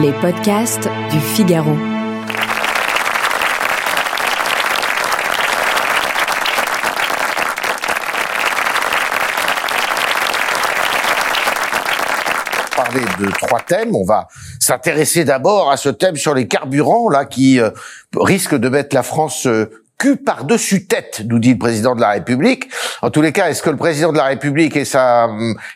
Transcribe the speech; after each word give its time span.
Les 0.00 0.12
podcasts 0.12 0.88
du 1.10 1.20
Figaro. 1.20 1.76
parler 12.74 13.02
de 13.20 13.30
trois 13.32 13.60
thèmes. 13.60 13.94
On 13.94 14.04
va 14.04 14.28
s'intéresser 14.58 15.24
d'abord 15.24 15.70
à 15.70 15.76
ce 15.76 15.90
thème 15.90 16.16
sur 16.16 16.32
les 16.32 16.48
carburants 16.48 17.10
là 17.10 17.26
qui 17.26 17.60
euh, 17.60 17.70
risque 18.16 18.54
de 18.54 18.70
mettre 18.70 18.96
la 18.96 19.02
France 19.02 19.46
euh, 19.46 19.81
par-dessus 20.08 20.86
tête, 20.86 21.22
nous 21.28 21.38
dit 21.38 21.52
le 21.52 21.58
président 21.58 21.94
de 21.94 22.00
la 22.00 22.10
République. 22.10 22.68
En 23.02 23.10
tous 23.10 23.22
les 23.22 23.32
cas, 23.32 23.48
est-ce 23.48 23.62
que 23.62 23.70
le 23.70 23.76
président 23.76 24.12
de 24.12 24.18
la 24.18 24.24
République 24.24 24.76
et 24.76 24.84
sa 24.84 25.28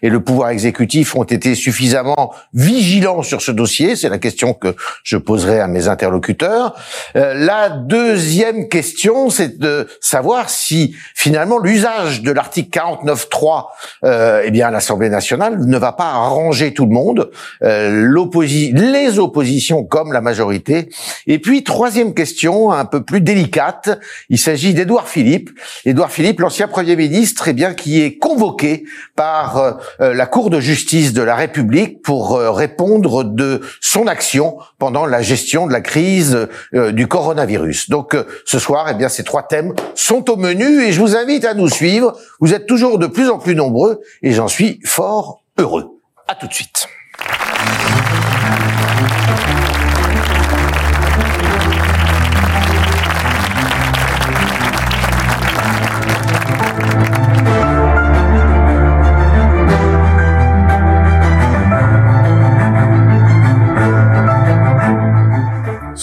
et 0.03 0.09
le 0.09 0.21
pouvoir 0.21 0.51
exécutif 0.51 1.15
ont 1.17 1.25
été 1.25 1.55
suffisamment 1.55 2.35
vigilants 2.53 3.23
sur 3.23 3.43
ce 3.43 3.51
dossier? 3.51 3.97
C'est 3.97 4.09
la 4.09 4.19
question 4.19 4.55
que 4.55 4.75
je 5.03 5.17
poserai 5.17 5.61
à 5.61 5.69
mes 5.69 5.89
interlocuteurs. 5.89 6.75
Euh, 7.17 7.35
la 7.35 7.71
deuxième 7.71 8.69
question, 8.69 9.31
c'est 9.31 9.59
de 9.59 9.89
savoir 10.01 10.51
si 10.51 10.95
finalement 11.15 11.59
l'usage 11.59 12.23
de 12.23 12.33
l'article 12.33 12.71
49.3, 12.71 13.67
euh, 14.05 14.43
eh 14.45 14.51
bien, 14.51 14.69
à 14.69 14.71
l'Assemblée 14.71 15.09
nationale 15.09 15.59
ne 15.59 15.79
va 15.79 15.93
pas 15.93 16.11
arranger 16.11 16.75
tout 16.75 16.87
le 16.87 16.93
monde, 16.93 17.31
euh, 17.63 17.91
l'opposi 17.91 18.73
les 18.73 19.19
oppositions 19.19 19.85
comme 19.85 20.13
la 20.13 20.21
majorité. 20.21 20.89
Et 21.27 21.39
puis 21.39 21.65
troisième 21.65 22.15
question, 22.15 22.73
un 22.73 22.85
peu 22.85 23.03
plus 23.03 23.21
délicate 23.21 23.99
il 24.29 24.39
s'agit 24.39 24.75
d'Édouard 24.75 25.09
Philippe. 25.09 25.51
Édouard 25.85 26.11
Philippe, 26.11 26.41
l'ancien 26.41 26.69
Premier 26.69 26.97
ministre, 26.97 27.49
eh 27.49 27.53
bien, 27.53 27.75
qui 27.75 28.03
est 28.03 28.19
convoqué 28.19 28.85
par 29.15 29.59
euh, 29.59 29.73
euh, 30.01 30.15
la 30.15 30.27
Cour 30.27 30.51
de 30.51 30.61
justice 30.61 31.13
de 31.13 31.23
la 31.23 31.35
République 31.37 32.03
pour 32.03 32.37
euh, 32.37 32.51
répondre 32.51 33.25
de 33.25 33.61
son 33.81 34.07
action 34.07 34.59
pendant 34.79 35.07
la 35.07 35.23
gestion 35.23 35.67
de 35.67 35.73
la 35.73 35.81
crise 35.81 36.49
du 36.73 37.07
coronavirus. 37.07 37.91
Donc, 37.91 38.17
ce 38.45 38.59
soir, 38.59 38.89
eh 38.91 38.95
bien, 38.95 39.09
ces 39.09 39.25
trois 39.25 39.43
thèmes 39.43 39.75
sont 39.95 40.31
au 40.31 40.37
menu 40.37 40.83
et 40.83 40.93
je 40.93 41.01
vous 41.01 41.17
invite 41.17 41.45
à 41.45 41.55
nous 41.55 41.69
suivre. 41.69 42.19
Vous 42.41 42.53
êtes 42.53 42.67
toujours 42.67 42.99
de 42.99 43.07
plus 43.07 43.31
en 43.31 43.39
plus 43.39 43.55
nombreux 43.55 44.01
et 44.23 44.33
j'en 44.33 44.49
suis 44.49 44.81
fort 44.85 45.43
heureux. 45.59 46.01
À 46.29 46.35
tout 46.35 46.47
de 46.47 46.55
suite. 46.55 46.89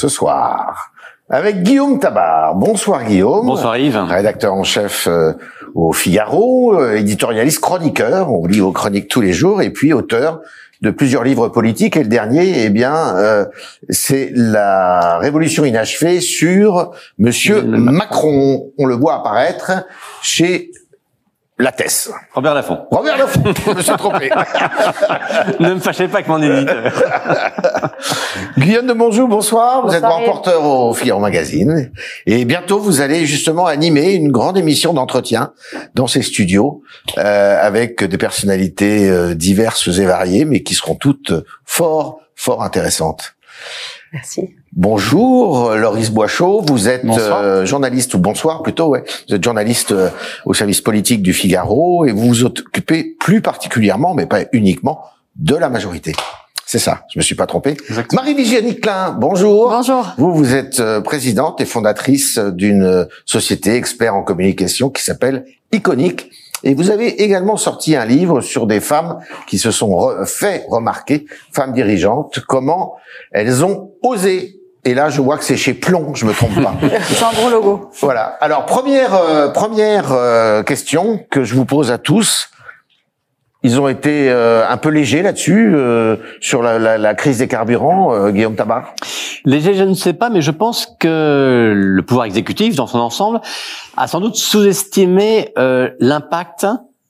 Ce 0.04 0.10
soir 0.10 0.92
avec 1.30 1.64
Guillaume 1.64 1.98
Tabar. 1.98 2.56
Bonsoir 2.56 3.06
Guillaume. 3.06 3.46
Bonsoir 3.46 3.78
Yves. 3.78 3.96
Rédacteur 3.96 4.54
en 4.54 4.66
chef 4.66 5.08
euh, 5.08 5.32
au 5.76 5.94
Figaro, 5.94 6.78
euh, 6.78 6.98
éditorialiste 6.98 7.62
chroniqueur, 7.62 8.30
on 8.30 8.46
lit 8.46 8.60
aux 8.60 8.74
chroniques 8.74 9.08
tous 9.08 9.22
les 9.22 9.32
jours, 9.32 9.62
et 9.62 9.70
puis 9.70 9.94
auteur 9.94 10.42
de 10.82 10.92
plusieurs 10.92 11.24
livres 11.24 11.48
politiques. 11.48 11.96
Et 11.96 12.04
le 12.04 12.10
dernier, 12.10 12.66
eh 12.66 12.70
bien, 12.70 13.16
euh, 13.16 13.46
c'est 13.88 14.30
la 14.36 15.20
révolution 15.20 15.64
inachevée 15.64 16.20
sur 16.20 16.92
Monsieur 17.18 17.62
Macron. 17.62 18.74
On 18.78 18.86
le 18.86 18.96
voit 18.96 19.16
apparaître 19.16 19.86
chez 20.22 20.72
la 21.60 21.72
Tess. 21.72 22.12
Robert 22.34 22.56
Laffont. 22.56 22.88
Robert 22.90 23.18
Laffont, 23.18 23.54
je 23.66 23.72
me 23.72 23.82
suis 23.82 23.96
trompé. 23.96 24.30
ne 25.60 25.76
me 25.76 25.80
fâchez 25.80 26.08
pas 26.08 26.16
avec 26.16 26.28
mon 26.28 26.42
éditeur. 26.42 26.92
Guillaume 28.58 28.88
de 28.88 28.94
Bonjour, 28.94 29.28
bonsoir. 29.28 29.86
Vous 29.86 29.94
êtes 29.94 30.02
grand 30.02 30.24
porteur 30.24 30.64
au 30.64 30.94
Figaro 30.94 31.20
Magazine. 31.20 31.92
Et 32.26 32.46
bientôt, 32.46 32.80
vous 32.80 33.02
allez 33.02 33.26
justement 33.26 33.68
animer 33.68 34.14
une 34.14 34.32
grande 34.32 34.58
émission 34.58 34.94
d'entretien 34.94 35.54
dans 35.94 36.08
ces 36.08 36.24
studios 36.24 36.82
euh, 37.18 37.58
avec 37.62 38.04
des 38.04 38.18
personnalités 38.18 39.10
euh, 39.10 39.36
diverses 39.36 39.88
et 39.88 40.06
variées, 40.06 40.46
mais 40.46 40.64
qui 40.64 40.74
seront 40.74 40.96
toutes 40.96 41.34
fort, 41.66 42.20
fort 42.36 42.64
intéressantes. 42.64 43.36
Merci. 44.12 44.56
Bonjour, 44.76 45.76
Loris 45.76 46.10
Boichot. 46.10 46.62
Vous 46.68 46.90
êtes 46.90 47.06
euh, 47.06 47.64
journaliste, 47.64 48.16
ou 48.16 48.18
bonsoir 48.18 48.64
plutôt, 48.64 48.88
ouais. 48.88 49.04
Vous 49.30 49.36
êtes 49.36 49.44
journaliste 49.44 49.92
euh, 49.92 50.10
au 50.46 50.56
service 50.56 50.82
politique 50.82 51.22
du 51.22 51.32
Figaro 51.32 52.06
et 52.06 52.12
vous 52.12 52.28
vous 52.28 52.44
occupez 52.44 53.16
plus 53.20 53.40
particulièrement, 53.42 54.16
mais 54.16 54.26
pas 54.26 54.46
uniquement, 54.52 55.04
de 55.36 55.56
la 55.56 55.70
majorité. 55.70 56.14
C'est 56.66 56.80
ça, 56.80 57.04
je 57.14 57.20
me 57.20 57.24
suis 57.24 57.36
pas 57.36 57.46
trompé. 57.46 57.78
Marie-Vigiane 58.14 58.74
Klein, 58.74 59.12
bonjour. 59.12 59.70
Bonjour. 59.70 60.12
Vous, 60.18 60.34
vous 60.34 60.56
êtes 60.56 60.80
euh, 60.80 61.02
présidente 61.02 61.62
et 61.62 61.66
fondatrice 61.66 62.40
d'une 62.40 63.08
société 63.26 63.76
expert 63.76 64.16
en 64.16 64.24
communication 64.24 64.90
qui 64.90 65.04
s'appelle 65.04 65.46
Iconique 65.72 66.32
et 66.64 66.74
vous 66.74 66.90
avez 66.90 67.22
également 67.22 67.58
sorti 67.58 67.96
un 67.96 68.06
livre 68.06 68.42
sur 68.42 68.66
des 68.66 68.80
femmes 68.80 69.20
qui 69.46 69.60
se 69.60 69.70
sont 69.70 70.26
fait 70.26 70.66
remarquer, 70.68 71.26
femmes 71.52 71.74
dirigeantes, 71.74 72.40
comment 72.48 72.96
elles 73.34 73.64
ont 73.64 73.92
osé. 74.02 74.63
Et 74.86 74.94
là, 74.94 75.10
je 75.10 75.22
vois 75.22 75.38
que 75.38 75.46
c'est 75.46 75.56
chez 75.56 75.74
Plomb, 75.74 76.14
je 76.14 76.26
me 76.26 76.34
trompe 76.34 76.62
pas. 76.62 76.74
c'est 77.10 77.24
un 77.24 77.32
gros 77.32 77.50
logo. 77.50 77.90
Voilà. 78.02 78.38
Alors 78.42 78.66
première 78.66 79.16
euh, 79.16 79.50
première 79.50 80.12
euh, 80.12 80.64
question 80.64 81.26
que 81.30 81.44
je 81.44 81.56
vous 81.56 81.66
pose 81.66 81.92
à 81.92 81.98
tous. 81.98 82.50
Ils 83.66 83.80
ont 83.80 83.88
été 83.88 84.30
euh, 84.30 84.68
un 84.68 84.76
peu 84.76 84.90
légers 84.90 85.22
là-dessus 85.22 85.72
euh, 85.74 86.18
sur 86.42 86.62
la, 86.62 86.78
la, 86.80 86.98
la, 86.98 87.14
crise 87.16 87.38
des 87.38 87.48
carburants, 87.48 88.14
euh, 88.14 88.30
Guillaume 88.30 88.56
Tabar? 88.56 88.94
Léger, 89.46 89.74
je 89.74 89.84
ne 89.84 89.94
sais 89.94 90.12
pas, 90.12 90.30
mais 90.30 90.42
je 90.42 90.52
pense 90.52 90.86
que 91.00 91.72
le 91.74 92.02
pouvoir 92.02 92.26
exécutif, 92.26 92.76
dans 92.76 92.88
son 92.88 93.00
ensemble, 93.00 93.40
a 93.96 94.08
sans 94.08 94.20
doute 94.20 94.36
sous-estimé 94.36 95.54
l'impact 96.00 96.68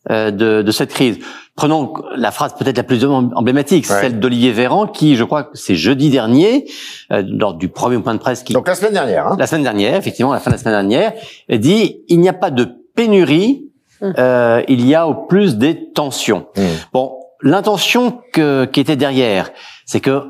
de, 0.10 0.62
de, 0.62 0.72
cette 0.72 0.94
crise. 0.94 1.20
Prenons 1.56 1.94
la 2.16 2.32
phrase 2.32 2.56
peut-être 2.56 2.78
la 2.78 2.84
plus 2.84 3.06
emblématique, 3.06 3.86
celle 3.86 4.20
d'Olivier 4.20 4.52
Véran, 4.52 4.88
qui, 4.88 5.16
je 5.16 5.24
crois, 5.24 5.50
c'est 5.54 5.76
jeudi 5.76 6.10
dernier, 6.10 6.66
lors 7.10 7.54
du 7.54 7.70
premier 7.70 8.00
point 8.00 8.14
de 8.14 8.20
presse, 8.20 8.44
qui 8.44 8.54
donc 8.54 8.68
la 8.68 8.76
semaine 8.76 8.94
dernière, 8.94 9.28
hein. 9.28 9.36
la 9.40 9.48
semaine 9.48 9.64
dernière, 9.64 9.96
effectivement, 9.96 10.34
la 10.34 10.40
fin 10.40 10.50
de 10.50 10.56
la 10.56 10.60
semaine 10.60 10.74
dernière, 10.74 11.14
dit 11.50 12.02
il 12.10 12.20
n'y 12.20 12.28
a 12.28 12.34
pas 12.34 12.52
de 12.52 12.68
pénurie 12.96 13.70
Mmh. 14.04 14.12
euh, 14.18 14.62
il 14.68 14.86
y 14.86 14.96
a 14.96 15.08
au 15.08 15.14
plus 15.14 15.56
des 15.56 15.92
tensions. 15.92 16.48
Mmh. 16.58 16.62
Bon, 16.92 17.14
l'intention 17.42 18.20
que, 18.34 18.66
qui 18.66 18.82
était 18.82 18.98
derrière, 18.98 19.52
c'est 19.86 20.02
que 20.02 20.24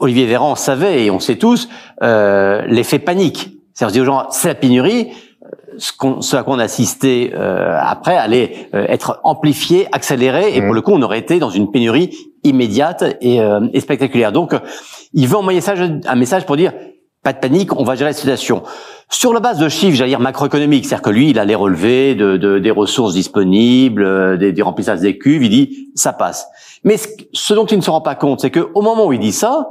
Olivier 0.00 0.26
Véran 0.26 0.56
savait, 0.56 1.04
et 1.04 1.10
on 1.10 1.20
sait 1.20 1.36
tous, 1.36 1.68
euh, 2.02 2.62
l'effet 2.66 2.98
panique. 2.98 3.52
C'est-à-dire, 3.74 3.92
dire 3.92 4.02
aux 4.02 4.06
gens, 4.06 4.26
c'est 4.30 4.48
la 4.48 4.54
pénurie, 4.54 5.12
ce, 5.78 5.92
ce 6.20 6.36
à 6.36 6.42
quoi 6.42 6.54
on 6.54 6.58
assistait 6.58 7.32
euh, 7.34 7.78
après 7.80 8.16
allait 8.16 8.68
euh, 8.74 8.86
être 8.88 9.20
amplifié, 9.24 9.86
accéléré, 9.92 10.56
et 10.56 10.60
pour 10.60 10.72
mmh. 10.72 10.74
le 10.74 10.80
coup, 10.82 10.92
on 10.92 11.02
aurait 11.02 11.18
été 11.18 11.38
dans 11.38 11.50
une 11.50 11.70
pénurie 11.70 12.16
immédiate 12.44 13.04
et, 13.20 13.40
euh, 13.40 13.68
et 13.72 13.80
spectaculaire. 13.80 14.32
Donc, 14.32 14.54
il 15.12 15.26
veut 15.26 15.36
envoyer 15.36 15.60
un 16.06 16.16
message 16.16 16.46
pour 16.46 16.56
dire, 16.56 16.72
pas 17.26 17.32
de 17.32 17.38
panique, 17.38 17.74
on 17.76 17.82
va 17.82 17.96
gérer 17.96 18.10
la 18.10 18.14
situation. 18.14 18.62
Sur 19.10 19.32
la 19.32 19.40
base 19.40 19.58
de 19.58 19.68
chiffres, 19.68 19.96
j'allais 19.96 20.10
dire 20.10 20.20
macroéconomiques, 20.20 20.86
c'est-à-dire 20.86 21.02
que 21.02 21.10
lui, 21.10 21.30
il 21.30 21.38
a 21.40 21.44
les 21.44 21.56
relevés 21.56 22.14
de, 22.14 22.36
de, 22.36 22.60
des 22.60 22.70
ressources 22.70 23.14
disponibles, 23.14 24.04
euh, 24.04 24.36
des, 24.36 24.52
des, 24.52 24.62
remplissages 24.62 25.00
des 25.00 25.18
cuves, 25.18 25.42
il 25.42 25.50
dit 25.50 25.88
ça 25.96 26.12
passe. 26.12 26.46
Mais 26.84 26.96
ce, 27.32 27.54
dont 27.54 27.66
il 27.66 27.78
ne 27.78 27.82
se 27.82 27.90
rend 27.90 28.00
pas 28.00 28.14
compte, 28.14 28.40
c'est 28.40 28.50
que 28.50 28.68
au 28.74 28.80
moment 28.80 29.06
où 29.06 29.12
il 29.12 29.18
dit 29.18 29.32
ça, 29.32 29.68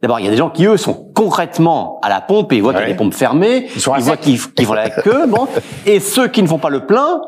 D'abord, 0.00 0.20
il 0.20 0.24
y 0.24 0.28
a 0.28 0.30
des 0.30 0.36
gens 0.36 0.50
qui, 0.50 0.64
eux, 0.64 0.76
sont 0.76 0.94
concrètement 1.14 1.98
à 2.02 2.08
la 2.08 2.20
pompe 2.20 2.52
et 2.52 2.56
ils 2.56 2.62
voient 2.62 2.72
qu'il 2.72 2.82
y 2.82 2.84
a 2.84 2.88
des 2.88 2.94
pompes 2.94 3.14
fermées, 3.14 3.68
ils, 3.74 3.80
voient 3.80 4.16
qu'ils 4.16 4.40
qu 4.40 4.64
vont 4.64 4.74
la 4.74 4.90
queue, 4.90 5.26
bon. 5.28 5.48
Et 5.86 5.98
ceux 5.98 6.28
qui 6.28 6.40
ne 6.42 6.46
font 6.46 6.58
pas 6.58 6.70
le 6.70 6.86
plein, 6.86 7.20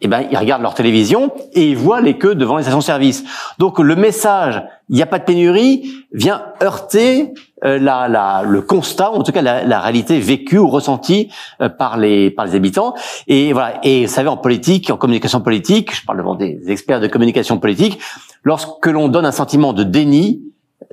eh 0.00 0.08
ben, 0.08 0.26
ils 0.32 0.36
regardent 0.36 0.62
leur 0.62 0.74
télévision 0.74 1.30
et 1.52 1.70
ils 1.70 1.76
voient 1.76 2.00
les 2.00 2.18
queues 2.18 2.34
devant 2.34 2.56
les 2.56 2.64
stations-service. 2.64 3.22
Donc, 3.60 3.78
le 3.78 3.94
message, 3.94 4.60
il 4.88 4.96
n'y 4.96 5.02
a 5.02 5.06
pas 5.06 5.20
de 5.20 5.24
pénurie, 5.24 5.92
vient 6.12 6.42
heurter 6.60 7.32
euh, 7.64 7.78
la, 7.78 8.08
la, 8.08 8.42
le 8.44 8.62
constat, 8.62 9.12
en 9.12 9.22
tout 9.22 9.30
cas 9.30 9.42
la, 9.42 9.62
la 9.62 9.80
réalité 9.80 10.18
vécue 10.18 10.58
ou 10.58 10.66
ressentie 10.66 11.30
euh, 11.60 11.68
par 11.68 11.98
les 11.98 12.32
par 12.32 12.46
les 12.46 12.56
habitants. 12.56 12.94
Et 13.28 13.52
voilà. 13.52 13.74
Et 13.84 14.06
vous 14.06 14.12
savez, 14.12 14.28
en 14.28 14.36
politique, 14.36 14.90
en 14.90 14.96
communication 14.96 15.40
politique, 15.40 15.94
je 15.94 16.04
parle 16.04 16.18
devant 16.18 16.34
des 16.34 16.60
experts 16.66 16.98
de 16.98 17.06
communication 17.06 17.58
politique, 17.58 18.00
lorsque 18.42 18.86
l'on 18.86 19.06
donne 19.06 19.24
un 19.24 19.30
sentiment 19.30 19.72
de 19.72 19.84
déni, 19.84 20.42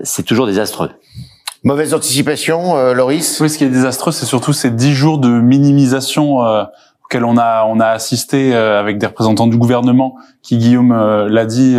c'est 0.03 0.23
toujours 0.23 0.45
désastreux. 0.45 0.89
Mauvaise 1.63 1.93
anticipation, 1.93 2.77
euh, 2.77 2.93
Loris? 2.93 3.39
Oui, 3.41 3.49
ce 3.49 3.57
qui 3.57 3.65
est 3.65 3.69
désastreux, 3.69 4.11
c'est 4.11 4.25
surtout 4.25 4.53
ces 4.53 4.71
dix 4.71 4.93
jours 4.93 5.17
de 5.17 5.29
minimisation 5.29 6.43
euh, 6.43 6.63
auxquels 7.03 7.25
on 7.25 7.37
a 7.37 7.65
on 7.65 7.79
a 7.79 7.87
assisté 7.87 8.53
avec 8.53 8.97
des 8.97 9.07
représentants 9.07 9.47
du 9.47 9.57
gouvernement 9.57 10.15
qui, 10.41 10.57
Guillaume 10.57 10.93
l'a 11.27 11.45
dit, 11.45 11.77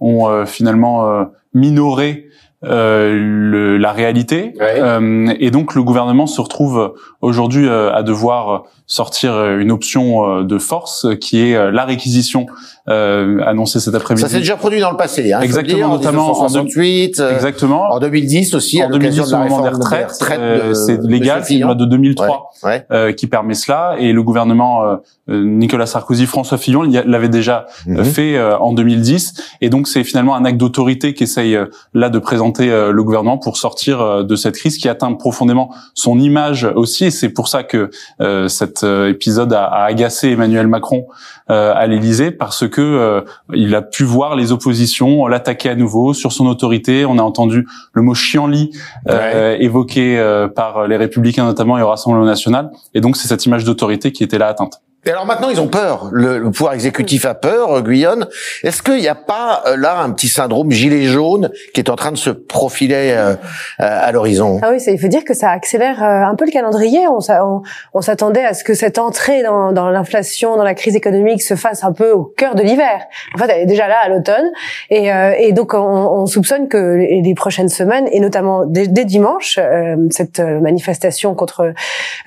ont 0.00 0.46
finalement 0.46 1.26
minoré 1.54 2.28
euh, 2.64 3.12
le, 3.18 3.76
la 3.76 3.90
réalité. 3.90 4.54
Ouais. 4.60 4.74
Euh, 4.78 5.34
et 5.40 5.50
donc 5.50 5.74
le 5.74 5.82
gouvernement 5.82 6.28
se 6.28 6.40
retrouve 6.40 6.94
aujourd'hui 7.20 7.66
euh, 7.66 7.92
à 7.92 8.04
devoir 8.04 8.62
sortir 8.92 9.32
une 9.58 9.70
option 9.72 10.26
euh, 10.40 10.42
de 10.44 10.58
force 10.58 11.06
qui 11.20 11.40
est 11.40 11.54
euh, 11.56 11.70
la 11.70 11.84
réquisition 11.86 12.44
euh, 12.88 13.38
annoncée 13.46 13.80
cet 13.80 13.94
après-midi. 13.94 14.22
Ça 14.22 14.28
s'est 14.28 14.38
déjà 14.40 14.56
produit 14.56 14.80
dans 14.80 14.90
le 14.90 14.96
passé, 14.98 15.32
hein, 15.32 15.40
Exactement, 15.40 15.76
dire, 15.76 15.90
en 15.90 15.92
notamment 15.96 16.24
en 16.26 16.48
1968, 16.48 17.20
euh, 17.20 17.34
Exactement. 17.34 17.84
en 17.90 17.98
2010 18.00 18.54
aussi, 18.54 18.82
à 18.82 18.86
en 18.86 18.88
l'occasion 18.90 19.24
2010 19.24 19.30
de 19.30 19.36
la 19.36 19.42
réforme 19.44 19.62
des 19.62 19.68
retraites, 19.70 20.18
euh, 20.38 20.74
c'est 20.74 21.00
légal, 21.02 21.42
c'est 21.44 21.54
une 21.54 21.60
loi 21.62 21.70
Fillon. 21.70 21.74
de 21.74 21.84
2003 21.86 22.50
Ouais. 22.64 22.86
euh, 22.92 23.12
qui 23.12 23.26
permet 23.26 23.54
cela 23.54 23.96
et 23.98 24.12
le 24.12 24.22
gouvernement 24.22 24.84
euh, 24.84 24.96
euh, 25.30 25.42
Nicolas 25.44 25.86
Sarkozy, 25.86 26.26
François 26.26 26.58
Fillon 26.58 26.82
l'avait 26.82 27.28
déjà 27.28 27.66
euh, 27.88 27.92
Mhm. 27.98 28.04
fait 28.04 28.36
euh, 28.36 28.56
en 28.58 28.72
2010 28.72 29.34
et 29.60 29.68
donc 29.70 29.88
c'est 29.88 30.04
finalement 30.04 30.34
un 30.36 30.44
acte 30.44 30.58
d'autorité 30.58 31.14
qu'essaye 31.14 31.56
euh, 31.56 31.66
là 31.94 32.08
de 32.10 32.18
présenter 32.18 32.70
euh, 32.70 32.92
le 32.92 33.02
gouvernement 33.04 33.38
pour 33.38 33.56
sortir 33.56 34.00
euh, 34.00 34.22
de 34.22 34.36
cette 34.36 34.56
crise 34.56 34.76
qui 34.78 34.88
atteint 34.88 35.12
profondément 35.14 35.70
son 35.94 36.18
image 36.20 36.64
aussi 36.76 37.06
et 37.06 37.10
c'est 37.10 37.30
pour 37.30 37.48
ça 37.48 37.62
que 37.64 37.90
euh, 38.20 38.48
cet 38.82 38.88
euh, 38.88 39.08
épisode 39.08 39.52
a, 39.52 39.64
a 39.64 39.84
agacé 39.84 40.30
Emmanuel 40.30 40.66
Macron 40.66 41.06
euh, 41.50 41.72
à 41.74 41.86
l'Élysée 41.86 42.30
parce 42.30 42.68
que 42.68 42.80
euh, 42.80 43.20
il 43.52 43.74
a 43.74 43.82
pu 43.82 44.04
voir 44.04 44.34
les 44.36 44.52
oppositions 44.52 45.26
l'attaquer 45.26 45.70
à 45.70 45.74
nouveau 45.74 46.14
sur 46.14 46.32
son 46.32 46.46
autorité. 46.46 47.04
On 47.04 47.18
a 47.18 47.22
entendu 47.22 47.66
le 47.92 48.02
mot 48.02 48.14
chienlit 48.14 48.70
euh, 49.08 49.56
évoqué 49.58 50.18
euh, 50.18 50.48
par 50.48 50.86
les 50.88 50.96
Républicains 50.96 51.44
notamment 51.44 51.78
et 51.78 51.82
au 51.82 51.88
Rassemblement 51.88 52.26
national. 52.26 52.70
Et 52.94 53.00
donc 53.00 53.16
c'est 53.16 53.28
cette 53.28 53.46
image 53.46 53.64
d'autorité 53.64 54.12
qui 54.12 54.24
était 54.24 54.38
là 54.38 54.48
atteinte. 54.48 54.82
Et 55.04 55.10
alors 55.10 55.26
maintenant, 55.26 55.48
ils 55.50 55.60
ont 55.60 55.66
peur. 55.66 56.10
Le, 56.12 56.38
le 56.38 56.50
pouvoir 56.52 56.74
exécutif 56.74 57.24
a 57.24 57.34
peur, 57.34 57.72
euh, 57.72 57.80
Guyonne. 57.82 58.28
Est-ce 58.62 58.84
qu'il 58.84 58.98
n'y 59.00 59.08
a 59.08 59.16
pas 59.16 59.64
euh, 59.66 59.76
là 59.76 59.98
un 59.98 60.10
petit 60.10 60.28
syndrome 60.28 60.70
gilet 60.70 61.02
jaune 61.06 61.50
qui 61.74 61.80
est 61.80 61.90
en 61.90 61.96
train 61.96 62.12
de 62.12 62.16
se 62.16 62.30
profiler 62.30 63.10
euh, 63.10 63.32
euh, 63.32 63.34
à 63.78 64.12
l'horizon? 64.12 64.60
Ah 64.62 64.68
oui, 64.70 64.78
ça, 64.78 64.92
il 64.92 65.00
faut 65.00 65.08
dire 65.08 65.24
que 65.24 65.34
ça 65.34 65.50
accélère 65.50 66.00
un 66.04 66.36
peu 66.36 66.44
le 66.44 66.52
calendrier. 66.52 67.08
On, 67.08 67.18
s'a- 67.18 67.44
on, 67.44 67.62
on 67.94 68.00
s'attendait 68.00 68.44
à 68.44 68.54
ce 68.54 68.62
que 68.62 68.74
cette 68.74 69.00
entrée 69.00 69.42
dans, 69.42 69.72
dans 69.72 69.90
l'inflation, 69.90 70.56
dans 70.56 70.62
la 70.62 70.74
crise 70.74 70.94
économique 70.94 71.42
se 71.42 71.56
fasse 71.56 71.82
un 71.82 71.92
peu 71.92 72.12
au 72.12 72.22
cœur 72.22 72.54
de 72.54 72.62
l'hiver. 72.62 73.00
En 73.34 73.38
fait, 73.38 73.50
elle 73.50 73.62
est 73.62 73.66
déjà 73.66 73.88
là 73.88 73.96
à 74.04 74.08
l'automne. 74.08 74.52
Et, 74.90 75.12
euh, 75.12 75.32
et 75.36 75.50
donc, 75.52 75.74
on, 75.74 75.78
on 75.80 76.26
soupçonne 76.26 76.68
que 76.68 76.76
les 77.22 77.34
prochaines 77.34 77.70
semaines, 77.70 78.06
et 78.12 78.20
notamment 78.20 78.66
dès, 78.66 78.86
dès 78.86 79.04
dimanche, 79.04 79.58
euh, 79.60 79.96
cette 80.10 80.38
manifestation 80.38 81.34
contre, 81.34 81.62
euh, 81.62 81.72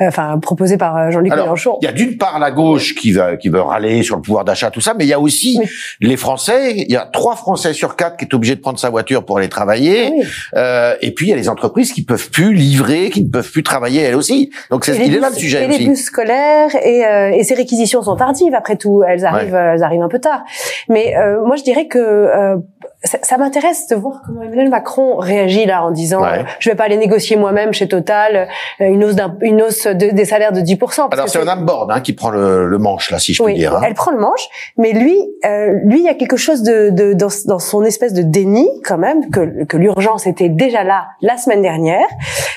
enfin, 0.02 0.38
proposée 0.40 0.76
par 0.76 1.10
Jean-Luc 1.10 1.32
Alors, 1.32 1.46
Mélenchon. 1.46 1.78
Il 1.82 1.86
y 1.86 1.88
a 1.88 1.94
d'une 1.94 2.18
part 2.18 2.38
la 2.38 2.52
gauche 2.52 2.65
qui 2.74 3.12
va 3.12 3.38
qui 3.38 3.50
veut 3.50 3.62
râler 3.62 4.04
sur 4.04 4.16
le 4.16 4.22
pouvoir 4.22 4.44
d'achat 4.46 4.70
tout 4.72 4.82
ça, 4.82 4.94
mais 4.98 5.06
il 5.06 5.10
y 5.10 5.14
a 5.14 5.20
aussi 5.20 5.58
Mais- 5.60 5.68
les 6.08 6.18
Français. 6.18 6.74
Il 6.78 6.92
y 6.92 6.96
a 6.96 7.06
trois 7.06 7.36
Français 7.36 7.74
sur 7.74 7.96
quatre 7.96 8.18
qui 8.18 8.26
est 8.26 8.34
obligé 8.34 8.56
de 8.56 8.62
prendre 8.62 8.80
sa 8.80 8.90
voiture 8.90 9.24
pour 9.26 9.38
aller 9.38 9.50
travailler. 9.50 10.12
Oui. 10.14 10.24
Euh, 10.56 10.96
et 11.02 11.12
puis 11.14 11.28
il 11.28 11.30
y 11.30 11.34
a 11.34 11.36
les 11.36 11.50
entreprises 11.50 11.94
qui 11.94 12.04
peuvent 12.04 12.30
plus 12.32 12.54
livrer, 12.54 13.10
qui 13.10 13.24
ne 13.24 13.30
peuvent 13.30 13.52
plus 13.52 13.64
travailler 13.64 14.02
elles 14.02 14.16
aussi. 14.16 14.50
Donc 14.72 14.88
les 14.88 14.96
il 14.98 15.16
est 15.16 15.20
là 15.20 15.28
bus- 15.30 15.36
le 15.38 15.42
sujet 15.42 15.64
et 15.64 15.68
les 15.68 15.76
aussi. 15.76 15.88
bus 15.90 16.04
scolaires 16.06 16.76
et, 16.84 17.06
euh, 17.06 17.32
et 17.32 17.44
ces 17.44 17.54
réquisitions 17.56 18.02
sont 18.04 18.16
tardives 18.16 18.54
après 18.56 18.76
tout. 18.78 19.04
Elles 19.08 19.26
arrivent, 19.26 19.56
euh, 19.56 19.74
elles 19.74 19.84
arrivent 19.84 20.02
un 20.04 20.10
peu 20.10 20.20
tard. 20.20 20.44
Mais 20.90 21.16
euh, 21.18 21.44
moi, 21.46 21.56
je 21.56 21.64
dirais 21.64 21.88
que 21.88 22.00
euh, 22.00 22.56
ça, 23.04 23.18
ça 23.22 23.38
m'intéresse 23.38 23.88
de 23.88 23.96
voir 23.96 24.22
comment 24.26 24.42
Emmanuel 24.44 24.70
Macron 24.70 25.18
réagit 25.18 25.66
là 25.66 25.84
en 25.84 25.92
disant 25.92 26.22
Ouais. 26.22 26.40
euh, 26.40 26.44
je 26.60 26.70
vais 26.70 26.76
pas 26.76 26.86
aller 26.86 26.98
négocier 26.98 27.36
moi-même 27.36 27.74
chez 27.74 27.88
Total 27.88 28.48
euh, 28.82 28.86
une 28.86 29.04
hausse 29.04 29.16
d'un, 29.16 29.36
une 29.42 29.62
hausse 29.62 29.86
de- 29.88 30.12
des 30.14 30.26
salaires 30.26 30.52
de 30.54 30.62
10 30.62 30.76
parce 30.78 30.98
Alors 31.12 31.30
c'est 31.30 31.40
Madame 31.40 31.66
Borne 31.66 31.92
hein, 31.92 32.00
qui 32.02 32.14
prend 32.14 32.30
le, 32.30 32.55
le 32.58 32.78
manche 32.78 33.12
là, 33.12 33.20
si 33.20 33.34
je 33.34 33.44
oui, 33.44 33.52
puis 33.54 33.60
dire. 33.62 33.76
hein. 33.76 33.82
elle 33.86 33.94
prend 33.94 34.12
le 34.12 34.20
manche, 34.20 34.48
mais 34.78 34.92
lui, 34.94 35.18
euh, 35.46 35.74
lui, 35.84 36.00
il 36.00 36.06
y 36.06 36.10
a 36.10 36.14
quelque 36.16 36.38
chose 36.38 36.64
de, 36.64 36.90
de 36.90 37.14
dans, 37.14 37.28
dans 37.46 37.60
son 37.60 37.84
espèce 37.84 38.14
de 38.14 38.22
déni 38.22 38.68
quand 38.84 38.98
même 38.98 39.30
que, 39.30 39.64
que 39.66 39.78
l'urgence 39.78 40.28
était 40.28 40.50
déjà 40.50 40.84
là 40.84 41.08
la 41.22 41.38
semaine 41.38 41.62
dernière. 41.62 42.06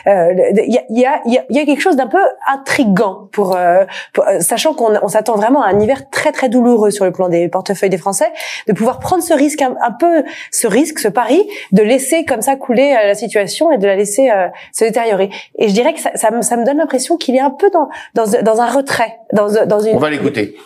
Euh, 0.06 0.32
Il 0.56 0.72
y, 0.72 0.78
a, 0.78 0.82
y, 0.90 1.04
a, 1.06 1.20
y 1.26 1.38
a- 1.38 1.44
y 1.50 1.58
a 1.58 1.64
quelque 1.64 1.80
chose 1.80 1.96
d'un 1.96 2.06
peu 2.06 2.18
intrigant 2.52 3.28
pour, 3.32 3.56
euh, 3.56 3.84
pour- 4.12 4.26
euh, 4.26 4.40
sachant 4.40 4.74
qu'on 4.74 4.92
on 5.02 5.08
s'attend 5.08 5.36
vraiment 5.36 5.62
à 5.62 5.68
un 5.68 5.80
hiver 5.80 6.08
très 6.10 6.32
très 6.32 6.48
douloureux 6.48 6.90
sur 6.90 7.04
le 7.04 7.12
plan 7.12 7.28
des 7.28 7.48
portefeuilles 7.48 7.90
des 7.90 7.98
Français, 7.98 8.26
de 8.66 8.72
pouvoir 8.72 8.98
prendre 8.98 9.22
ce 9.22 9.34
risque 9.34 9.62
un, 9.62 9.74
un 9.82 9.92
peu, 9.92 10.24
ce 10.50 10.66
risque, 10.66 10.98
ce 10.98 11.08
pari, 11.08 11.46
de 11.72 11.82
laisser 11.82 12.24
comme 12.24 12.42
ça 12.42 12.56
couler 12.56 12.96
euh, 13.02 13.06
la 13.08 13.14
situation 13.14 13.70
et 13.72 13.78
de 13.78 13.86
la 13.86 13.96
laisser 13.96 14.30
euh, 14.30 14.48
se 14.72 14.84
détériorer. 14.84 15.30
Et 15.58 15.68
je 15.68 15.74
dirais 15.74 15.92
que 15.94 16.00
ça, 16.00 16.10
ça, 16.14 16.30
me, 16.30 16.42
ça 16.42 16.56
me 16.56 16.64
donne 16.64 16.78
l'impression 16.78 17.16
qu'il 17.16 17.36
est 17.36 17.40
un 17.40 17.50
peu 17.50 17.70
dans, 17.70 17.88
dans, 18.14 18.24
dans 18.42 18.60
un 18.60 18.66
retrait, 18.66 19.18
dans, 19.32 19.48
dans 19.66 19.80
une 19.80 19.87
On 19.94 19.98
va 19.98 20.10
l'écouter. 20.10 20.56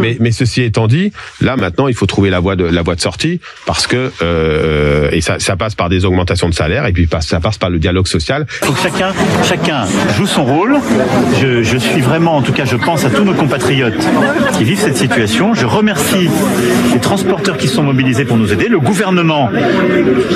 Mais, 0.00 0.16
mais 0.20 0.32
ceci 0.32 0.62
étant 0.62 0.86
dit, 0.86 1.12
là 1.40 1.56
maintenant, 1.56 1.88
il 1.88 1.94
faut 1.94 2.06
trouver 2.06 2.30
la 2.30 2.40
voie 2.40 2.56
de 2.56 2.64
la 2.64 2.82
voie 2.82 2.94
de 2.94 3.00
sortie 3.00 3.40
parce 3.66 3.86
que 3.86 4.10
euh, 4.22 5.08
et 5.12 5.20
ça, 5.20 5.38
ça 5.38 5.56
passe 5.56 5.74
par 5.74 5.88
des 5.88 6.04
augmentations 6.04 6.48
de 6.48 6.54
salaire 6.54 6.86
et 6.86 6.92
puis 6.92 7.06
passe- 7.06 7.26
ça 7.28 7.40
passe 7.40 7.58
par 7.58 7.70
le 7.70 7.78
dialogue 7.78 8.06
social. 8.06 8.46
faut 8.48 8.72
que 8.72 8.80
chacun, 8.80 9.12
chacun 9.44 9.84
joue 10.16 10.26
son 10.26 10.44
rôle. 10.44 10.76
Je, 11.40 11.62
je 11.62 11.76
suis 11.76 12.00
vraiment, 12.00 12.36
en 12.36 12.42
tout 12.42 12.52
cas, 12.52 12.64
je 12.64 12.76
pense 12.76 13.04
à 13.04 13.10
tous 13.10 13.24
nos 13.24 13.34
compatriotes 13.34 14.06
qui 14.56 14.64
vivent 14.64 14.78
cette 14.80 14.96
situation. 14.96 15.54
Je 15.54 15.66
remercie 15.66 16.28
les 16.92 17.00
transporteurs 17.00 17.56
qui 17.56 17.68
sont 17.68 17.82
mobilisés 17.82 18.24
pour 18.24 18.36
nous 18.36 18.52
aider. 18.52 18.68
Le 18.68 18.80
gouvernement 18.80 19.50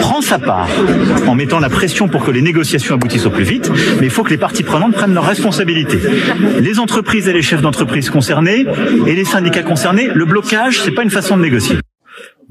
prend 0.00 0.20
sa 0.22 0.38
part 0.38 0.68
en 1.26 1.34
mettant 1.34 1.58
la 1.60 1.68
pression 1.68 2.08
pour 2.08 2.24
que 2.24 2.30
les 2.30 2.42
négociations 2.42 2.94
aboutissent 2.94 3.26
au 3.26 3.30
plus 3.30 3.44
vite. 3.44 3.70
Mais 4.00 4.06
il 4.06 4.10
faut 4.10 4.22
que 4.22 4.30
les 4.30 4.38
parties 4.38 4.62
prenantes 4.62 4.92
prennent 4.94 5.14
leurs 5.14 5.26
responsabilités. 5.26 5.98
Les 6.60 6.78
entreprises 6.78 7.28
et 7.28 7.32
les 7.32 7.42
chefs 7.42 7.62
d'entreprise 7.62 8.10
concernés 8.10 8.64
et 9.06 9.14
les 9.14 9.24
syndicats 9.24 9.39
concernés. 9.64 10.06
Le 10.06 10.24
blocage, 10.24 10.80
c'est 10.82 10.92
pas 10.92 11.02
une 11.02 11.10
façon 11.10 11.36
de 11.36 11.42
négocier. 11.42 11.76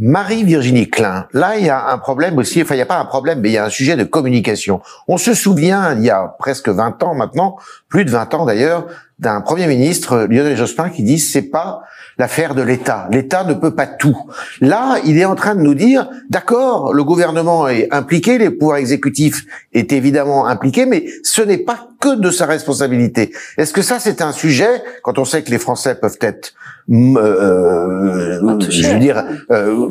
Marie-Virginie 0.01 0.89
Klein, 0.89 1.27
là 1.33 1.57
il 1.57 1.65
y 1.65 1.69
a 1.69 1.89
un 1.89 1.97
problème 1.97 2.37
aussi, 2.37 2.61
enfin 2.61 2.75
il 2.75 2.77
n'y 2.77 2.83
a 2.83 2.85
pas 2.85 2.99
un 2.99 3.05
problème, 3.05 3.41
mais 3.41 3.49
il 3.49 3.51
y 3.51 3.57
a 3.57 3.65
un 3.65 3.69
sujet 3.69 3.97
de 3.97 4.05
communication. 4.05 4.79
On 5.09 5.17
se 5.17 5.33
souvient, 5.33 5.93
il 5.93 6.05
y 6.05 6.09
a 6.09 6.35
presque 6.39 6.69
20 6.69 7.03
ans 7.03 7.15
maintenant, 7.15 7.57
plus 7.89 8.05
de 8.05 8.09
20 8.09 8.33
ans 8.33 8.45
d'ailleurs, 8.45 8.87
d'un 9.19 9.41
Premier 9.41 9.67
ministre, 9.67 10.27
Lionel 10.29 10.55
Jospin, 10.55 10.89
qui 10.89 11.03
dit 11.03 11.19
c'est 11.19 11.49
pas 11.49 11.81
l'affaire 12.17 12.55
de 12.55 12.61
l'État. 12.61 13.07
L'État 13.11 13.43
ne 13.43 13.53
peut 13.53 13.75
pas 13.75 13.87
tout. 13.87 14.29
Là, 14.61 14.97
il 15.05 15.17
est 15.17 15.25
en 15.25 15.35
train 15.35 15.55
de 15.55 15.61
nous 15.61 15.73
dire, 15.73 16.09
d'accord, 16.29 16.93
le 16.93 17.03
gouvernement 17.03 17.67
est 17.67 17.93
impliqué, 17.93 18.37
les 18.37 18.49
pouvoirs 18.49 18.77
exécutifs 18.77 19.45
est 19.73 19.91
évidemment 19.91 20.47
impliqué, 20.47 20.85
mais 20.85 21.05
ce 21.23 21.41
n'est 21.41 21.57
pas 21.57 21.87
que 21.99 22.15
de 22.15 22.31
sa 22.31 22.45
responsabilité. 22.45 23.33
Est-ce 23.57 23.73
que 23.73 23.81
ça, 23.81 23.99
c'est 23.99 24.21
un 24.21 24.31
sujet, 24.31 24.83
quand 25.03 25.17
on 25.17 25.25
sait 25.25 25.43
que 25.43 25.51
les 25.51 25.59
Français 25.59 25.95
peuvent 25.95 26.19
être, 26.21 26.53
euh, 26.91 28.57
touchés. 28.57 28.83
je 28.83 28.93
veux 28.93 28.99
dire, 28.99 29.23
euh, 29.51 29.89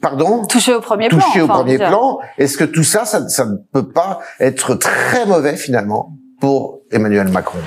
pardon 0.00 0.44
Touché 0.46 0.74
au 0.74 0.80
premier 0.80 1.08
plan. 1.08 1.18
touché 1.18 1.40
au 1.40 1.44
enfin, 1.44 1.54
premier 1.54 1.78
plan. 1.78 2.18
Est-ce 2.38 2.56
que 2.56 2.64
tout 2.64 2.82
ça, 2.84 3.04
ça, 3.04 3.28
ça 3.28 3.46
ne 3.46 3.56
peut 3.72 3.88
pas 3.88 4.20
être 4.40 4.74
très 4.74 5.26
mauvais 5.26 5.56
finalement 5.56 6.12
pour 6.40 6.80
Emmanuel 6.90 7.28
Macron? 7.28 7.58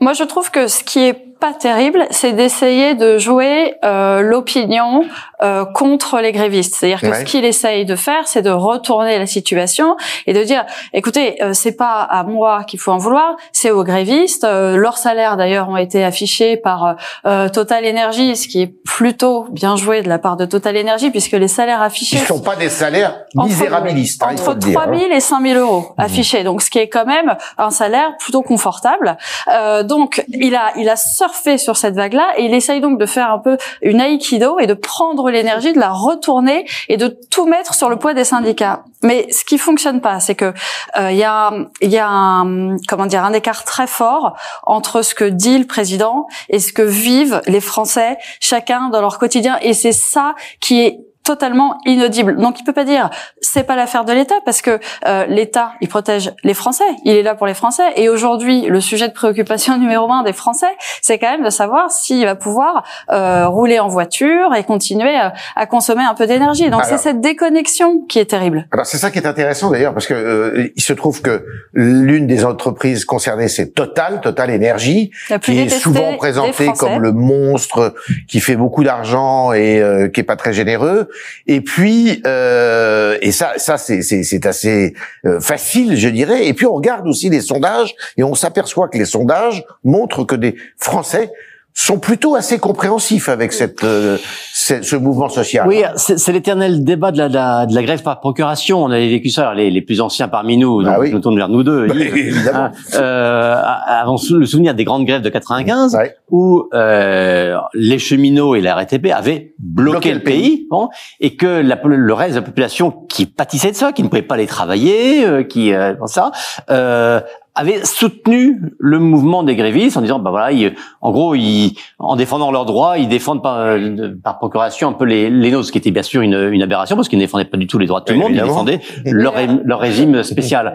Moi, 0.00 0.12
je 0.14 0.24
trouve 0.24 0.50
que 0.50 0.66
ce 0.68 0.82
qui 0.84 1.00
est 1.00 1.30
pas 1.40 1.52
terrible, 1.54 2.06
c'est 2.10 2.32
d'essayer 2.32 2.94
de 2.94 3.18
jouer 3.18 3.74
euh, 3.82 4.20
l'opinion 4.20 5.04
euh, 5.42 5.64
contre 5.64 6.20
les 6.20 6.32
grévistes. 6.32 6.74
C'est-à-dire 6.76 7.00
que 7.00 7.14
ce 7.14 7.24
qu'il 7.24 7.44
essaye 7.44 7.84
de 7.84 7.96
faire, 7.96 8.26
c'est 8.26 8.42
de 8.42 8.50
retourner 8.50 9.18
la 9.18 9.26
situation 9.26 9.96
et 10.26 10.32
de 10.32 10.42
dire, 10.42 10.64
écoutez, 10.92 11.42
euh, 11.42 11.52
c'est 11.54 11.76
pas 11.76 12.02
à 12.02 12.22
moi 12.24 12.64
qu'il 12.64 12.78
faut 12.78 12.92
en 12.92 12.98
vouloir, 12.98 13.36
c'est 13.52 13.70
aux 13.70 13.84
grévistes. 13.84 14.44
Euh, 14.44 14.76
leurs 14.76 14.98
salaires, 14.98 15.36
d'ailleurs, 15.36 15.68
ont 15.68 15.76
été 15.76 16.04
affichés 16.04 16.56
par 16.56 16.96
euh, 17.26 17.48
Total 17.48 17.84
Energy, 17.86 18.36
ce 18.36 18.48
qui 18.48 18.62
est 18.62 18.74
plutôt 18.84 19.46
bien 19.50 19.76
joué 19.76 20.02
de 20.02 20.08
la 20.08 20.18
part 20.18 20.36
de 20.36 20.44
Total 20.44 20.76
Energy, 20.76 21.10
puisque 21.10 21.32
les 21.32 21.48
salaires 21.48 21.82
affichés 21.82 22.18
Ils 22.18 22.26
sont 22.26 22.40
pas 22.40 22.56
des 22.56 22.68
salaires 22.68 23.20
Entre- 23.36 23.48
misérabilistes, 23.48 24.22
hein, 24.22 24.28
il 24.32 24.38
faut 24.38 24.50
entre 24.50 24.54
le 24.54 24.72
dire. 24.72 24.80
3 24.80 24.92
hein. 24.92 24.98
000 24.98 25.12
et 25.12 25.20
5 25.20 25.42
000 25.42 25.58
euros 25.58 25.88
affichés. 25.98 26.44
Donc, 26.44 26.62
ce 26.62 26.70
qui 26.70 26.78
est 26.78 26.88
quand 26.88 27.06
même 27.06 27.36
un 27.58 27.70
salaire 27.70 28.16
plutôt 28.18 28.42
confortable. 28.42 29.16
Euh, 29.48 29.82
donc, 29.82 30.24
il 30.28 30.54
a, 30.54 30.72
il 30.76 30.88
a 30.88 30.96
surfé 30.96 31.58
sur 31.58 31.76
cette 31.76 31.94
vague-là 31.94 32.26
et 32.36 32.44
il 32.44 32.54
essaye 32.54 32.80
donc 32.80 32.98
de 32.98 33.06
faire 33.06 33.30
un 33.30 33.38
peu 33.38 33.56
une 33.82 34.00
aïkido 34.00 34.58
et 34.58 34.66
de 34.66 34.74
prendre 34.74 35.29
l'énergie, 35.30 35.72
de 35.72 35.78
la 35.78 35.90
retourner 35.90 36.66
et 36.88 36.96
de 36.96 37.16
tout 37.30 37.46
mettre 37.46 37.74
sur 37.74 37.88
le 37.88 37.96
poids 37.96 38.14
des 38.14 38.24
syndicats. 38.24 38.84
Mais 39.02 39.30
ce 39.32 39.44
qui 39.44 39.58
fonctionne 39.58 40.00
pas, 40.00 40.20
c'est 40.20 40.34
que 40.34 40.52
euh, 40.98 41.10
il 41.10 41.16
y 41.16 41.24
a, 41.24 41.52
y 41.80 41.98
a 41.98 42.08
un, 42.08 42.76
comment 42.86 43.06
dire, 43.06 43.24
un 43.24 43.32
écart 43.32 43.64
très 43.64 43.86
fort 43.86 44.36
entre 44.64 45.02
ce 45.02 45.14
que 45.14 45.24
dit 45.24 45.58
le 45.58 45.66
président 45.66 46.26
et 46.48 46.58
ce 46.58 46.72
que 46.72 46.82
vivent 46.82 47.40
les 47.46 47.60
Français, 47.60 48.18
chacun 48.40 48.90
dans 48.90 49.00
leur 49.00 49.18
quotidien. 49.18 49.58
Et 49.62 49.72
c'est 49.72 49.92
ça 49.92 50.34
qui 50.60 50.80
est 50.80 50.98
totalement 51.30 51.78
inaudible. 51.86 52.36
Donc 52.36 52.58
il 52.58 52.64
peut 52.64 52.72
pas 52.72 52.84
dire 52.84 53.08
c'est 53.40 53.62
pas 53.62 53.76
l'affaire 53.76 54.04
de 54.04 54.12
l'État 54.12 54.34
parce 54.44 54.62
que 54.62 54.80
euh, 55.06 55.26
l'État 55.26 55.72
il 55.80 55.88
protège 55.88 56.32
les 56.42 56.54
Français, 56.54 56.90
il 57.04 57.14
est 57.14 57.22
là 57.22 57.36
pour 57.36 57.46
les 57.46 57.54
Français 57.54 57.92
et 57.94 58.08
aujourd'hui 58.08 58.62
le 58.66 58.80
sujet 58.80 59.06
de 59.06 59.12
préoccupation 59.12 59.78
numéro 59.84 60.10
un 60.10 60.24
des 60.24 60.32
Français 60.32 60.74
c'est 61.02 61.18
quand 61.18 61.30
même 61.30 61.44
de 61.44 61.50
savoir 61.50 61.92
s'il 61.92 62.24
va 62.24 62.34
pouvoir 62.34 62.84
euh, 63.12 63.46
rouler 63.46 63.78
en 63.78 63.86
voiture 63.86 64.54
et 64.56 64.64
continuer 64.64 65.14
à, 65.14 65.32
à 65.54 65.66
consommer 65.66 66.02
un 66.02 66.14
peu 66.14 66.26
d'énergie. 66.26 66.68
Donc 66.68 66.84
c'est 66.84 66.98
cette 66.98 67.20
déconnexion 67.20 68.00
qui 68.08 68.18
est 68.18 68.26
terrible. 68.26 68.66
Alors 68.72 68.86
c'est 68.86 68.98
ça 68.98 69.12
qui 69.12 69.18
est 69.18 69.26
intéressant 69.26 69.70
d'ailleurs 69.70 69.94
parce 69.94 70.08
que 70.08 70.14
euh, 70.14 70.72
il 70.74 70.82
se 70.82 70.92
trouve 70.92 71.22
que 71.22 71.44
l'une 71.72 72.26
des 72.26 72.44
entreprises 72.44 73.04
concernées 73.04 73.48
c'est 73.48 73.72
Total, 73.74 74.20
Total 74.20 74.50
Énergie, 74.50 75.12
qui 75.42 75.60
est 75.60 75.68
souvent 75.68 76.10
des 76.10 76.16
présenté 76.16 76.64
Français. 76.64 76.78
comme 76.78 77.00
le 77.00 77.12
monstre 77.12 77.94
qui 78.28 78.40
fait 78.40 78.56
beaucoup 78.56 78.82
d'argent 78.82 79.52
et 79.52 79.80
euh, 79.80 80.08
qui 80.08 80.20
est 80.20 80.24
pas 80.24 80.36
très 80.36 80.52
généreux. 80.52 81.08
Et 81.46 81.60
puis, 81.60 82.22
euh, 82.26 83.18
et 83.20 83.32
ça, 83.32 83.54
ça 83.56 83.78
c'est 83.78 84.46
assez 84.46 84.94
euh, 85.24 85.40
facile, 85.40 85.96
je 85.96 86.08
dirais. 86.08 86.46
Et 86.46 86.54
puis 86.54 86.66
on 86.66 86.74
regarde 86.74 87.06
aussi 87.06 87.28
les 87.28 87.40
sondages 87.40 87.94
et 88.16 88.22
on 88.22 88.34
s'aperçoit 88.34 88.88
que 88.88 88.98
les 88.98 89.04
sondages 89.04 89.64
montrent 89.84 90.24
que 90.24 90.34
des 90.34 90.56
Français 90.76 91.30
sont 91.72 91.98
plutôt 91.98 92.34
assez 92.34 92.58
compréhensifs 92.58 93.28
avec 93.28 93.52
cette, 93.52 93.84
euh, 93.84 94.18
ce, 94.52 94.82
ce 94.82 94.96
mouvement 94.96 95.28
social. 95.28 95.66
Oui, 95.68 95.82
c'est 95.96 96.32
l'éternel 96.32 96.84
débat 96.84 97.10
de 97.12 97.18
la, 97.18 97.28
de, 97.28 97.34
la, 97.34 97.66
de 97.66 97.74
la 97.74 97.82
grève 97.82 98.02
par 98.02 98.20
procuration. 98.20 98.82
On 98.84 98.90
avait 98.90 99.08
vécu 99.08 99.30
ça, 99.30 99.42
alors 99.42 99.54
les, 99.54 99.70
les 99.70 99.80
plus 99.80 100.00
anciens 100.00 100.28
parmi 100.28 100.56
nous, 100.56 100.82
Bah 100.82 100.90
donc 100.92 101.00
oui. 101.00 101.10
je 101.10 101.16
me 101.16 101.20
tourne 101.20 101.36
vers 101.36 101.48
nous 101.48 101.62
deux. 101.62 101.86
Bah, 101.86 101.94
Yves. 101.94 102.16
évidemment. 102.16 102.58
Hein, 102.64 102.72
euh, 102.94 103.54
avant 103.86 104.16
sou- 104.16 104.36
le 104.38 104.46
souvenir 104.46 104.74
des 104.74 104.84
grandes 104.84 105.06
grèves 105.06 105.22
de 105.22 105.28
95, 105.30 105.94
Ouais. 105.96 106.14
où 106.30 106.68
euh, 106.74 107.56
les 107.74 107.98
cheminots 107.98 108.54
et 108.56 108.60
la 108.60 108.74
RATP 108.74 109.06
avaient 109.12 109.54
bloqué, 109.58 109.90
Bloqué 109.90 110.08
le 110.10 110.14
le 110.18 110.22
pays, 110.22 110.66
bon, 110.70 110.88
et 111.20 111.36
que 111.36 111.46
la, 111.46 111.78
le 111.84 112.12
reste 112.12 112.34
de 112.34 112.40
la 112.40 112.44
population 112.46 112.90
qui 113.08 113.26
pâtissait 113.26 113.70
de 113.70 113.76
ça, 113.76 113.92
qui 113.92 114.02
ne 114.02 114.08
pouvait 114.08 114.22
pas 114.22 114.34
aller 114.34 114.46
travailler, 114.46 115.24
euh, 115.24 115.42
qui 115.44 115.72
euh, 115.72 115.94
ça, 116.06 116.30
euh, 116.70 117.20
avait 117.60 117.84
soutenu 117.84 118.60
le 118.78 118.98
mouvement 118.98 119.42
des 119.42 119.54
grévistes 119.56 119.96
en 119.96 120.00
disant 120.00 120.18
bah 120.18 120.30
voilà 120.30 120.52
ils- 120.52 120.74
en 121.00 121.10
gros 121.12 121.34
ils, 121.34 121.74
en 121.98 122.16
défendant 122.16 122.50
leurs 122.50 122.64
droits 122.64 122.98
ils 122.98 123.08
défendent 123.08 123.42
par, 123.42 123.76
par 124.24 124.38
procuration 124.38 124.88
un 124.88 124.92
peu 124.92 125.04
les, 125.04 125.30
les 125.30 125.50
nôtres 125.50 125.66
ce 125.66 125.72
qui 125.72 125.78
était 125.78 125.90
bien 125.90 126.02
sûr 126.02 126.22
une, 126.22 126.50
une 126.52 126.62
aberration 126.62 126.96
parce 126.96 127.08
qu'ils 127.08 127.18
ne 127.18 127.24
défendaient 127.24 127.44
pas 127.44 127.56
du 127.56 127.66
tout 127.66 127.78
les 127.78 127.86
droits 127.86 128.00
de 128.00 128.06
tout 128.06 128.12
le 128.12 128.18
monde 128.18 128.30
Évidemment. 128.30 128.64
ils 128.66 128.78
défendaient 128.78 129.12
leur, 129.12 129.34
leur 129.64 129.80
régime 129.80 130.22
spécial 130.22 130.74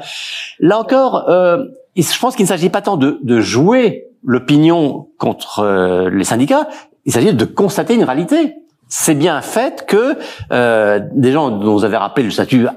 là 0.60 0.80
encore 0.80 1.30
euh, 1.30 1.58
je 1.98 2.20
pense 2.20 2.36
qu'il 2.36 2.44
ne 2.44 2.50
s'agit 2.50 2.70
pas 2.70 2.82
tant 2.82 2.98
de, 2.98 3.20
de 3.24 3.39
jouer 3.39 4.04
l'opinion 4.24 5.08
contre 5.18 5.60
euh, 5.60 6.10
les 6.10 6.24
syndicats 6.24 6.68
il 7.06 7.12
s'agit 7.13 7.34
de 7.34 7.46
constater 7.46 7.96
une 7.96 8.04
réalité 8.04 8.56
c'est 8.88 9.15
bien 9.15 9.36
un 9.36 9.42
fait 9.42 9.86
que 9.88 10.15
euh, 10.51 11.00
des 11.13 11.32
gens 11.32 11.50
dont 11.50 11.74
vous 11.74 11.86
avez 11.86 11.98
rappelé 11.98 12.24
le 12.25 12.32
statut 12.32 12.68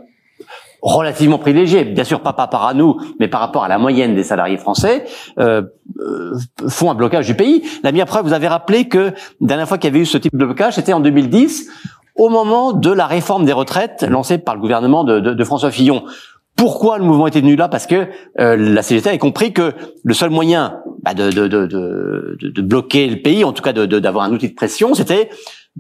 relativement 0.83 1.39
privilégié, 1.39 1.85
bien 1.85 2.05
sûr 2.05 2.21
pas 2.21 2.33
par 2.33 2.67
à 2.67 2.75
nous, 2.75 2.99
mais 3.19 3.29
par 3.29 3.41
rapport 3.41 3.65
à 3.65 3.69
la 3.69 3.79
moyenne 3.79 4.15
des 4.15 4.23
salariés 4.23 4.57
français, 4.57 5.05
euh, 5.39 5.63
euh, 6.01 6.37
font 6.69 6.91
un 6.91 6.95
blocage 6.95 7.27
du 7.27 7.35
pays. 7.35 7.63
La 7.83 7.93
meilleure 7.93 8.07
preuve, 8.07 8.27
vous 8.27 8.33
avez 8.33 8.49
rappelé 8.49 8.89
que 8.89 8.99
la 8.99 9.13
dernière 9.41 9.69
fois 9.69 9.79
qu'il 9.79 9.91
y 9.91 9.93
avait 9.93 10.03
eu 10.03 10.07
ce 10.07 10.19
type 10.19 10.37
de 10.37 10.45
blocage, 10.45 10.75
c'était 10.75 10.93
en 10.93 11.01
2010, 11.01 11.69
au 12.17 12.29
moment 12.29 12.73
de 12.73 12.91
la 12.91 13.07
réforme 13.07 13.45
des 13.45 13.53
retraites 13.53 14.05
lancée 14.09 14.39
par 14.39 14.55
le 14.55 14.61
gouvernement 14.61 15.05
de, 15.05 15.45
François 15.45 15.71
Fillon. 15.71 16.05
Pourquoi 16.57 16.99
le 16.99 17.05
mouvement 17.05 17.29
était 17.29 17.41
venu 17.41 17.55
là? 17.55 17.69
Parce 17.69 17.87
que 17.87 18.09
euh, 18.41 18.57
la 18.57 18.83
CGT 18.83 19.11
avait 19.11 19.19
compris 19.19 19.53
que 19.53 19.75
le 20.03 20.15
seul 20.15 20.31
moyen 20.31 20.81
bah, 21.05 21.15
de, 21.15 21.31
de, 21.31 21.47
de, 21.47 22.63
bloquer 22.63 23.07
le 23.07 23.23
pays, 23.23 23.45
en 23.45 23.53
tout 23.53 23.63
cas 23.63 23.73
d'avoir 23.73 24.25
un 24.25 24.33
outil 24.33 24.49
de 24.49 24.55
pression, 24.55 24.95
c'était 24.95 25.31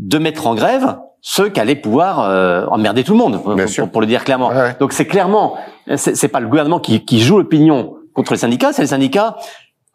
de 0.00 0.18
mettre 0.18 0.46
en 0.46 0.54
grève 0.54 0.98
ceux 1.20 1.48
qui 1.48 1.58
allaient 1.60 1.74
pouvoir 1.74 2.20
euh, 2.20 2.64
emmerder 2.66 3.02
tout 3.02 3.12
le 3.12 3.18
monde, 3.18 3.42
pour, 3.42 3.90
pour- 3.90 4.00
le 4.00 4.06
dire 4.06 4.22
clairement. 4.24 4.48
Ouais. 4.48 4.76
Donc 4.78 4.92
c'est 4.92 5.06
clairement, 5.06 5.56
c'est 5.96 6.28
pas 6.28 6.38
le 6.40 6.46
gouvernement 6.46 6.78
qui, 6.78 7.04
qui 7.04 7.18
joue 7.20 7.38
l'opinion 7.38 7.94
contre 8.14 8.32
les 8.32 8.38
syndicats, 8.38 8.72
c'est 8.72 8.82
les 8.82 8.88
syndicats 8.88 9.36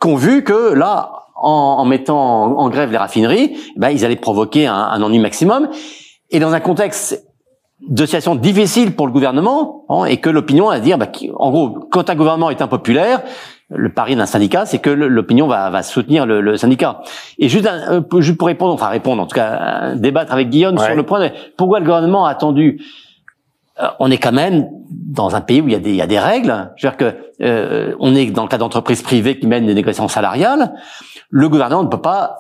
qui 0.02 0.08
ont 0.08 0.16
vu 0.16 0.44
que 0.44 0.74
là, 0.74 1.12
en, 1.36 1.50
en 1.80 1.86
mettant 1.86 2.18
en, 2.20 2.58
en 2.60 2.70
grève 2.70 2.92
les 2.92 2.98
raffineries, 2.98 3.56
ben, 3.78 3.90
ils 3.90 4.04
allaient 4.04 4.18
provoquer 4.18 4.68
un, 4.68 4.76
un 4.76 5.02
ennui 5.02 5.20
maximum. 5.20 5.70
Et 6.30 6.40
dans 6.40 6.54
un 6.54 6.60
contexte 6.60 7.26
de 7.88 8.06
situation 8.06 8.36
difficile 8.36 8.96
pour 8.96 9.08
le 9.08 9.14
gouvernement, 9.14 9.86
hein, 9.90 10.06
et 10.06 10.18
que 10.18 10.30
l'opinion 10.30 10.70
à 10.70 10.80
dire, 10.80 10.98
bah, 10.98 11.08
qui- 11.08 11.32
en 11.36 11.52
gros, 11.52 11.70
quand 11.92 12.10
un 12.10 12.16
gouvernement 12.16 12.50
est 12.50 12.62
impopulaire, 12.62 13.22
le 13.76 13.90
pari 13.90 14.16
d'un 14.16 14.26
syndicat, 14.26 14.66
c'est 14.66 14.80
que 14.80 14.90
l'opinion 14.90 15.48
va, 15.48 15.70
va 15.70 15.84
soutenir 15.84 16.26
le, 16.26 16.42
le 16.42 16.58
syndicat. 16.58 17.02
Et 17.40 17.50
juste, 17.50 17.68
un- 17.68 17.92
euh, 17.94 18.02
pour- 18.02 18.22
juste 18.22 18.38
pour 18.38 18.48
répondre, 18.48 18.74
enfin 18.74 18.88
répondre, 18.88 19.22
en 19.22 19.26
tout 19.26 19.36
cas, 19.36 19.60
euh, 19.92 19.96
débattre 19.96 20.32
avec 20.34 20.50
Guillaume 20.50 20.78
Ouais. 20.78 20.86
sur 20.86 20.96
le 20.96 21.04
point 21.04 21.20
de 21.20 21.30
pourquoi 21.58 21.80
le 21.80 21.86
gouvernement 21.86 22.26
a 22.26 22.32
attendu. 22.32 22.80
Euh, 23.82 23.88
on 24.00 24.12
est 24.12 24.18
quand 24.18 24.32
même 24.32 24.68
dans 24.92 25.36
un 25.36 25.42
pays 25.42 25.60
où 25.62 25.68
il 25.68 25.74
y 25.74 25.76
a 25.76 25.80
des, 25.80 25.90
il 25.90 25.96
y 25.96 26.02
a 26.02 26.08
des 26.08 26.20
règles. 26.20 26.72
Je 26.76 26.86
veux 26.88 26.92
dire 26.92 26.98
que 26.98 27.16
euh, 27.42 27.96
on 28.00 28.16
est 28.16 28.28
dans 28.28 28.44
le 28.44 28.48
cas 28.48 28.60
d'entreprises 28.60 29.02
privées 29.02 29.40
qui 29.40 29.48
mènent 29.48 29.66
des 29.66 29.74
négociations 29.74 30.08
salariales. 30.08 30.74
Le 31.32 31.50
gouvernement 31.50 31.82
ne 31.84 31.88
peut 31.88 32.00
pas 32.02 32.38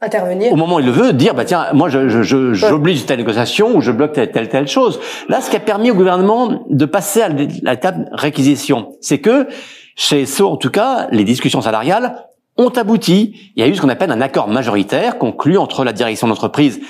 Intervenir. 0.00 0.52
au 0.52 0.56
moment 0.56 0.76
où 0.76 0.80
il 0.80 0.86
le 0.86 0.92
veut, 0.92 1.12
dire 1.12 1.34
bah 1.34 1.44
tiens, 1.44 1.66
moi 1.72 1.88
je 1.88 2.08
je- 2.08 2.22
je- 2.22 2.52
j'oblige 2.54 3.04
telle 3.06 3.18
négociation 3.18 3.74
ou 3.76 3.80
je 3.80 3.90
bloque 3.90 4.12
telle, 4.12 4.30
telle 4.30 4.48
telle 4.48 4.68
chose. 4.68 5.00
Là, 5.28 5.40
ce 5.40 5.50
qui 5.50 5.56
a 5.56 5.60
permis 5.60 5.90
au 5.90 5.94
gouvernement 5.94 6.64
de 6.70 6.84
passer 6.84 7.22
à 7.22 7.30
la 7.62 7.76
table 7.76 8.08
réquisition, 8.12 8.92
c'est 9.00 9.18
que 9.18 9.48
chez 9.96 10.26
SO, 10.26 10.48
en 10.48 10.56
tout 10.58 10.70
cas, 10.70 11.08
les 11.10 11.24
discussions 11.24 11.62
salariales 11.62 12.26
ont 12.58 12.68
abouti. 12.68 13.52
Il 13.56 13.60
y 13.60 13.66
a 13.66 13.68
eu 13.68 13.74
ce 13.74 13.80
qu'on 13.80 13.88
appelle 13.88 14.10
un 14.10 14.20
accord 14.20 14.48
majoritaire 14.48 15.18
conclu 15.18 15.58
entre 15.58 15.84
la 15.84 15.92
direction 15.92 16.26
de 16.26 16.32
l'entreprise 16.32 16.80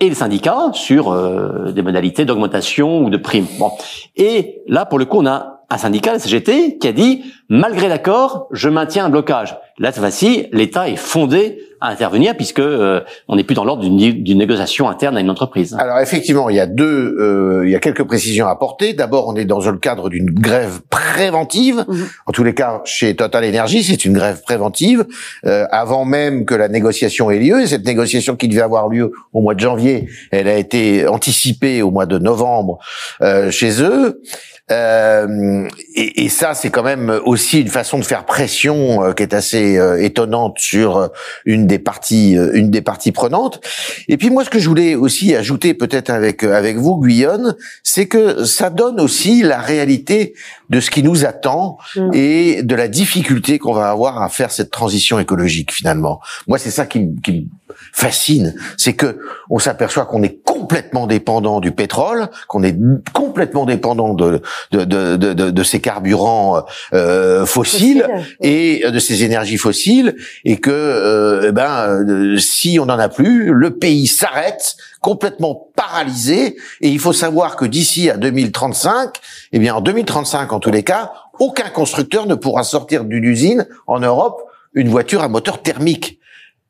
et 0.00 0.08
les 0.08 0.14
syndicats 0.14 0.70
sur 0.72 1.12
euh, 1.12 1.72
des 1.72 1.82
modalités 1.82 2.24
d'augmentation 2.24 3.02
ou 3.02 3.10
de 3.10 3.16
primes. 3.16 3.46
Bon. 3.58 3.70
Et 4.16 4.62
là, 4.68 4.86
pour 4.86 4.98
le 4.98 5.04
coup, 5.04 5.18
on 5.18 5.26
a 5.26 5.64
un 5.70 5.78
syndicat, 5.78 6.12
la 6.12 6.18
CGT, 6.18 6.78
qui 6.78 6.88
a 6.88 6.92
dit, 6.92 7.24
malgré 7.48 7.88
l'accord, 7.88 8.46
je 8.52 8.68
maintiens 8.68 9.06
un 9.06 9.10
blocage. 9.10 9.56
Là, 9.82 9.90
cette 9.90 9.98
fois-ci, 9.98 10.46
l'État 10.52 10.88
est 10.88 10.96
fondé 10.96 11.58
à 11.80 11.88
intervenir 11.88 12.36
puisque 12.36 12.60
euh, 12.60 13.00
on 13.26 13.34
n'est 13.34 13.42
plus 13.42 13.56
dans 13.56 13.64
l'ordre 13.64 13.82
d'une 13.82 14.38
négociation 14.38 14.88
interne 14.88 15.16
à 15.16 15.20
une 15.20 15.28
entreprise. 15.28 15.74
Alors 15.76 15.98
effectivement, 15.98 16.48
il 16.48 16.54
y 16.54 16.60
a 16.60 16.66
deux, 16.66 17.16
euh, 17.18 17.66
il 17.66 17.72
y 17.72 17.74
a 17.74 17.80
quelques 17.80 18.04
précisions 18.04 18.46
à 18.46 18.52
apporter. 18.52 18.92
D'abord, 18.92 19.26
on 19.26 19.34
est 19.34 19.44
dans 19.44 19.58
le 19.58 19.78
cadre 19.78 20.08
d'une 20.08 20.30
grève 20.30 20.82
préventive. 20.88 21.84
Mhm. 21.88 22.06
En 22.26 22.30
tous 22.30 22.44
les 22.44 22.54
cas, 22.54 22.80
chez 22.84 23.16
Total 23.16 23.44
Energy, 23.44 23.82
c'est 23.82 24.04
une 24.04 24.12
grève 24.12 24.42
préventive 24.42 25.04
euh, 25.46 25.66
avant 25.72 26.04
même 26.04 26.44
que 26.44 26.54
la 26.54 26.68
négociation 26.68 27.32
ait 27.32 27.40
lieu. 27.40 27.60
Et 27.60 27.66
cette 27.66 27.84
négociation 27.84 28.36
qui 28.36 28.46
devait 28.46 28.62
avoir 28.62 28.88
lieu 28.88 29.10
au 29.32 29.40
mois 29.40 29.56
de 29.56 29.60
janvier, 29.60 30.06
elle 30.30 30.46
a 30.46 30.58
été 30.58 31.08
anticipée 31.08 31.82
au 31.82 31.90
mois 31.90 32.06
de 32.06 32.18
novembre 32.18 32.78
euh, 33.20 33.50
chez 33.50 33.82
eux. 33.82 34.22
Euh, 34.70 35.68
et, 35.94 36.24
et 36.24 36.28
ça, 36.28 36.54
c'est 36.54 36.70
quand 36.70 36.82
même 36.82 37.20
aussi 37.24 37.60
une 37.60 37.68
façon 37.68 37.98
de 37.98 38.04
faire 38.04 38.24
pression 38.24 39.04
euh, 39.04 39.12
qui 39.12 39.22
est 39.22 39.34
assez 39.34 39.71
euh, 39.78 40.02
étonnante 40.02 40.58
sur 40.58 40.96
euh, 40.96 41.08
une 41.44 41.66
des 41.66 41.78
parties, 41.78 42.36
euh, 42.36 42.50
une 42.54 42.70
des 42.70 42.82
parties 42.82 43.12
prenantes. 43.12 43.60
Et 44.08 44.16
puis 44.16 44.30
moi, 44.30 44.44
ce 44.44 44.50
que 44.50 44.58
je 44.58 44.68
voulais 44.68 44.94
aussi 44.94 45.34
ajouter, 45.34 45.74
peut-être 45.74 46.10
avec 46.10 46.42
avec 46.44 46.76
vous, 46.76 46.96
Guyonne, 46.98 47.54
c'est 47.82 48.06
que 48.06 48.44
ça 48.44 48.70
donne 48.70 49.00
aussi 49.00 49.42
la 49.42 49.58
réalité 49.60 50.34
de 50.70 50.80
ce 50.80 50.90
qui 50.90 51.02
nous 51.02 51.24
attend 51.24 51.76
Mm. 51.96 52.10
et 52.14 52.62
de 52.62 52.74
la 52.74 52.88
difficulté 52.88 53.58
qu'on 53.58 53.74
va 53.74 53.90
avoir 53.90 54.22
à 54.22 54.28
faire 54.28 54.50
cette 54.50 54.70
transition 54.70 55.18
écologique 55.18 55.72
finalement. 55.72 56.20
Moi, 56.46 56.58
c'est 56.58 56.70
ça 56.70 56.86
qui, 56.86 57.00
me- 57.00 57.20
qui 57.20 57.32
me 57.32 57.44
fascine, 57.92 58.54
c'est 58.78 58.92
que 58.94 59.18
on 59.50 59.58
s'aperçoit 59.58 60.04
qu'on 60.06 60.22
est 60.22 60.42
complètement 60.44 61.06
dépendant 61.06 61.60
du 61.60 61.72
pétrole, 61.72 62.28
qu'on 62.48 62.62
est 62.62 62.76
complètement 63.12 63.66
dépendant 63.66 64.14
de 64.14 64.40
de 64.70 64.84
de 64.84 65.16
de, 65.16 65.50
de- 65.50 65.62
ces 65.62 65.80
carburants 65.80 66.64
euh, 66.94 67.44
fossiles 67.46 68.06
et 68.40 68.84
de 68.90 68.98
ces 68.98 69.24
énergies 69.24 69.51
fossiles 69.58 70.16
et 70.44 70.58
que 70.58 70.70
euh, 70.70 71.48
eh 71.48 71.52
ben 71.52 71.86
euh, 71.88 72.38
si 72.38 72.78
on 72.80 72.86
n'en 72.86 72.98
a 72.98 73.08
plus, 73.08 73.52
le 73.52 73.76
pays 73.78 74.06
s'arrête 74.06 74.76
complètement 75.00 75.70
paralysé 75.76 76.56
et 76.80 76.88
il 76.88 76.98
faut 76.98 77.12
savoir 77.12 77.56
que 77.56 77.64
d'ici 77.64 78.10
à 78.10 78.16
2035, 78.16 79.16
eh 79.52 79.58
bien 79.58 79.74
en 79.74 79.80
2035 79.80 80.52
en 80.52 80.60
tous 80.60 80.70
les 80.70 80.82
cas, 80.82 81.12
aucun 81.38 81.68
constructeur 81.70 82.26
ne 82.26 82.34
pourra 82.34 82.64
sortir 82.64 83.04
d'une 83.04 83.24
usine 83.24 83.66
en 83.86 84.00
Europe 84.00 84.42
une 84.74 84.88
voiture 84.88 85.22
à 85.22 85.28
moteur 85.28 85.62
thermique. 85.62 86.18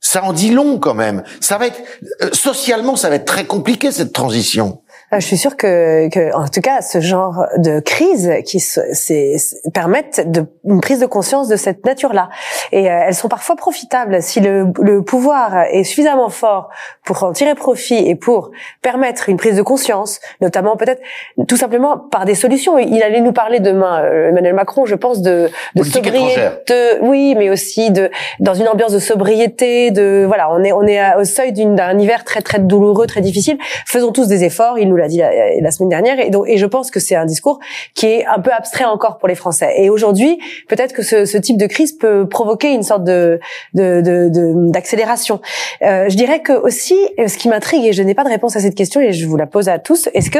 Ça 0.00 0.24
en 0.24 0.32
dit 0.32 0.50
long 0.50 0.78
quand 0.78 0.94
même. 0.94 1.22
Ça 1.40 1.58
va 1.58 1.68
être 1.68 1.80
euh, 2.22 2.30
socialement, 2.32 2.96
ça 2.96 3.08
va 3.08 3.16
être 3.16 3.24
très 3.24 3.44
compliqué 3.44 3.92
cette 3.92 4.12
transition. 4.12 4.81
Euh, 5.12 5.20
Je 5.20 5.26
suis 5.26 5.36
sûre 5.36 5.56
que, 5.56 6.08
que, 6.08 6.34
en 6.34 6.48
tout 6.48 6.60
cas, 6.60 6.80
ce 6.82 7.00
genre 7.00 7.46
de 7.58 7.80
crise 7.80 8.32
qui 8.44 8.60
c'est, 8.60 9.36
permettent 9.74 10.30
de, 10.30 10.46
une 10.64 10.80
prise 10.80 11.00
de 11.00 11.06
conscience 11.06 11.48
de 11.48 11.56
cette 11.56 11.84
nature-là. 11.84 12.28
Et 12.72 12.90
euh, 12.90 13.04
elles 13.06 13.14
sont 13.14 13.28
parfois 13.28 13.56
profitables 13.56 14.22
si 14.22 14.40
le, 14.40 14.66
le 14.80 15.02
pouvoir 15.02 15.64
est 15.70 15.84
suffisamment 15.84 16.28
fort 16.28 16.70
pour 17.04 17.22
en 17.24 17.32
tirer 17.32 17.54
profit 17.54 17.96
et 18.08 18.14
pour 18.14 18.50
permettre 18.80 19.28
une 19.28 19.36
prise 19.36 19.56
de 19.56 19.62
conscience, 19.62 20.20
notamment 20.40 20.76
peut-être 20.76 21.02
tout 21.48 21.56
simplement 21.56 21.98
par 21.98 22.24
des 22.24 22.34
solutions. 22.34 22.78
Il 22.78 23.02
allait 23.02 23.20
nous 23.20 23.32
parler 23.32 23.60
demain, 23.60 24.02
euh, 24.04 24.28
Emmanuel 24.30 24.54
Macron, 24.54 24.86
je 24.86 24.94
pense, 24.94 25.20
de, 25.20 25.50
de 25.74 25.82
sobriété, 25.82 26.98
oui, 27.02 27.34
mais 27.36 27.50
aussi 27.50 27.90
de 27.90 28.10
dans 28.40 28.54
une 28.54 28.68
ambiance 28.68 28.92
de 28.92 28.98
sobriété, 28.98 29.90
de 29.90 30.24
voilà, 30.26 30.50
on 30.52 30.62
est 30.64 30.72
on 30.72 30.82
est 30.86 30.98
à- 30.98 31.18
au 31.18 31.24
seuil 31.24 31.52
d'un 31.52 31.98
hiver 31.98 32.24
très 32.24 32.40
très 32.40 32.58
douloureux, 32.58 33.06
très 33.06 33.20
difficile. 33.20 33.58
Faisons 33.86 34.12
tous 34.12 34.26
des 34.28 34.44
efforts. 34.44 34.78
Il 34.78 34.88
nous 34.88 34.96
l'a 35.02 35.08
dit 35.08 35.18
la, 35.18 35.30
la 35.60 35.70
semaine 35.70 35.88
dernière, 35.90 36.18
et 36.18 36.30
donc 36.30 36.44
et 36.48 36.56
je 36.56 36.66
pense 36.66 36.90
que 36.90 37.00
c'est 37.00 37.14
un 37.16 37.26
discours 37.26 37.58
qui 37.94 38.06
est 38.06 38.24
un 38.26 38.38
peu 38.40 38.50
abstrait 38.52 38.84
encore 38.84 39.18
pour 39.18 39.28
les 39.28 39.34
Français. 39.34 39.74
Et 39.76 39.90
aujourd'hui, 39.90 40.38
peut-être 40.68 40.92
que 40.94 41.02
ce, 41.02 41.24
ce 41.26 41.36
type 41.38 41.58
de 41.58 41.66
crise 41.66 41.92
peut 41.92 42.28
provoquer 42.28 42.72
une 42.72 42.82
sorte 42.82 43.04
de 43.04 43.38
de- 43.74 44.00
de- 44.00 44.28
de- 44.30 44.70
d'accélération. 44.70 45.40
Euh, 45.82 46.08
je 46.08 46.16
dirais 46.16 46.40
que 46.40 46.52
aussi, 46.52 46.96
ce 47.18 47.36
qui 47.36 47.48
m'intrigue 47.48 47.84
et 47.84 47.92
je 47.92 48.02
n'ai 48.02 48.14
pas 48.14 48.24
de 48.24 48.28
réponse 48.30 48.56
à 48.56 48.60
cette 48.60 48.74
question 48.74 49.00
et 49.00 49.12
je 49.12 49.26
vous 49.26 49.36
la 49.36 49.46
pose 49.46 49.68
à 49.68 49.78
tous, 49.78 50.08
est-ce 50.14 50.30
que 50.30 50.38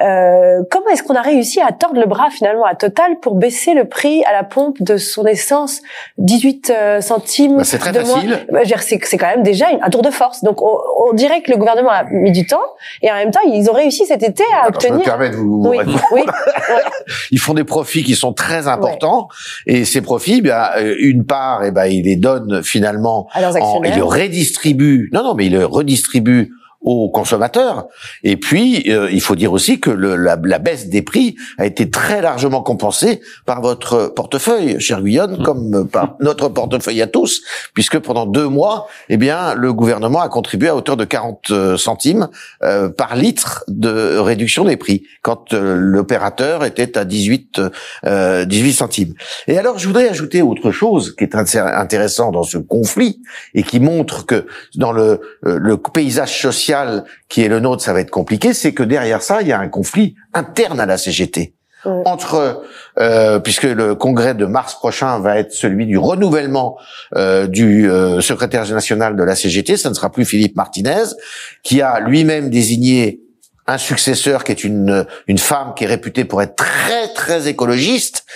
Euh, 0.00 0.62
comment 0.70 0.88
est-ce 0.92 1.02
qu'on 1.02 1.14
a 1.14 1.20
réussi 1.22 1.60
à 1.60 1.70
tordre 1.72 2.00
le 2.00 2.06
bras 2.06 2.30
finalement 2.30 2.64
à 2.64 2.74
Total 2.74 3.18
pour 3.20 3.34
baisser 3.34 3.74
le 3.74 3.84
prix 3.84 4.24
à 4.24 4.32
la 4.32 4.42
pompe 4.42 4.82
de 4.82 4.96
son 4.96 5.26
essence 5.26 5.80
18 6.18 6.70
euh, 6.70 7.00
centimes 7.00 7.58
Bah, 7.58 7.64
c'est 7.64 7.78
très 7.78 7.92
de 7.92 8.00
facile. 8.00 8.38
Bah, 8.50 8.60
c'est 8.80 8.98
c'est 9.04 9.18
quand 9.18 9.26
même 9.28 9.42
déjà 9.42 9.70
une- 9.70 9.82
un 9.82 9.90
tour 9.90 10.02
de 10.02 10.10
force. 10.10 10.42
Donc 10.42 10.62
on, 10.62 10.78
on 11.08 11.12
dirait 11.12 11.42
que 11.42 11.50
le 11.50 11.56
gouvernement 11.58 11.90
a 11.90 12.04
mis 12.04 12.32
du 12.32 12.46
temps 12.46 12.62
et 13.02 13.10
en 13.10 13.14
même 13.14 13.30
temps 13.30 13.40
ils 13.46 13.68
ont 13.70 13.74
réussi 13.74 14.01
cet 14.06 14.22
été 14.22 14.42
à 14.54 14.66
Alors, 14.66 14.80
je 14.80 14.88
me 14.88 14.92
obtenir. 14.94 15.04
permets 15.04 15.30
de 15.30 15.36
vous 15.36 15.62
Oui, 15.66 15.78
répondre. 15.78 16.00
oui, 16.12 16.22
Ils 17.30 17.38
font 17.38 17.54
des 17.54 17.64
profits 17.64 18.04
qui 18.04 18.14
sont 18.14 18.32
très 18.32 18.68
importants 18.68 19.28
et 19.66 19.84
ces 19.84 20.00
profits, 20.00 20.40
bien, 20.42 20.62
euh, 20.78 20.94
une 20.98 21.24
part, 21.24 21.64
eh 21.64 21.70
ben, 21.70 21.86
ils 21.86 22.04
les 22.04 22.16
donnent 22.16 22.62
finalement, 22.62 23.28
à 23.32 23.40
leurs 23.40 23.56
en, 23.56 23.58
ils 23.58 23.62
actionnaires. 23.62 23.96
le 23.96 24.04
redistribuent. 24.04 25.10
Non, 25.12 25.22
non, 25.22 25.34
mais 25.34 25.46
ils 25.46 25.52
le 25.52 25.64
redistribuent 25.66 26.52
aux 26.84 27.10
consommateurs. 27.10 27.86
Et 28.24 28.36
puis, 28.36 28.84
euh, 28.90 29.08
il 29.10 29.20
faut 29.20 29.34
dire 29.36 29.52
aussi 29.52 29.80
que 29.80 29.90
le, 29.90 30.16
la, 30.16 30.36
la 30.42 30.58
baisse 30.58 30.88
des 30.88 31.02
prix 31.02 31.36
a 31.58 31.66
été 31.66 31.90
très 31.90 32.20
largement 32.22 32.62
compensée 32.62 33.20
par 33.46 33.60
votre 33.60 34.08
portefeuille, 34.14 34.80
cher 34.80 35.00
Guyonne, 35.02 35.36
Mmh. 35.38 35.42
comme 35.44 35.88
par 35.88 36.16
notre 36.20 36.48
portefeuille 36.48 37.00
à 37.02 37.06
tous, 37.06 37.42
puisque 37.74 37.98
pendant 37.98 38.26
deux 38.26 38.48
mois, 38.48 38.88
eh 39.08 39.16
bien, 39.16 39.54
le 39.54 39.72
gouvernement 39.72 40.20
a 40.20 40.28
contribué 40.28 40.68
à 40.68 40.76
hauteur 40.76 40.96
de 40.96 41.04
40 41.04 41.76
centimes 41.76 42.28
euh, 42.62 42.88
par 42.88 43.14
litre 43.16 43.64
de 43.68 44.18
réduction 44.18 44.64
des 44.64 44.76
prix, 44.76 45.04
quand 45.22 45.52
euh, 45.54 45.76
l'opérateur 45.76 46.64
était 46.64 46.98
à 46.98 47.04
18, 47.04 47.60
euh, 48.06 48.44
18 48.44 48.72
centimes. 48.72 49.14
Et 49.46 49.58
alors, 49.58 49.78
je 49.78 49.86
voudrais 49.86 50.08
ajouter 50.08 50.42
autre 50.42 50.70
chose 50.70 51.14
qui 51.16 51.24
est 51.24 51.34
inté- 51.34 51.58
intéressant 51.60 52.30
dans 52.32 52.42
ce 52.42 52.58
conflit 52.58 53.20
et 53.54 53.62
qui 53.62 53.78
montre 53.80 54.26
que 54.26 54.46
dans 54.74 54.92
le, 54.92 55.20
euh, 55.46 55.58
le 55.58 55.76
paysage 55.76 56.40
social 56.40 56.71
qui 57.28 57.42
est 57.42 57.48
le 57.48 57.60
nôtre, 57.60 57.82
ça 57.82 57.92
va 57.92 58.00
être 58.00 58.10
compliqué, 58.10 58.54
c'est 58.54 58.72
que 58.72 58.82
derrière 58.82 59.22
ça, 59.22 59.42
il 59.42 59.48
y 59.48 59.52
a 59.52 59.58
un 59.58 59.68
conflit 59.68 60.14
interne 60.34 60.80
à 60.80 60.86
la 60.86 60.98
CGT. 60.98 61.54
Entre, 61.84 62.62
euh, 63.00 63.40
puisque 63.40 63.64
le 63.64 63.96
congrès 63.96 64.34
de 64.34 64.46
mars 64.46 64.74
prochain 64.74 65.18
va 65.18 65.38
être 65.38 65.52
celui 65.52 65.84
du 65.84 65.98
renouvellement 65.98 66.78
euh, 67.16 67.48
du 67.48 67.90
euh, 67.90 68.20
secrétaire 68.20 68.68
national 68.70 69.16
de 69.16 69.22
la 69.24 69.34
CGT, 69.34 69.76
ça 69.76 69.88
ne 69.88 69.94
sera 69.94 70.12
plus 70.12 70.24
Philippe 70.24 70.54
Martinez, 70.54 71.02
qui 71.64 71.82
a 71.82 71.98
lui-même 71.98 72.50
désigné 72.50 73.20
un 73.66 73.78
successeur 73.78 74.44
qui 74.44 74.52
est 74.52 74.62
une 74.62 75.06
une 75.26 75.38
femme 75.38 75.72
qui 75.74 75.82
est 75.82 75.88
réputée 75.88 76.24
pour 76.24 76.40
être 76.40 76.54
très 76.54 77.12
très 77.14 77.48
écologiste. 77.48 78.26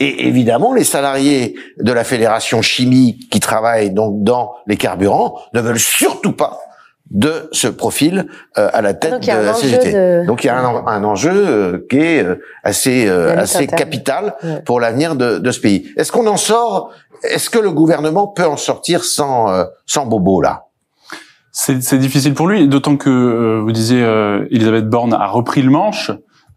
Et 0.00 0.26
évidemment, 0.26 0.74
les 0.74 0.84
salariés 0.84 1.54
de 1.78 1.92
la 1.92 2.02
fédération 2.02 2.62
chimie 2.62 3.18
qui 3.30 3.38
travaillent 3.38 3.92
donc 3.92 4.24
dans 4.24 4.54
les 4.66 4.76
carburants 4.76 5.38
ne 5.54 5.60
veulent 5.60 5.80
surtout 5.80 6.32
pas 6.32 6.60
de 7.10 7.48
ce 7.52 7.68
profil 7.68 8.26
euh, 8.58 8.68
à 8.72 8.82
la 8.82 8.92
tête 8.94 9.12
Donc, 9.12 9.22
de 9.22 9.26
la 9.28 9.54
CGT. 9.54 9.92
de- 9.92 10.26
Donc 10.26 10.44
il 10.44 10.48
y 10.48 10.50
a 10.50 10.58
un, 10.58 10.86
un 10.86 11.04
enjeu 11.04 11.32
euh, 11.34 11.86
qui 11.88 11.96
est 11.98 12.22
euh, 12.24 12.34
assez 12.64 13.06
euh, 13.08 13.36
assez 13.38 13.66
capital 13.66 14.34
Ouais. 14.44 14.60
pour 14.66 14.78
l'avenir 14.80 15.16
de, 15.16 15.38
de 15.38 15.50
ce 15.50 15.60
pays. 15.60 15.88
Est-ce 15.96 16.12
qu'on 16.12 16.26
en 16.26 16.36
sort 16.36 16.90
Est-ce 17.22 17.48
que 17.50 17.58
le 17.58 17.70
gouvernement 17.72 18.26
peut 18.28 18.44
en 18.46 18.56
sortir 18.58 19.04
sans 19.04 19.50
euh, 19.50 19.64
sans 19.86 20.04
bobo 20.06 20.42
là? 20.42 20.64
C'est 21.50 21.82
c'est 21.82 21.98
difficile 21.98 22.34
pour 22.34 22.46
lui, 22.46 22.68
d'autant 22.68 22.96
que 22.96 23.08
euh, 23.10 23.60
vous 23.62 23.72
disiez 23.72 24.02
euh, 24.02 24.46
Elisabeth 24.50 24.88
Borne 24.88 25.14
a 25.14 25.26
repris 25.26 25.62
le 25.62 25.70
manche. 25.70 26.10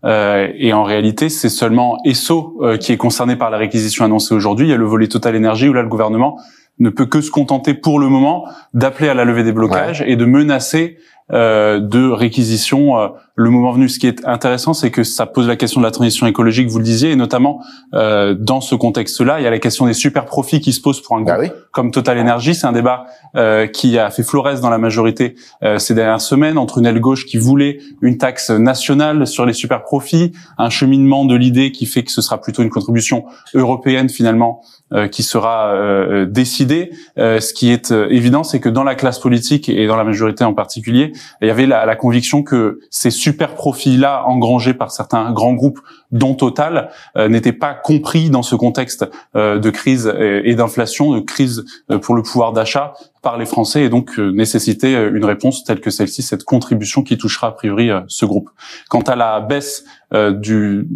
euh, 0.03 0.47
et 0.55 0.73
en 0.73 0.83
réalité, 0.83 1.29
c'est 1.29 1.49
seulement 1.49 1.97
Esso 2.05 2.57
euh, 2.61 2.77
qui 2.77 2.91
est 2.91 2.97
concerné 2.97 3.35
par 3.35 3.49
la 3.51 3.57
réquisition 3.57 4.03
annoncée 4.03 4.33
aujourd'hui. 4.35 4.67
Il 4.67 4.69
y 4.69 4.73
a 4.73 4.77
le 4.77 4.85
volet 4.85 5.07
Total 5.07 5.33
Énergie 5.35 5.69
où 5.69 5.73
là, 5.73 5.81
le 5.81 5.87
gouvernement 5.89 6.37
ne 6.81 6.89
peut 6.89 7.05
que 7.05 7.21
se 7.21 7.31
contenter 7.31 7.73
pour 7.73 7.99
le 7.99 8.09
moment 8.09 8.45
d'appeler 8.73 9.07
à 9.07 9.13
la 9.13 9.23
levée 9.23 9.43
des 9.43 9.53
blocages 9.53 10.03
et 10.05 10.15
de 10.15 10.25
menacer 10.25 10.97
de 11.31 12.09
réquisition 12.09 12.97
euh, 12.99 13.07
le 13.35 13.49
moment 13.49 13.71
venu. 13.71 13.89
Ce 13.89 13.99
qui 13.99 14.07
est 14.07 14.25
intéressant, 14.25 14.73
c'est 14.73 14.91
que 14.91 15.03
ça 15.03 15.25
pose 15.25 15.47
la 15.47 15.55
question 15.55 15.81
de 15.81 15.85
la 15.85 15.91
transition 15.91 16.27
écologique, 16.27 16.67
vous 16.67 16.77
le 16.77 16.83
disiez, 16.83 17.11
et 17.11 17.15
notamment 17.15 17.61
euh, 17.93 18.33
dans 18.37 18.61
ce 18.61 18.75
contexte-là, 18.75 19.39
il 19.39 19.43
y 19.43 19.47
a 19.47 19.49
la 19.49 19.59
question 19.59 19.85
des 19.85 19.93
super 19.93 20.25
profits 20.25 20.59
qui 20.59 20.73
se 20.73 20.81
posent 20.81 21.01
pour 21.01 21.15
un 21.15 21.21
groupe 21.21 21.35
Bah 21.35 21.39
oui. 21.41 21.51
comme 21.71 21.91
Total 21.91 22.17
Energy. 22.19 22.55
C'est 22.55 22.67
un 22.67 22.71
débat 22.71 23.05
euh, 23.35 23.67
qui 23.67 23.97
a 23.97 24.09
fait 24.09 24.23
florès 24.23 24.61
dans 24.61 24.69
la 24.69 24.77
majorité 24.77 25.35
euh, 25.63 25.77
ces 25.79 25.93
dernières 25.93 26.21
semaines 26.21 26.57
entre 26.57 26.77
une 26.77 26.85
aile 26.85 26.99
gauche 26.99 27.25
qui 27.25 27.37
voulait 27.37 27.79
une 28.01 28.17
taxe 28.17 28.49
nationale 28.49 29.25
sur 29.27 29.45
les 29.45 29.53
super 29.53 29.83
profits, 29.83 30.31
un 30.57 30.69
cheminement 30.69 31.25
de 31.25 31.35
l'idée 31.35 31.71
qui 31.71 31.85
fait 31.85 32.03
que 32.03 32.11
ce 32.11 32.21
sera 32.21 32.39
plutôt 32.39 32.61
une 32.63 32.69
contribution 32.69 33.25
européenne 33.53 34.09
finalement 34.09 34.61
euh, 34.93 35.07
qui 35.07 35.23
sera 35.23 35.73
euh, 35.73 36.25
décidée. 36.25 36.91
Euh, 37.17 37.39
ce 37.39 37.53
qui 37.53 37.71
est 37.71 37.91
euh, 37.91 38.07
évident, 38.09 38.43
c'est 38.43 38.59
que 38.59 38.67
dans 38.69 38.83
la 38.83 38.95
classe 38.95 39.19
politique 39.19 39.69
et 39.69 39.87
dans 39.87 39.95
la 39.95 40.03
majorité 40.03 40.43
en 40.43 40.53
particulier, 40.53 41.13
il 41.41 41.47
y 41.47 41.51
avait 41.51 41.65
la, 41.65 41.95
conviction 41.95 42.43
que 42.43 42.79
ces 42.89 43.11
super 43.11 43.55
profits-là 43.55 44.23
engrangés 44.25 44.73
par 44.73 44.91
certains 44.91 45.31
grands 45.31 45.53
groupes, 45.53 45.79
dont 46.11 46.33
Total, 46.33 46.89
euh, 47.17 47.29
n'étaient 47.29 47.53
pas 47.53 47.73
compris 47.73 48.29
dans 48.29 48.43
ce 48.43 48.55
contexte 48.55 49.05
euh, 49.35 49.59
de 49.59 49.69
crise 49.69 50.11
et, 50.19 50.55
d'inflation, 50.55 51.13
de 51.13 51.19
crise 51.19 51.65
euh, 51.89 51.99
pour 51.99 52.15
le 52.15 52.23
pouvoir 52.23 52.51
d'achat 52.51 52.93
par 53.21 53.37
les 53.37 53.45
Français 53.45 53.83
et 53.83 53.89
donc 53.89 54.17
euh, 54.17 54.31
nécessiter 54.31 54.95
euh, 54.95 55.15
une 55.15 55.25
réponse 55.25 55.63
telle 55.63 55.79
que 55.79 55.89
celle-ci, 55.89 56.23
cette 56.23 56.43
contribution 56.43 57.03
qui 57.03 57.17
touchera 57.17 57.47
a 57.47 57.51
priori 57.51 57.91
ce 58.07 58.25
groupe. 58.25 58.49
Quant 58.89 59.01
à 59.01 59.15
la 59.15 59.39
baisse 59.41 59.83
euh, 60.13 60.31
du 60.31 60.87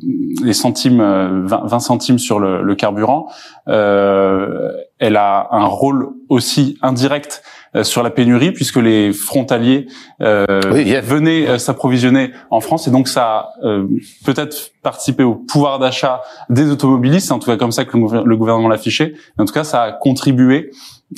les 0.43 0.53
centimes, 0.53 0.99
euh, 0.99 1.43
20, 1.45 1.67
20 1.67 1.79
centimes 1.79 2.19
sur 2.19 2.39
le, 2.39 2.61
le 2.63 2.75
carburant, 2.75 3.27
euh, 3.69 4.71
elle 4.99 5.15
a 5.15 5.47
un 5.51 5.65
rôle 5.65 6.09
aussi 6.27 6.77
indirect 6.81 7.41
sur 7.83 8.03
la 8.03 8.09
pénurie 8.09 8.51
puisque 8.51 8.77
les 8.77 9.11
frontaliers 9.13 9.87
euh, 10.21 10.45
Oui, 10.71 10.95
venaient 11.03 11.47
euh, 11.47 11.57
s'approvisionner 11.57 12.31
en 12.49 12.61
France 12.61 12.87
et 12.87 12.91
donc 12.91 13.07
ça 13.07 13.23
a 13.25 13.49
euh, 13.63 13.87
peut-être 14.25 14.71
participé 14.81 15.23
au 15.23 15.35
pouvoir 15.35 15.79
d'achat 15.79 16.21
des 16.49 16.69
automobilistes, 16.71 17.27
c'est 17.27 17.33
en 17.33 17.39
tout 17.39 17.49
cas 17.49 17.57
comme 17.57 17.71
ça 17.71 17.85
que 17.85 17.97
le, 17.97 18.03
gouver- 18.03 18.23
le 18.25 18.37
gouvernement 18.37 18.67
l'a 18.69 18.75
affiché. 18.75 19.15
En 19.37 19.45
tout 19.45 19.53
cas, 19.53 19.63
ça 19.63 19.81
a 19.83 19.91
contribué 19.91 20.71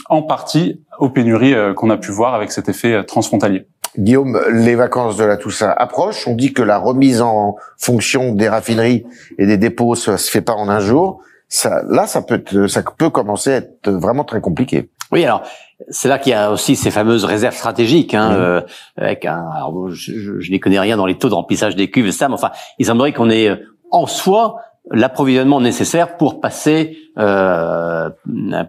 en 0.10 0.22
partie 0.22 0.82
aux 1.00 1.10
pénuries 1.10 1.54
euh, 1.54 1.74
qu'on 1.74 1.90
a 1.90 1.98
pu 1.98 2.12
voir 2.12 2.34
avec 2.34 2.52
cet 2.52 2.70
effet 2.70 2.94
euh, 2.94 3.04
transfrontalier. 3.04 3.68
Guillaume, 3.98 4.40
les 4.52 4.76
vacances 4.76 5.18
de 5.18 5.24
la 5.24 5.38
Toussaint 5.38 5.74
approchent. 5.76 6.28
On 6.28 6.36
dit 6.36 6.54
que 6.54 6.62
la 6.62 6.78
remise 6.78 7.22
en 7.22 7.56
fonction 7.78 8.34
des 8.34 8.48
raffineries 8.48 9.06
et 9.40 9.48
des 9.48 9.58
dépôts, 9.58 9.96
ça 9.96 10.18
se 10.18 10.30
fait 10.30 10.42
pas 10.42 10.54
en 10.54 10.70
un 10.70 10.80
jour. 10.80 11.20
Ça, 11.50 11.82
là, 11.90 12.06
ça 12.06 12.22
peut, 12.22 12.36
être- 12.36 12.68
ça 12.68 12.84
peut 12.98 13.10
commencer 13.10 13.54
à 13.54 13.56
être 13.58 13.90
vraiment 13.90 14.24
très 14.24 14.40
compliqué. 14.42 14.90
Oui, 15.12 15.24
alors 15.24 15.42
c'est 15.90 16.08
là 16.10 16.18
qu'il 16.20 16.32
y 16.32 16.36
a 16.36 16.52
aussi 16.52 16.76
ces 16.76 16.92
fameuses 16.92 17.24
réserves 17.26 17.56
stratégiques, 17.56 18.14
hein, 18.14 18.30
Mhm. 18.32 18.36
euh, 18.42 18.62
avec 18.98 19.26
un. 19.26 19.46
Alors, 19.56 19.72
bon, 19.72 19.90
je, 19.90 20.12
je, 20.20 20.40
je 20.40 20.52
n'y 20.52 20.60
connais 20.60 20.80
rien 20.80 20.98
dans 20.98 21.06
les 21.06 21.18
taux 21.18 21.30
de 21.30 21.34
remplissage 21.36 21.76
des 21.76 21.90
cuves, 21.92 22.12
ça, 22.12 22.28
mais 22.28 22.34
enfin, 22.34 22.52
il 22.80 22.86
semblerait 22.86 23.14
qu'on 23.14 23.30
ait 23.30 23.50
euh, 23.50 23.56
en 23.92 24.06
soi 24.08 24.58
l'approvisionnement 24.90 25.60
nécessaire 25.60 26.16
pour 26.18 26.40
passer 26.40 26.98
euh, 27.18 28.10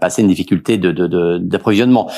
passer 0.01 0.23
une 0.23 0.29
difficulté 0.29 0.77
de 0.77 0.91
de- 0.91 1.07
de- 1.07 1.39
d'approvisionnement. 1.39 2.11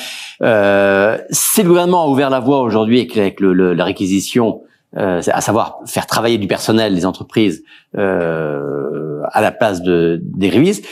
Euh, 0.42 1.18
si 1.30 1.62
le 1.62 1.68
gouvernement 1.68 2.04
a 2.04 2.06
ouvert 2.08 2.30
la 2.30 2.40
voie 2.40 2.60
aujourd'hui 2.62 2.98
avec, 3.00 3.16
avec 3.16 3.40
le, 3.40 3.52
le- 3.52 3.74
la 3.74 3.84
réquisition, 3.84 4.62
euh, 4.96 5.20
à 5.30 5.40
savoir 5.42 5.80
faire 5.86 6.06
travailler 6.06 6.38
du 6.38 6.46
personnel 6.46 6.94
des 6.94 7.04
entreprises 7.04 7.62
euh, 7.98 9.20
à 9.32 9.40
la 9.40 9.50
place 9.52 9.82
de 9.82 10.18
des 10.22 10.48
révises, 10.48 10.82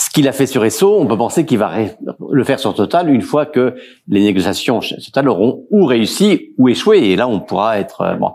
ce 0.00 0.10
qu'il 0.10 0.28
a 0.28 0.32
fait 0.32 0.46
sur 0.46 0.64
ESSO, 0.64 0.96
on 1.00 1.06
peut 1.06 1.16
penser 1.16 1.44
qu'il 1.44 1.58
va 1.58 1.72
le 2.30 2.44
faire 2.44 2.60
sur 2.60 2.72
Total 2.72 3.10
une 3.10 3.20
fois 3.20 3.46
que 3.46 3.74
les 4.06 4.20
négociations 4.20 4.80
chez 4.80 4.94
Total 5.04 5.28
auront 5.28 5.64
ou 5.72 5.86
réussi 5.86 6.52
ou 6.56 6.68
échoué. 6.68 6.98
Et 7.10 7.16
là, 7.16 7.26
on 7.26 7.40
pourra 7.40 7.80
être 7.80 8.02
euh, 8.02 8.14
bon. 8.14 8.30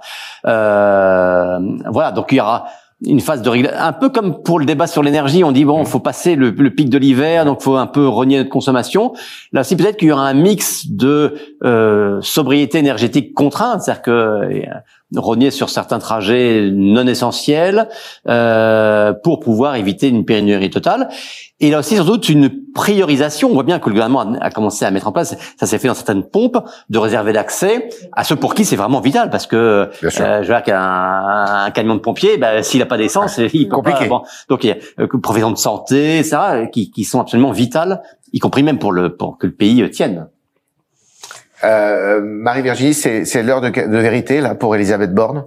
Euh, 0.46 1.60
voilà, 1.90 2.12
donc 2.12 2.34
il 2.34 2.36
y 2.36 2.42
aura 2.42 2.66
une 3.06 3.22
phase 3.22 3.42
de 3.42 3.50
régla- 3.50 3.78
un 3.80 3.94
peu 3.94 4.10
comme 4.10 4.44
pour 4.44 4.60
le 4.60 4.66
débat 4.66 4.88
sur 4.88 5.04
l'énergie, 5.04 5.46
on 5.46 5.54
dit 5.54 5.64
bon, 5.64 5.86
faut 5.86 6.00
passer 6.02 6.36
le, 6.36 6.50
le 6.50 6.70
pic 6.70 6.90
de 6.90 6.98
l'hiver, 6.98 7.46
donc 7.46 7.62
faut 7.62 7.78
un 7.78 7.88
peu 7.88 8.10
renier 8.10 8.38
notre 8.40 8.50
consommation. 8.50 9.14
Là 9.54 9.62
aussi, 9.62 9.78
peut-être 9.78 9.96
qu'il 9.96 10.10
y 10.10 10.12
aura 10.12 10.28
un 10.28 10.34
mix 10.34 10.88
de 10.88 11.36
euh, 11.64 12.20
sobriété 12.22 12.78
énergétique 12.78 13.34
contrainte, 13.34 13.82
c'est-à-dire 13.82 14.02
que 14.02 14.64
renier 15.16 15.52
sur 15.52 15.70
certains 15.70 16.00
trajets 16.00 16.70
non 16.72 17.08
essentiels 17.08 17.88
euh, 18.28 19.14
pour 19.24 19.40
pouvoir 19.40 19.76
éviter 19.76 20.10
une 20.10 20.26
pénurie 20.26 20.70
totale. 20.70 21.10
Et 21.60 21.72
là 21.72 21.80
aussi, 21.80 21.96
sans 21.96 22.04
doute, 22.04 22.28
une 22.28 22.50
priorisation. 22.74 23.50
On 23.50 23.54
voit 23.54 23.64
bien 23.64 23.80
que 23.80 23.88
le 23.88 23.94
gouvernement 23.94 24.36
a, 24.42 24.50
commencé 24.50 24.84
à 24.84 24.92
mettre 24.92 25.08
en 25.08 25.12
place, 25.12 25.36
ça 25.58 25.66
s'est 25.66 25.78
fait 25.78 25.88
dans 25.88 25.94
certaines 25.94 26.24
pompes, 26.24 26.58
de 26.90 26.98
réserver 26.98 27.32
l'accès 27.32 27.90
à 28.12 28.24
ceux 28.24 28.36
pour 28.36 28.54
qui 28.54 28.66
c'est 28.66 28.76
vraiment 28.76 29.00
vital. 29.00 29.30
Parce 29.30 29.48
que 29.48 29.56
euh, 29.56 29.88
je 30.02 30.48
vois 30.48 30.62
qu'un 30.62 30.78
un 30.78 31.72
camion 31.72 31.96
de 31.96 32.02
pompier, 32.02 32.38
bah, 32.38 32.64
s'il 32.64 32.80
n'a 32.80 32.86
pas 32.86 32.98
d'essence, 32.98 33.38
il 33.38 33.70
peut 33.70 33.76
Compliqué. 33.76 34.08
pas. 34.10 34.20
bon. 34.20 34.24
donc 34.50 34.64
il 34.64 34.72
y 34.72 34.72
a 34.72 34.78
euh, 35.00 35.08
professions 35.22 35.52
de 35.52 35.58
santé, 35.58 36.20
etc., 36.20 36.68
qui, 36.72 36.92
qui 36.92 37.04
sont 37.06 37.22
absolument 37.22 37.52
vitales, 37.52 38.02
y 38.34 38.40
compris 38.40 38.64
même 38.64 38.80
pour 38.80 38.92
le 38.92 39.16
pour 39.16 39.38
que 39.38 39.48
le 39.48 39.54
pays 39.54 39.82
euh, 39.82 39.90
tienne. 39.90 40.28
Euh, 41.64 42.22
Marie-Virginie, 42.22 42.94
c'est, 42.94 43.44
l'heure 43.44 43.62
de, 43.62 43.70
de 43.70 43.98
vérité 43.98 44.42
là 44.42 44.56
pour 44.56 44.76
Elisabeth 44.76 45.14
Borne? 45.14 45.46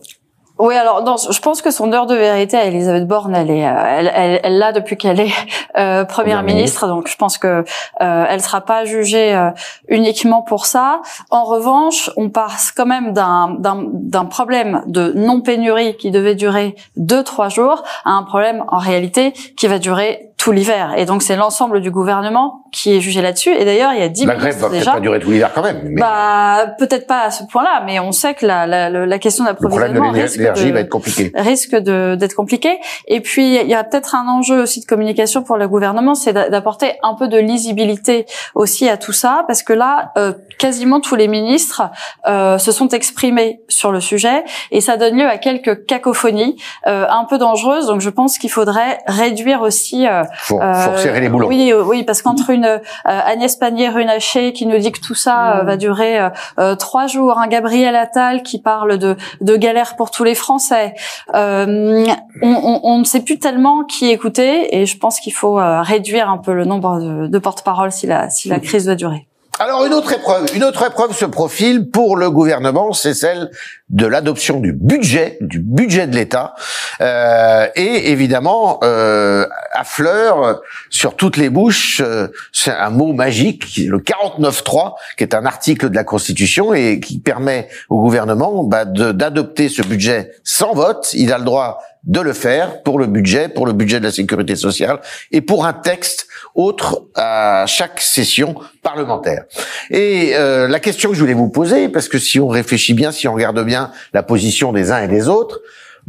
Oui, 0.58 0.74
alors 0.74 1.02
dans, 1.02 1.16
je 1.16 1.40
pense 1.40 1.60
que 1.60 1.70
son 1.70 1.92
heure 1.92 2.06
de 2.06 2.14
vérité 2.14 2.56
à 2.56 2.64
Elisabeth 2.64 3.06
Borne, 3.06 3.34
elle 3.34 3.50
est, 3.50 3.66
euh, 3.66 3.74
elle, 3.98 4.12
elle, 4.14 4.40
elle 4.42 4.58
l'a 4.58 4.72
depuis 4.72 4.96
qu'elle 4.96 5.20
est 5.20 5.32
euh, 5.76 6.04
première 6.04 6.42
ministre, 6.42 6.86
donc 6.88 7.08
je 7.08 7.16
pense 7.16 7.36
que 7.36 7.64
euh, 8.00 8.24
elle 8.28 8.40
sera 8.40 8.62
pas 8.62 8.84
jugée 8.84 9.34
euh, 9.34 9.50
uniquement 9.88 10.42
pour 10.42 10.66
ça. 10.66 11.02
En 11.30 11.44
revanche, 11.44 12.10
on 12.16 12.30
passe 12.30 12.72
quand 12.72 12.86
même 12.86 13.12
d'un 13.12 13.56
d'un 13.58 14.24
problème 14.24 14.82
de 14.86 15.12
non 15.14 15.42
pénurie 15.42 15.96
qui 15.96 16.10
devait 16.10 16.34
durer 16.34 16.74
deux 16.96 17.22
trois 17.22 17.48
jours 17.48 17.82
à 18.04 18.12
un 18.12 18.22
problème 18.22 18.64
en 18.68 18.78
réalité 18.78 19.32
qui 19.56 19.66
va 19.66 19.78
durer 19.78 20.32
tout 20.38 20.52
l'hiver. 20.52 20.94
Et 20.96 21.06
donc 21.06 21.22
c'est 21.22 21.34
l'ensemble 21.34 21.80
du 21.80 21.90
gouvernement 21.90 22.62
qui 22.70 22.94
est 22.94 23.00
jugé 23.00 23.20
là-dessus. 23.20 23.50
Et 23.50 23.64
d'ailleurs, 23.64 23.92
il 23.94 24.00
y 24.00 24.02
a 24.02 24.08
dix 24.08 24.26
La 24.26 24.36
grève 24.36 24.56
va 24.58 24.68
peut-être 24.68 24.92
pas 24.92 25.00
durer 25.00 25.18
tout 25.18 25.30
l'hiver 25.30 25.50
quand 25.54 25.62
même. 25.62 25.80
Mais 25.84 26.00
Bah 26.00 26.66
peut-être 26.78 27.06
pas 27.06 27.22
à 27.22 27.30
ce 27.30 27.42
point-là, 27.44 27.82
mais 27.84 27.98
on 27.98 28.12
sait 28.12 28.34
que 28.34 28.46
la, 28.46 28.66
la, 28.66 28.88
la 28.90 29.18
question 29.18 29.44
problème 29.44 29.92
de 29.92 29.98
d'approvisionnement 29.98 30.10
risque 30.10 30.38
l'énergie 30.54 30.72
va 30.72 30.80
être 30.80 30.88
risque 31.34 31.74
de 31.76 32.14
d'être 32.16 32.34
compliqué. 32.34 32.78
Et 33.08 33.20
puis 33.20 33.56
il 33.60 33.66
y 33.68 33.74
a 33.74 33.84
peut-être 33.84 34.14
un 34.14 34.26
enjeu 34.28 34.60
aussi 34.62 34.80
de 34.80 34.86
communication 34.86 35.42
pour 35.42 35.56
le 35.56 35.68
gouvernement, 35.68 36.14
c'est 36.14 36.32
d'a- 36.32 36.48
d'apporter 36.48 36.92
un 37.02 37.14
peu 37.14 37.28
de 37.28 37.38
lisibilité 37.38 38.26
aussi 38.54 38.88
à 38.88 38.96
tout 38.96 39.12
ça, 39.12 39.44
parce 39.46 39.62
que 39.62 39.72
là, 39.72 40.12
euh, 40.18 40.32
quasiment 40.58 41.00
tous 41.00 41.16
les 41.16 41.28
ministres 41.28 41.82
euh, 42.26 42.58
se 42.58 42.72
sont 42.72 42.88
exprimés 42.88 43.60
sur 43.68 43.92
le 43.92 44.00
sujet, 44.00 44.44
et 44.70 44.80
ça 44.80 44.96
donne 44.96 45.16
lieu 45.18 45.26
à 45.28 45.38
quelques 45.38 45.86
cacophonies 45.86 46.56
euh, 46.86 47.06
un 47.08 47.24
peu 47.24 47.38
dangereuses. 47.38 47.86
Donc 47.86 48.00
je 48.00 48.10
pense 48.10 48.38
qu'il 48.38 48.50
faudrait 48.50 48.98
réduire 49.06 49.62
aussi. 49.62 50.06
euh, 50.06 50.22
Faut, 50.38 50.60
euh, 50.60 50.74
faut 50.74 50.90
resserrer 50.92 51.20
les 51.20 51.28
boulons. 51.28 51.48
Oui, 51.48 51.72
euh, 51.72 51.82
oui, 51.84 52.04
parce 52.04 52.22
qu'entre 52.22 52.50
une 52.50 52.64
euh, 52.66 52.78
Agnès 53.04 53.56
Pannier-Runacher 53.56 54.52
qui 54.52 54.66
nous 54.66 54.78
dit 54.78 54.92
que 54.92 55.00
tout 55.00 55.14
ça 55.14 55.58
euh, 55.58 55.62
va 55.64 55.76
durer 55.76 56.18
euh, 56.20 56.28
euh, 56.58 56.74
trois 56.76 57.06
jours, 57.06 57.38
un 57.38 57.48
Gabriel 57.48 57.94
Attal 57.96 58.42
qui 58.42 58.60
parle 58.60 58.98
de, 58.98 59.16
de 59.40 59.56
galère 59.56 59.96
pour 59.96 60.10
tous 60.10 60.24
les 60.24 60.34
Français, 60.36 60.94
euh, 61.34 62.06
on, 62.42 62.48
on- 62.48 62.80
on 62.84 62.98
ne 62.98 63.04
sait 63.04 63.20
plus 63.20 63.38
tellement 63.38 63.82
qui 63.84 64.08
écouter, 64.10 64.76
et 64.76 64.86
je 64.86 64.96
pense 64.96 65.18
qu'il 65.20 65.32
faut 65.32 65.58
euh, 65.58 65.82
réduire 65.82 66.30
un 66.30 66.38
peu 66.38 66.52
le 66.52 66.64
nombre 66.64 67.00
de, 67.00 67.26
de 67.26 67.38
porte-parole 67.38 67.90
si 67.90 68.06
la, 68.06 68.30
si 68.30 68.48
la 68.48 68.60
crise 68.60 68.84
doit 68.86 68.94
durer. 68.94 69.25
Alors 69.58 69.86
une 69.86 69.94
autre 69.94 70.12
épreuve, 70.12 70.46
une 70.54 70.64
autre 70.64 70.86
épreuve 70.86 71.16
se 71.16 71.24
profile 71.24 71.90
pour 71.90 72.16
le 72.16 72.30
gouvernement, 72.30 72.92
c'est 72.92 73.14
celle 73.14 73.50
de 73.88 74.06
l'adoption 74.06 74.60
du 74.60 74.72
budget, 74.72 75.38
du 75.40 75.60
budget 75.60 76.06
de 76.06 76.14
l'État, 76.14 76.54
Euh, 77.00 77.66
et 77.74 78.10
évidemment 78.10 78.78
euh, 78.82 79.46
affleure 79.72 80.62
sur 80.88 81.14
toutes 81.14 81.36
les 81.36 81.50
bouches, 81.50 82.00
euh, 82.02 82.28
c'est 82.52 82.72
un 82.72 82.90
mot 82.90 83.12
magique, 83.12 83.80
le 83.86 83.98
49.3, 83.98 84.94
qui 85.18 85.24
est 85.24 85.34
un 85.34 85.44
article 85.44 85.90
de 85.90 85.94
la 85.94 86.04
Constitution 86.04 86.72
et 86.72 87.00
qui 87.00 87.18
permet 87.18 87.68
au 87.90 88.00
gouvernement 88.00 88.64
bah, 88.64 88.84
d'adopter 88.86 89.68
ce 89.68 89.82
budget 89.82 90.32
sans 90.42 90.72
vote. 90.72 91.12
Il 91.12 91.32
a 91.32 91.38
le 91.38 91.44
droit 91.44 91.80
de 92.06 92.20
le 92.20 92.32
faire 92.32 92.82
pour 92.82 92.98
le 92.98 93.06
budget, 93.06 93.48
pour 93.48 93.66
le 93.66 93.72
budget 93.72 93.98
de 94.00 94.04
la 94.04 94.12
sécurité 94.12 94.56
sociale 94.56 95.00
et 95.32 95.40
pour 95.40 95.66
un 95.66 95.72
texte 95.72 96.26
autre 96.54 97.02
à 97.14 97.64
chaque 97.66 98.00
session 98.00 98.54
parlementaire. 98.82 99.44
Et 99.90 100.30
euh, 100.34 100.68
la 100.68 100.80
question 100.80 101.10
que 101.10 101.16
je 101.16 101.20
voulais 101.20 101.34
vous 101.34 101.48
poser, 101.50 101.88
parce 101.88 102.08
que 102.08 102.18
si 102.18 102.38
on 102.40 102.48
réfléchit 102.48 102.94
bien, 102.94 103.12
si 103.12 103.26
on 103.28 103.34
regarde 103.34 103.62
bien 103.64 103.90
la 104.12 104.22
position 104.22 104.72
des 104.72 104.92
uns 104.92 105.02
et 105.02 105.08
des 105.08 105.28
autres, 105.28 105.60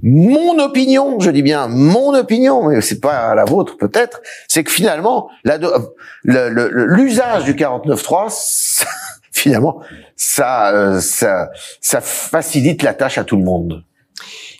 mon 0.03 0.59
opinion, 0.59 1.19
je 1.19 1.31
dis 1.31 1.41
bien 1.41 1.67
mon 1.67 2.13
opinion, 2.13 2.69
mais 2.69 2.81
c'est 2.81 3.01
pas 3.01 3.33
la 3.33 3.45
vôtre 3.45 3.77
peut-être, 3.77 4.21
c'est 4.47 4.63
que 4.63 4.71
finalement 4.71 5.29
l'usage 6.23 7.43
du 7.45 7.53
49.3, 7.55 8.25
ça- 8.29 8.85
finalement, 9.31 9.81
ça, 10.15 10.71
euh, 10.73 10.99
ça, 10.99 11.49
ça 11.81 12.01
facilite 12.01 12.83
la 12.83 12.93
tâche 12.93 13.17
à 13.17 13.23
tout 13.23 13.37
le 13.37 13.43
monde. 13.43 13.83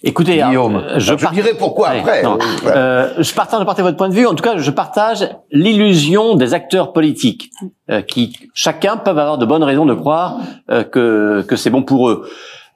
Écoutez, 0.03 0.41
Guillaume, 0.45 0.75
euh, 0.75 0.99
je, 0.99 1.15
je, 1.17 1.23
par- 1.23 1.31
dirai 1.31 1.53
pourquoi 1.57 1.89
Ouais, 1.89 1.99
après. 1.99 2.23
non. 2.23 2.37
Euh, 2.65 2.69
Euh, 2.75 3.13
je 3.23 3.33
partage, 3.33 3.59
je 3.61 3.65
partage 3.65 3.83
votre 3.85 3.97
point 3.97 4.09
de 4.09 4.13
vue. 4.13 4.27
En 4.27 4.35
tout 4.35 4.43
cas, 4.43 4.57
je 4.57 4.71
partage 4.71 5.27
l'illusion 5.51 6.35
des 6.35 6.53
acteurs 6.53 6.93
politiques 6.93 7.49
euh, 7.89 8.01
qui, 8.01 8.35
chacun, 8.53 8.97
peuvent 8.97 9.17
avoir 9.17 9.37
de 9.37 9.45
bonnes 9.45 9.63
raisons 9.63 9.85
de 9.85 9.93
croire 9.95 10.37
euh, 10.69 10.83
que 10.83 11.43
que 11.47 11.55
c'est 11.55 11.69
bon 11.71 11.81
pour 11.83 12.09
eux. 12.09 12.29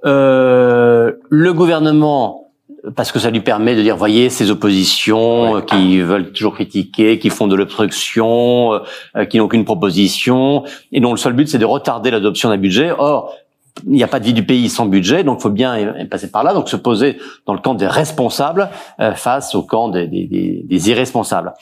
Le 0.04 1.52
gouvernement, 1.54 2.48
parce 2.96 3.12
que 3.12 3.20
ça 3.20 3.30
lui 3.30 3.42
permet 3.42 3.76
de 3.76 3.82
dire, 3.84 3.96
voyez, 3.98 4.30
ces 4.30 4.50
oppositions 4.50 5.62
qui 5.62 6.00
veulent 6.02 6.32
toujours 6.32 6.56
critiquer, 6.56 7.20
qui 7.20 7.30
font 7.30 7.48
de 7.48 7.56
l'obstruction, 7.56 8.82
qui 9.30 9.38
n'ont 9.38 9.46
aucune 9.46 9.66
proposition, 9.66 10.64
et 10.92 11.00
dont 11.00 11.12
le 11.12 11.18
seul 11.18 11.34
but 11.34 11.48
c'est 11.48 11.60
de 11.60 11.66
retarder 11.66 12.10
l'adoption 12.12 12.50
d'un 12.50 12.58
budget. 12.58 12.92
Or, 12.98 13.36
il 13.86 13.94
n'y 13.94 14.04
a 14.04 14.08
pas 14.08 14.20
de 14.20 14.26
vie 14.26 14.34
du 14.34 14.46
pays 14.46 14.70
sans 14.70 14.86
budget, 14.86 15.24
donc 15.24 15.40
il 15.40 15.44
faut 15.44 15.50
bien 15.50 15.94
passer 16.10 16.30
par 16.30 16.44
là. 16.44 16.54
Donc 16.54 16.70
se 16.70 16.76
poser 16.76 17.18
dans 17.46 17.54
le 17.54 17.60
camp 17.60 17.74
des 17.74 17.88
responsables 17.88 18.70
euh, 19.00 19.14
face 19.14 19.56
au 19.56 19.64
camp 19.64 19.90
des, 19.90 20.08
des- 20.08 20.64
des- 20.66 20.90
irresponsables. 20.90 21.54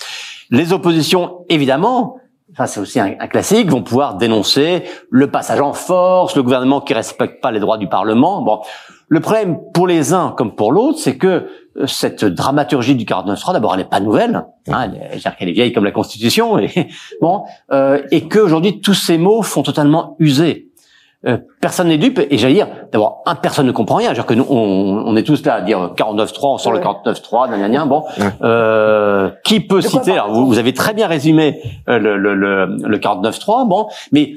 Les 0.49 0.73
oppositions, 0.73 1.45
évidemment, 1.49 2.17
ça 2.57 2.65
c'est 2.67 2.79
aussi 2.79 2.99
un, 2.99 3.13
un 3.19 3.27
classique, 3.27 3.69
vont 3.69 3.83
pouvoir 3.83 4.15
dénoncer 4.15 4.83
le 5.11 5.29
passage 5.29 5.61
en 5.61 5.73
force, 5.73 6.35
le 6.35 6.43
gouvernement 6.43 6.81
qui 6.81 6.93
respecte 6.93 7.41
pas 7.41 7.51
les 7.51 7.59
droits 7.59 7.77
du 7.77 7.87
Parlement. 7.87 8.41
Bon, 8.41 8.59
le 9.07 9.19
problème 9.19 9.59
pour 9.73 9.87
les 9.87 10.13
uns 10.13 10.33
comme 10.35 10.55
pour 10.55 10.71
l'autre, 10.71 10.97
c'est 10.99 11.17
que 11.17 11.27
euh, 11.77 11.85
cette 11.87 12.25
dramaturgie 12.25 12.95
du 12.95 13.05
49.3, 13.05 13.53
d'abord, 13.53 13.73
elle 13.75 13.81
n'est 13.81 13.85
pas 13.87 13.99
nouvelle, 13.99 14.45
hein, 14.71 14.89
elle 14.91 15.17
est- 15.19 15.35
qu'elle 15.37 15.49
est 15.49 15.53
vieille 15.53 15.73
comme 15.73 15.85
la 15.85 15.91
Constitution, 15.91 16.57
et 16.57 16.87
bon, 17.21 17.43
euh, 17.71 18.01
et 18.11 18.27
qu'aujourd'hui 18.27 18.81
tous 18.81 18.95
ces 18.95 19.17
mots 19.19 19.43
font 19.43 19.61
totalement 19.61 20.15
user. 20.19 20.68
Euh, 21.27 21.37
personne 21.59 21.89
n'est 21.89 21.97
dupe 21.97 22.17
et 22.29 22.37
j'allais 22.37 22.53
dire 22.53 22.67
d'abord 22.93 23.23
un 23.25 23.35
personne 23.35 23.65
ne 23.67 23.73
comprend 23.73 23.95
rien. 23.97 24.07
Je 24.09 24.21
veux 24.21 24.21
dire 24.21 24.25
que 24.25 24.33
nous 24.35 24.45
on, 24.49 25.03
on 25.05 25.15
est 25.17 25.23
tous 25.23 25.45
là 25.45 25.55
à 25.55 25.61
dire 25.61 25.93
49.3, 25.97 26.39
on 26.43 26.57
sort 26.57 26.71
Ouais. 26.71 26.79
le 26.79 26.85
49.3, 26.85 27.49
nan, 27.49 27.59
nan, 27.59 27.71
nan. 27.71 27.89
Bon, 27.89 28.03
Ouais. 28.17 28.25
euh, 28.41 29.29
qui 29.43 29.59
peut 29.59 29.81
citer 29.81 30.13
Alors 30.13 30.31
vous, 30.33 30.45
vous 30.47 30.57
avez 30.59 30.73
très 30.73 30.93
bien 30.93 31.07
résumé 31.07 31.61
euh, 31.89 31.99
le, 31.99 32.15
le, 32.17 32.33
le, 32.35 32.67
le 32.87 32.97
49.3. 32.97 33.67
Bon, 33.67 33.87
mais 34.13 34.31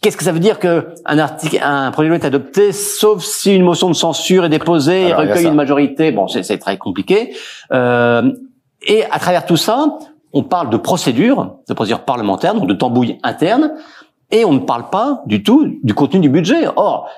Qu'est-ce 0.00 0.16
que 0.16 0.24
ça 0.24 0.32
veut 0.32 0.40
dire 0.40 0.58
que 0.58 0.94
un 1.06 1.20
article, 1.20 1.60
un 1.62 1.92
projet 1.92 2.08
de 2.08 2.14
loi 2.14 2.20
est 2.20 2.26
adopté, 2.26 2.72
sauf 2.72 3.22
si 3.22 3.54
une 3.54 3.62
motion 3.62 3.86
de 3.88 3.94
censure 3.94 4.44
est 4.44 4.48
déposée 4.48 5.08
et 5.10 5.14
recueille 5.14 5.46
une 5.46 5.54
majorité? 5.54 6.10
Bon, 6.10 6.26
c'est 6.26 6.42
c'est 6.42 6.58
très 6.58 6.76
compliqué. 6.76 7.36
Euh, 7.72 8.32
et 8.84 9.04
à 9.12 9.20
travers 9.20 9.46
tout 9.46 9.56
ça, 9.56 9.86
on 10.32 10.42
parle 10.42 10.70
de 10.70 10.76
procédure, 10.76 11.58
de 11.68 11.74
procédure 11.74 12.00
parlementaire, 12.00 12.54
donc 12.56 12.66
de 12.66 12.74
tambouille 12.74 13.18
interne, 13.22 13.74
et 14.32 14.44
on 14.44 14.54
ne 14.54 14.60
parle 14.60 14.90
pas 14.90 15.22
du 15.26 15.42
tout 15.42 15.78
du 15.82 15.94
contenu 15.94 16.20
du 16.20 16.28
budget. 16.28 16.66
Or, 16.74 17.08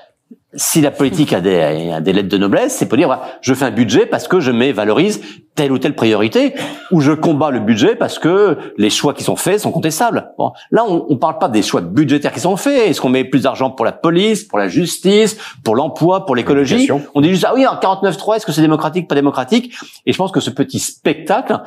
si 0.53 0.81
la 0.81 0.91
politique 0.91 1.33
a 1.33 1.41
des, 1.41 1.91
a 1.91 2.01
des 2.01 2.13
lettres 2.13 2.29
de 2.29 2.37
noblesse, 2.37 2.75
c'est 2.75 2.87
pour 2.87 2.97
dire 2.97 3.19
je 3.41 3.53
fais 3.53 3.65
un 3.65 3.71
budget 3.71 4.05
parce 4.05 4.27
que 4.27 4.39
je 4.39 4.51
mets 4.51 4.71
valorise 4.71 5.21
telle 5.55 5.71
ou 5.71 5.77
telle 5.77 5.95
priorité, 5.95 6.53
ou 6.91 6.99
je 6.99 7.13
combats 7.13 7.49
le 7.49 7.61
budget 7.61 7.95
parce 7.95 8.19
que 8.19 8.57
les 8.77 8.89
choix 8.89 9.13
qui 9.13 9.23
sont 9.23 9.37
faits 9.37 9.61
sont 9.61 9.71
contestables. 9.71 10.31
Bon, 10.37 10.51
là, 10.69 10.83
on 10.85 11.07
ne 11.09 11.15
parle 11.15 11.39
pas 11.39 11.47
des 11.47 11.61
choix 11.61 11.79
budgétaires 11.79 12.33
qui 12.33 12.41
sont 12.41 12.57
faits. 12.57 12.89
Est-ce 12.89 12.99
qu'on 12.99 13.09
met 13.09 13.23
plus 13.23 13.43
d'argent 13.43 13.69
pour 13.69 13.85
la 13.85 13.93
police, 13.93 14.43
pour 14.43 14.59
la 14.59 14.67
justice, 14.67 15.37
pour 15.63 15.75
l'emploi, 15.75 16.25
pour 16.25 16.35
l'écologie? 16.35 16.89
On 17.13 17.21
dit 17.21 17.29
juste 17.29 17.45
ah 17.47 17.53
oui, 17.55 17.65
en 17.65 17.75
49.3, 17.75 18.35
est-ce 18.35 18.45
que 18.45 18.51
c'est 18.51 18.61
démocratique, 18.61 19.07
pas 19.07 19.15
démocratique? 19.15 19.73
Et 20.05 20.11
je 20.11 20.17
pense 20.17 20.31
que 20.31 20.41
ce 20.41 20.49
petit 20.49 20.79
spectacle 20.79 21.61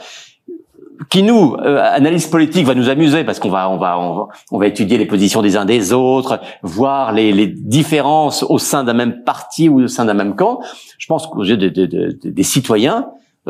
qui 1.11 1.23
nous 1.23 1.55
euh, 1.61 1.81
analyse 1.93 2.27
politique 2.27 2.67
va 2.67 2.75
nous 2.75 2.89
amuser 2.89 3.25
parce 3.25 3.39
qu'on 3.39 3.51
va 3.51 3.69
on 3.71 3.77
va 3.79 3.99
on 3.99 4.15
va, 4.17 4.29
on 4.51 4.59
va 4.59 4.67
étudier 4.67 4.99
les 4.99 5.07
positions 5.07 5.43
des 5.43 5.57
uns 5.57 5.65
des 5.65 5.93
autres, 5.93 6.41
voir 6.63 7.13
les, 7.13 7.33
les 7.33 7.47
différences 7.47 8.43
au 8.43 8.59
sein 8.59 8.85
d'un 8.85 8.95
même 8.95 9.23
parti 9.25 9.69
ou 9.69 9.83
au 9.83 9.89
sein 9.89 10.05
d'un 10.05 10.15
même 10.15 10.35
camp. 10.35 10.61
Je 10.99 11.07
pense 11.07 11.27
qu'aux 11.27 11.45
yeux 11.45 11.57
des, 11.57 11.71
des- 11.71 11.87
des- 11.89 12.15
des 12.33 12.43
citoyens, 12.43 13.07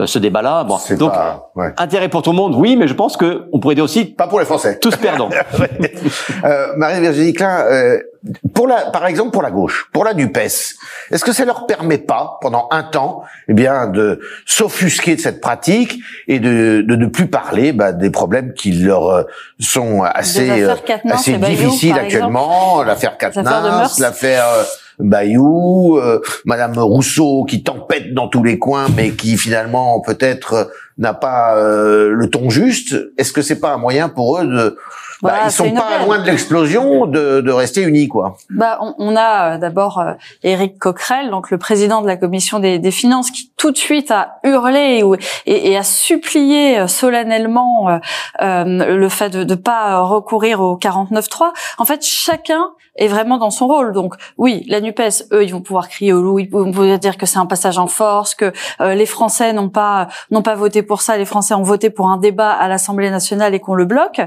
ce 0.07 0.19
débat-là, 0.19 0.65
bon, 0.65 0.79
c'est 0.79 0.97
donc 0.97 1.13
pas, 1.13 1.51
ouais. 1.57 1.73
intérêt 1.77 2.09
pour 2.09 2.23
tout 2.23 2.31
le 2.31 2.37
monde, 2.37 2.55
oui, 2.55 2.77
mais 2.77 2.89
je 2.89 2.95
pense 2.95 3.17
que 3.17 3.49
on 3.53 3.61
pourrait 3.61 3.75
dire 3.75 3.85
aussi 3.85 4.05
pas 4.05 4.27
pour 4.27 4.39
les 4.39 4.47
Français. 4.47 4.79
tous 4.79 4.97
perdants. 4.97 5.31
Euh, 6.45 6.69
Marie-Virginie 6.77 7.33
Klein, 7.33 7.65
euh, 7.67 7.99
pour 8.55 8.67
la, 8.67 8.91
par 8.91 9.07
exemple 9.07 9.31
pour 9.31 9.43
la 9.43 9.51
gauche, 9.51 9.89
pour 9.93 10.05
la 10.05 10.15
Nupes, 10.15 10.37
est-ce 10.39 11.25
que 11.25 11.33
ça 11.33 11.45
leur 11.45 11.67
permet 11.67 11.99
pas, 11.99 12.39
pendant 12.41 12.69
un 12.71 12.83
temps, 12.83 13.23
eh 13.49 13.55
bien, 13.55 13.87
de 13.87 14.21
s'offusquer 14.47 15.17
de 15.17 15.21
cette 15.21 15.41
pratique 15.41 15.99
et 16.27 16.39
de, 16.39 16.85
de 16.87 16.97
ne 16.97 17.07
plus 17.07 17.29
parler 17.29 17.73
bah, 17.73 17.93
des 17.93 18.11
problèmes 18.11 18.53
qui 18.53 18.73
leur 18.73 19.09
euh, 19.09 19.23
sont 19.59 20.03
assez, 20.03 20.63
euh, 20.63 20.75
assez 21.11 21.37
Bayou, 21.39 21.57
difficiles 21.57 21.99
actuellement, 21.99 22.83
l'affaire 22.83 23.17
mœurs. 23.37 23.99
l'affaire 23.99 24.47
euh, 24.49 24.65
Bayou, 24.99 25.99
euh, 25.99 26.21
Madame 26.45 26.79
Rousseau 26.79 27.45
qui 27.45 27.63
tempête 27.63 28.15
dans 28.15 28.29
tous 28.29 28.43
les 28.43 28.59
coins, 28.59 28.87
mais 28.97 29.11
qui 29.11 29.37
finalement 29.37 30.01
peut-être 30.01 30.71
n'a 30.99 31.15
pas 31.15 31.57
euh, 31.57 32.11
le 32.11 32.29
ton 32.29 32.51
juste. 32.51 32.97
Est-ce 33.17 33.33
que 33.33 33.43
c'est 33.43 33.61
pas 33.61 33.73
un 33.73 33.79
moyen 33.79 34.09
pour 34.09 34.39
eux 34.39 34.47
de 34.47 34.77
bah, 35.23 35.31
Voilà, 35.31 35.39
ils 35.47 35.53
sont 35.53 35.71
pas 35.71 36.05
loin 36.05 36.19
de 36.19 36.27
l'explosion, 36.27 37.07
de, 37.07 37.41
de 37.41 37.51
rester 37.53 37.83
unis, 37.83 38.09
quoi. 38.09 38.37
Bah, 38.51 38.79
on, 38.81 38.95
on 38.99 39.17
a 39.17 39.55
euh, 39.55 39.59
d'abord 39.59 39.99
euh, 39.99 40.15
Éric 40.43 40.79
Coquerel, 40.79 41.31
donc 41.31 41.51
le 41.51 41.59
président 41.59 42.03
de 42.03 42.07
la 42.07 42.17
commission 42.17 42.59
des, 42.59 42.79
des 42.79 42.91
finances, 42.91 43.31
qui 43.31 43.53
tout 43.59 43.73
de 43.73 43.77
suite 43.77 44.11
à 44.11 44.39
hurler 44.45 45.03
et, 45.47 45.73
et, 45.73 45.83
supplier 45.83 46.87
solennellement 46.87 47.89
euh, 47.89 47.99
euh, 48.41 48.97
le 48.97 49.09
fait 49.09 49.31
de 49.31 49.45
ne 49.45 49.55
pas 49.55 50.01
recourir 50.01 50.61
au 50.61 50.77
49-3. 50.79 51.51
En 51.79 51.85
fait, 51.85 52.05
chacun 52.05 52.71
est 52.99 53.09
vraiment 53.09 53.39
dans 53.39 53.51
son 53.51 53.67
rôle. 53.67 53.93
Donc 53.93 54.15
oui, 54.37 54.65
la 54.69 54.81
Nupes, 54.81 55.01
eux, 55.33 55.45
ils 55.45 55.53
vont 55.53 55.63
pouvoir 55.63 55.89
crier 55.89 56.13
au 56.13 56.21
loup, 56.21 56.39
ils 56.39 56.51
vont 56.51 56.71
pouvoir 56.71 56.99
dire 56.99 57.17
que 57.17 57.27
c'est 57.27 57.39
un 57.39 57.47
passage 57.47 57.79
en 57.79 57.87
force, 57.87 58.35
que 58.35 58.53
euh, 58.81 58.95
les 58.95 59.07
Français 59.07 59.53
n'ont 59.53 59.71
pas 59.71 60.09
n'ont 60.31 60.43
pas 60.43 60.55
voté 60.55 60.83
pour 60.83 61.03
ça, 61.03 61.17
les 61.17 61.25
Français 61.25 61.55
ont 61.55 61.63
voté 61.63 61.91
pour 61.91 62.09
un 62.09 62.19
débat 62.19 62.51
à 62.51 62.69
l'Assemblée 62.69 63.11
nationale 63.11 63.55
et 63.55 63.61
qu'on 63.61 63.75
le 63.75 63.85
bloque. 63.85 64.21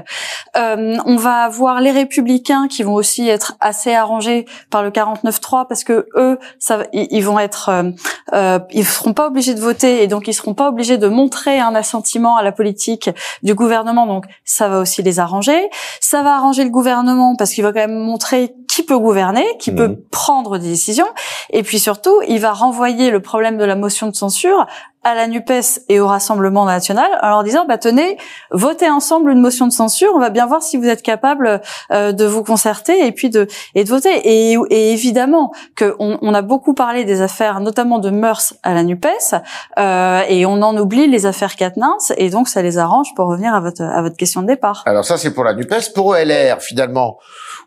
Euh, 0.56 0.96
on 1.06 1.16
va 1.16 1.42
avoir 1.42 1.80
les 1.80 1.90
Républicains 1.90 2.68
qui 2.68 2.82
vont 2.82 2.94
aussi 2.94 3.28
être 3.28 3.56
assez 3.60 3.94
arrangés 3.94 4.46
par 4.70 4.82
le 4.82 4.90
49-3 4.90 5.66
parce 5.66 5.84
que 5.84 6.06
eux, 6.16 6.38
ça, 6.58 6.82
ils 6.92 7.24
vont 7.24 7.38
être, 7.38 7.68
euh, 7.68 7.90
euh, 8.34 8.58
ils 8.70 8.84
seront 8.84 9.14
pas 9.14 9.28
obligés 9.28 9.54
de 9.54 9.60
voter 9.60 10.02
et 10.02 10.06
donc 10.06 10.28
ils 10.28 10.34
seront 10.34 10.54
pas 10.54 10.68
obligés 10.68 10.98
de 10.98 11.08
montrer 11.08 11.58
un 11.58 11.74
assentiment 11.74 12.36
à 12.36 12.42
la 12.42 12.52
politique 12.52 13.10
du 13.42 13.54
gouvernement. 13.54 14.06
Donc 14.06 14.26
ça 14.44 14.68
va 14.68 14.80
aussi 14.80 15.02
les 15.02 15.20
arranger. 15.20 15.70
Ça 16.00 16.22
va 16.22 16.36
arranger 16.36 16.64
le 16.64 16.70
gouvernement 16.70 17.34
parce 17.36 17.52
qu'il 17.52 17.64
va 17.64 17.72
quand 17.72 17.80
même 17.80 17.98
montrer 17.98 18.54
qui 18.72 18.82
peut 18.82 18.98
gouverner, 18.98 19.44
qui 19.58 19.70
peut 19.70 19.88
mhm. 19.88 20.02
prendre 20.10 20.56
des 20.56 20.68
décisions, 20.68 21.08
et 21.50 21.62
puis 21.62 21.78
surtout, 21.78 22.22
il 22.26 22.40
va 22.40 22.52
renvoyer 22.52 23.10
le 23.10 23.20
problème 23.20 23.58
de 23.58 23.64
la 23.64 23.76
motion 23.76 24.06
de 24.06 24.14
censure 24.14 24.66
à 25.04 25.14
la 25.14 25.26
NUPES 25.26 25.80
et 25.88 26.00
au 26.00 26.06
Rassemblement 26.06 26.64
national 26.64 27.10
en 27.22 27.28
leur 27.28 27.42
disant 27.42 27.64
bah 27.66 27.76
tenez 27.76 28.16
votez 28.52 28.88
ensemble 28.88 29.32
une 29.32 29.40
motion 29.40 29.66
de 29.66 29.72
censure 29.72 30.12
on 30.14 30.20
va 30.20 30.30
bien 30.30 30.46
voir 30.46 30.62
si 30.62 30.76
vous 30.76 30.86
êtes 30.86 31.02
capable 31.02 31.60
euh, 31.90 32.12
de 32.12 32.24
vous 32.24 32.44
concerter 32.44 33.04
et 33.04 33.10
puis 33.10 33.28
de 33.28 33.48
et 33.74 33.82
de 33.82 33.88
voter. 33.88 34.10
Et, 34.24 34.56
et 34.70 34.92
évidemment 34.92 35.52
que 35.74 35.96
on, 35.98 36.34
a 36.34 36.42
beaucoup 36.42 36.72
parlé 36.72 37.04
des 37.04 37.20
affaires 37.20 37.60
notamment 37.60 37.98
de 37.98 38.10
mœurs 38.10 38.54
à 38.62 38.74
la 38.74 38.84
Nupes 38.84 39.06
euh, 39.78 40.22
et 40.28 40.46
on 40.46 40.62
en 40.62 40.76
oublie 40.76 41.08
les 41.08 41.26
affaires 41.26 41.56
Katnins 41.56 41.98
et 42.16 42.30
donc 42.30 42.48
ça 42.48 42.62
les 42.62 42.78
arrange 42.78 43.08
pour 43.16 43.26
revenir 43.26 43.54
à 43.54 43.60
votre 43.60 43.82
à 43.82 44.02
votre 44.02 44.16
question 44.16 44.42
de 44.42 44.46
départ. 44.46 44.84
Alors 44.86 45.04
ça 45.04 45.18
c'est 45.18 45.34
pour 45.34 45.42
la 45.42 45.54
Nupes 45.54 45.92
pour 45.94 46.14
LR 46.14 46.60
finalement 46.60 47.18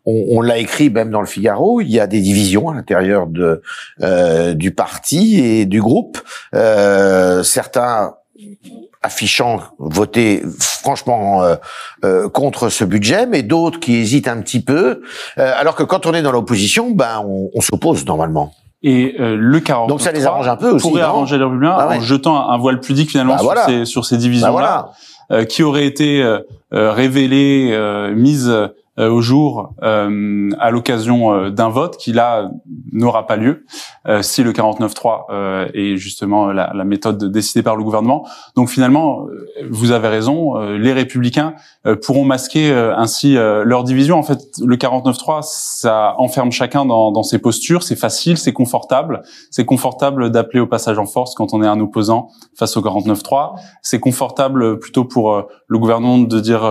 on, 0.05 0.37
on 0.37 0.41
l'a 0.41 0.57
écrit 0.57 0.89
même 0.89 1.09
dans 1.09 1.21
le 1.21 1.27
Figaro, 1.27 1.81
il 1.81 1.89
y 1.89 1.99
a 1.99 2.07
des 2.07 2.21
divisions 2.21 2.69
à 2.69 2.75
l'intérieur 2.75 3.27
de 3.27 3.61
euh, 4.01 4.53
du 4.53 4.71
parti 4.71 5.39
et 5.39 5.65
du 5.65 5.81
groupe. 5.81 6.19
Euh, 6.53 7.43
certains 7.43 8.15
affichant 9.05 9.59
voter 9.77 10.43
franchement 10.59 11.43
euh, 11.43 11.55
euh, 12.03 12.27
contre 12.27 12.69
ce 12.69 12.83
budget, 12.83 13.27
mais 13.27 13.43
d'autres 13.43 13.79
qui 13.79 13.95
hésitent 13.95 14.27
un 14.27 14.41
petit 14.41 14.61
peu. 14.61 15.01
Euh, 15.37 15.51
alors 15.57 15.75
que 15.75 15.83
quand 15.83 16.05
on 16.05 16.13
est 16.13 16.21
dans 16.21 16.31
l'opposition, 16.31 16.91
ben 16.91 17.23
on, 17.25 17.49
on 17.53 17.61
s'oppose 17.61 18.05
normalement. 18.05 18.51
Et 18.83 19.15
le 19.17 19.59
40 19.59 19.89
donc 19.89 20.01
ça 20.01 20.11
les 20.11 20.27
arrange 20.27 20.47
un 20.47 20.57
peu 20.57 20.69
aussi. 20.69 20.87
Pourrait 20.87 21.01
arranger 21.01 21.39
les 21.39 21.43
républicains 21.43 21.75
bah 21.75 21.95
en 21.97 22.01
jetant 22.01 22.49
un 22.49 22.57
voile 22.59 22.79
pudique 22.79 23.09
finalement 23.09 23.35
bah 23.35 23.41
sur, 23.41 23.65
ces, 23.65 23.85
sur 23.85 24.05
ces 24.05 24.17
divisions-là, 24.17 24.91
bah 25.29 25.45
qui 25.45 25.63
auraient 25.63 25.87
été 25.87 26.23
révélées, 26.71 27.75
mises 28.15 28.47
euh, 28.47 28.67
au 28.97 29.21
jour 29.21 29.73
euh, 29.83 30.49
à 30.59 30.71
l'occasion 30.71 31.33
euh, 31.33 31.49
d'un 31.49 31.69
vote 31.69 31.97
qui 31.97 32.13
là 32.13 32.49
n'aura 32.91 33.27
pas 33.27 33.35
lieu 33.35 33.65
si 34.21 34.43
le 34.43 34.51
49-3 34.51 35.71
est 35.73 35.97
justement 35.97 36.51
la, 36.53 36.71
la, 36.75 36.83
méthode 36.83 37.31
décidée 37.31 37.63
par 37.63 37.75
le 37.75 37.83
gouvernement. 37.83 38.27
Donc 38.55 38.69
finalement, 38.69 39.25
vous 39.69 39.91
avez 39.91 40.09
raison, 40.09 40.55
les 40.77 40.93
républicains 40.93 41.55
pourront 42.03 42.23
masquer 42.23 42.71
ainsi 42.71 43.33
leur 43.33 43.83
division. 43.83 44.19
En 44.19 44.23
fait, 44.23 44.39
le 44.63 44.75
49-3, 44.77 45.39
ça 45.41 46.13
enferme 46.19 46.51
chacun 46.51 46.85
dans, 46.85 47.11
dans 47.11 47.23
ses 47.23 47.39
postures, 47.39 47.81
c'est 47.81 47.95
facile, 47.95 48.37
c'est 48.37 48.53
confortable. 48.53 49.23
C'est 49.49 49.65
confortable 49.65 50.29
d'appeler 50.29 50.59
au 50.59 50.67
passage 50.67 50.99
en 50.99 51.07
force 51.07 51.33
quand 51.33 51.55
on 51.55 51.63
est 51.63 51.67
un 51.67 51.79
opposant 51.79 52.29
face 52.53 52.77
au 52.77 52.81
49-3. 52.81 53.55
C'est 53.81 53.99
confortable 53.99 54.77
plutôt 54.77 55.03
pour 55.03 55.47
le 55.67 55.79
gouvernement 55.79 56.19
de 56.19 56.39
dire 56.39 56.63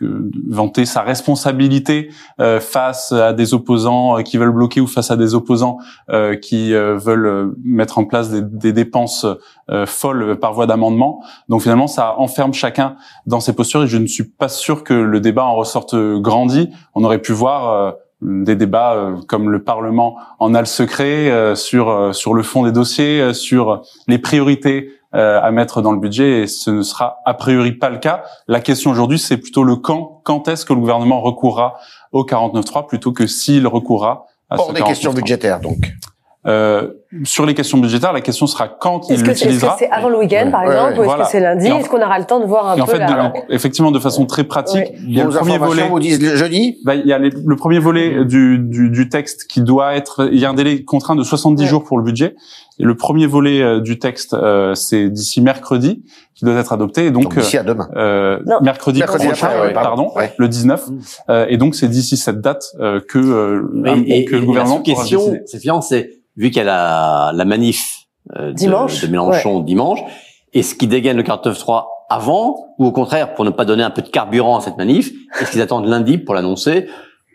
vanter 0.00 0.84
sa 0.86 1.02
responsabilité 1.02 2.10
euh, 2.40 2.60
face 2.60 3.12
à 3.12 3.32
des 3.32 3.54
opposants 3.54 4.18
euh, 4.18 4.22
qui 4.22 4.38
veulent 4.38 4.52
bloquer 4.52 4.80
ou 4.80 4.86
face 4.86 5.10
à 5.10 5.16
des 5.16 5.34
opposants 5.34 5.78
euh, 6.10 6.36
qui 6.36 6.72
veulent 6.72 7.54
mettre 7.64 7.98
en 7.98 8.04
place 8.04 8.30
des, 8.30 8.42
des 8.42 8.72
dépenses 8.72 9.26
folles 9.86 10.38
par 10.40 10.52
voie 10.52 10.66
d'amendement. 10.66 11.22
Donc 11.48 11.62
finalement, 11.62 11.86
ça 11.86 12.18
enferme 12.18 12.52
chacun 12.52 12.96
dans 13.26 13.40
ses 13.40 13.52
postures 13.52 13.84
et 13.84 13.86
je 13.86 13.98
ne 13.98 14.06
suis 14.06 14.24
pas 14.24 14.48
sûr 14.48 14.84
que 14.84 14.94
le 14.94 15.20
débat 15.20 15.44
en 15.44 15.54
ressorte 15.54 15.94
grandi. 16.20 16.70
On 16.94 17.04
aurait 17.04 17.20
pu 17.20 17.32
voir 17.32 17.94
des 18.20 18.56
débats 18.56 19.14
comme 19.28 19.50
le 19.50 19.62
Parlement 19.62 20.16
en 20.38 20.54
a 20.54 20.60
le 20.60 20.66
secret 20.66 21.54
sur 21.54 22.14
sur 22.14 22.34
le 22.34 22.42
fond 22.42 22.64
des 22.64 22.72
dossiers, 22.72 23.32
sur 23.32 23.82
les 24.08 24.18
priorités 24.18 24.90
euh, 25.14 25.40
à 25.42 25.50
mettre 25.50 25.82
dans 25.82 25.90
le 25.90 25.98
budget 25.98 26.42
et 26.42 26.46
ce 26.46 26.70
ne 26.70 26.82
sera 26.82 27.18
a 27.24 27.34
priori 27.34 27.72
pas 27.72 27.90
le 27.90 27.98
cas. 27.98 28.22
La 28.46 28.60
question 28.60 28.92
aujourd'hui, 28.92 29.18
c'est 29.18 29.38
plutôt 29.38 29.64
le 29.64 29.76
quand. 29.76 30.20
Quand 30.24 30.46
est-ce 30.46 30.64
que 30.64 30.72
le 30.72 30.78
gouvernement 30.78 31.20
recourra 31.20 31.78
au 32.12 32.24
49.3 32.24 32.86
plutôt 32.86 33.12
que 33.12 33.26
s'il 33.26 33.66
recourra 33.66 34.26
à 34.48 34.58
Hors 34.58 34.72
des 34.72 34.82
questions 34.82 35.12
budgétaires, 35.12 35.60
donc. 35.60 35.78
Euh, 36.46 36.88
sur 37.24 37.44
les 37.44 37.52
questions 37.52 37.76
budgétaires, 37.76 38.14
la 38.14 38.22
question 38.22 38.46
sera 38.46 38.66
quand 38.66 39.10
il 39.10 39.22
l'utilisera. 39.22 39.74
Est-ce 39.74 39.80
que 39.80 39.84
c'est 39.86 39.90
avant 39.90 40.08
le 40.08 40.18
week-end, 40.18 40.48
par 40.50 40.62
exemple, 40.62 41.00
ou 41.00 41.02
est-ce 41.04 41.16
que 41.16 41.28
c'est 41.28 41.40
lundi 41.40 41.66
Est-ce 41.66 41.88
qu'on 41.88 42.00
aura 42.00 42.18
le 42.18 42.24
temps 42.24 42.40
de 42.40 42.46
voir 42.46 42.68
un 42.68 42.76
et 42.76 42.78
peu 42.78 42.82
en 42.82 43.32
fait, 43.32 43.44
effectivement, 43.50 43.90
de 43.90 43.98
façon 43.98 44.24
très 44.24 44.44
pratique, 44.44 44.92
il 44.94 45.12
y 45.12 45.20
a 45.20 45.24
le 45.24 45.30
premier 45.30 45.58
volet. 45.58 45.88
Vous 45.88 45.98
dites 45.98 46.22
le 46.22 46.36
jeudi 46.36 46.78
bah, 46.84 46.94
Il 46.94 47.04
y 47.04 47.12
a 47.12 47.18
le 47.18 47.56
premier 47.56 47.78
volet 47.78 48.24
du, 48.24 48.58
du, 48.58 48.88
du, 48.90 49.08
texte 49.08 49.48
qui 49.48 49.60
doit 49.60 49.94
être. 49.96 50.30
Il 50.32 50.38
y 50.38 50.46
a 50.46 50.50
un 50.50 50.54
délai 50.54 50.82
contraint 50.84 51.16
de 51.16 51.22
70 51.22 51.66
jours 51.66 51.84
pour 51.84 51.98
le 51.98 52.04
budget. 52.04 52.36
Et 52.80 52.84
le 52.84 52.94
premier 52.94 53.26
volet 53.26 53.60
euh, 53.60 53.80
du 53.80 53.98
texte, 53.98 54.32
euh, 54.32 54.74
c'est 54.74 55.10
d'ici 55.10 55.42
mercredi, 55.42 56.02
qui 56.34 56.46
doit 56.46 56.54
être 56.54 56.72
adopté. 56.72 57.06
Et 57.06 57.10
donc, 57.10 57.36
d'ici 57.36 57.58
à 57.58 57.62
demain. 57.62 57.88
Euh, 57.94 58.40
mercredi, 58.62 59.02
prochain, 59.02 59.50
pardon, 59.74 60.12
le 60.38 60.48
19. 60.48 60.88
Mm. 60.88 61.32
et 61.48 61.56
donc, 61.58 61.74
c'est 61.74 61.88
d'ici 61.88 62.16
cette 62.16 62.40
date 62.40 62.64
que, 62.78 63.02
que 63.08 64.36
le 64.36 64.46
gouvernement 64.46 64.82
la 64.84 64.94
question, 64.94 65.40
c'est 65.82 66.10
vu 66.36 66.50
qu'il 66.50 66.58
y 66.58 66.60
a 66.60 66.64
la, 66.64 67.32
la 67.34 67.44
manif 67.44 68.06
de, 68.34 68.52
de, 68.52 69.06
Mélenchon 69.10 69.60
dimanche, 69.60 70.00
est-ce 70.54 70.74
qu'ils 70.74 70.88
dégainent 70.88 71.16
le 71.18 71.22
49.3 71.22 71.84
avant 72.08 72.74
ou 72.78 72.86
au 72.86 72.92
contraire 72.92 73.34
pour 73.34 73.44
ne 73.44 73.50
pas 73.50 73.64
donner 73.64 73.82
un 73.82 73.90
peu 73.90 74.02
de 74.02 74.08
carburant 74.08 74.58
à 74.58 74.60
cette 74.62 74.78
manif 74.78 75.12
Est-ce 75.40 75.50
qu'ils 75.50 75.60
attendent 75.60 75.86
lundi 75.86 76.16
pour 76.16 76.34
l'annoncer? 76.34 76.86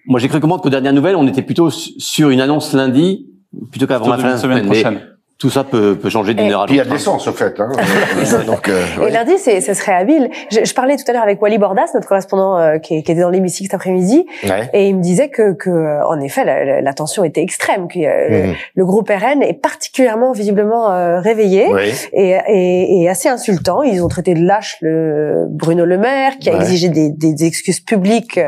Moi, 0.08 0.20
j'ai 0.20 0.28
cru 0.28 0.40
comprendre 0.40 0.64
qu'aux 0.64 0.70
dernières 0.70 0.94
nouvelles, 0.94 1.16
on 1.16 1.28
était 1.28 1.42
plutôt 1.42 1.70
sur 1.70 2.30
une 2.30 2.42
annonce 2.42 2.74
lundi 2.74 3.28
plutôt 3.72 3.88
qu'avant 3.88 4.10
la 4.10 4.18
fin 4.18 4.28
de 4.28 4.34
la 4.34 4.38
semaine. 4.38 4.66
Prochaine 4.66 5.15
tout 5.38 5.50
ça 5.50 5.66
peut, 5.66 5.98
peut 6.02 6.10
changer 6.10 6.34
d'une 6.34 6.50
heure 6.52 6.62
à 6.62 6.64
l'autre. 6.64 6.74
Il 6.74 6.78
y 6.78 6.80
a 6.80 6.86
de 6.86 6.90
l'essence, 6.90 7.28
au 7.28 7.34
fait. 7.34 7.60
Hein. 7.60 7.70
Donc, 8.48 8.70
euh, 8.70 9.08
Et 9.08 9.12
lundi, 9.12 9.34
c'est, 9.38 9.60
ce 9.60 9.74
serait 9.74 9.94
habile. 9.94 10.30
Je, 10.50 10.64
je, 10.64 10.74
parlais 10.74 10.96
tout 10.96 11.04
à 11.08 11.14
l'heure 11.14 11.24
avec 11.24 11.42
Wally 11.42 11.58
Bordas, 11.58 11.88
notre 11.94 12.08
correspondant 12.08 12.58
euh, 12.58 12.78
qui, 12.78 13.04
qui, 13.04 13.12
était 13.12 13.22
dans 13.22 13.30
l'hémicycle 13.30 13.66
cet 13.66 13.74
après-midi, 13.74 14.26
ouais. 14.44 14.70
et 14.72 14.88
il 14.88 14.96
me 14.96 15.02
disait 15.02 15.28
que, 15.28 15.54
que 15.54 15.70
euh, 15.70 16.08
en 16.08 16.22
effet, 16.22 16.46
la, 16.46 16.82
la, 16.82 16.94
tension 16.94 17.26
était 17.26 17.42
extrême, 17.42 17.90
que 17.90 18.00
mmh. 18.00 18.56
le, 18.76 18.86
groupe 18.86 19.10
RN 19.10 19.44
est 19.44 19.60
particulièrement 19.62 20.32
visiblement 20.32 20.92
euh, 20.92 21.20
réveillé 21.20 21.68
oui. 21.70 21.92
et, 22.14 22.38
et, 22.48 23.02
et, 23.02 23.10
assez 23.10 23.28
insultant. 23.28 23.84
Ils 23.84 24.02
ont 24.02 24.08
traité 24.08 24.36
de 24.36 24.42
lâche 24.42 24.78
le 24.82 25.48
Bruno 25.50 25.84
Le 25.84 25.98
Maire, 25.98 26.38
qui 26.40 26.50
a 26.50 26.54
ouais. 26.54 26.62
exigé 26.62 26.88
des, 26.90 27.10
des, 27.10 27.44
excuses 27.46 27.82
publiques 27.82 28.40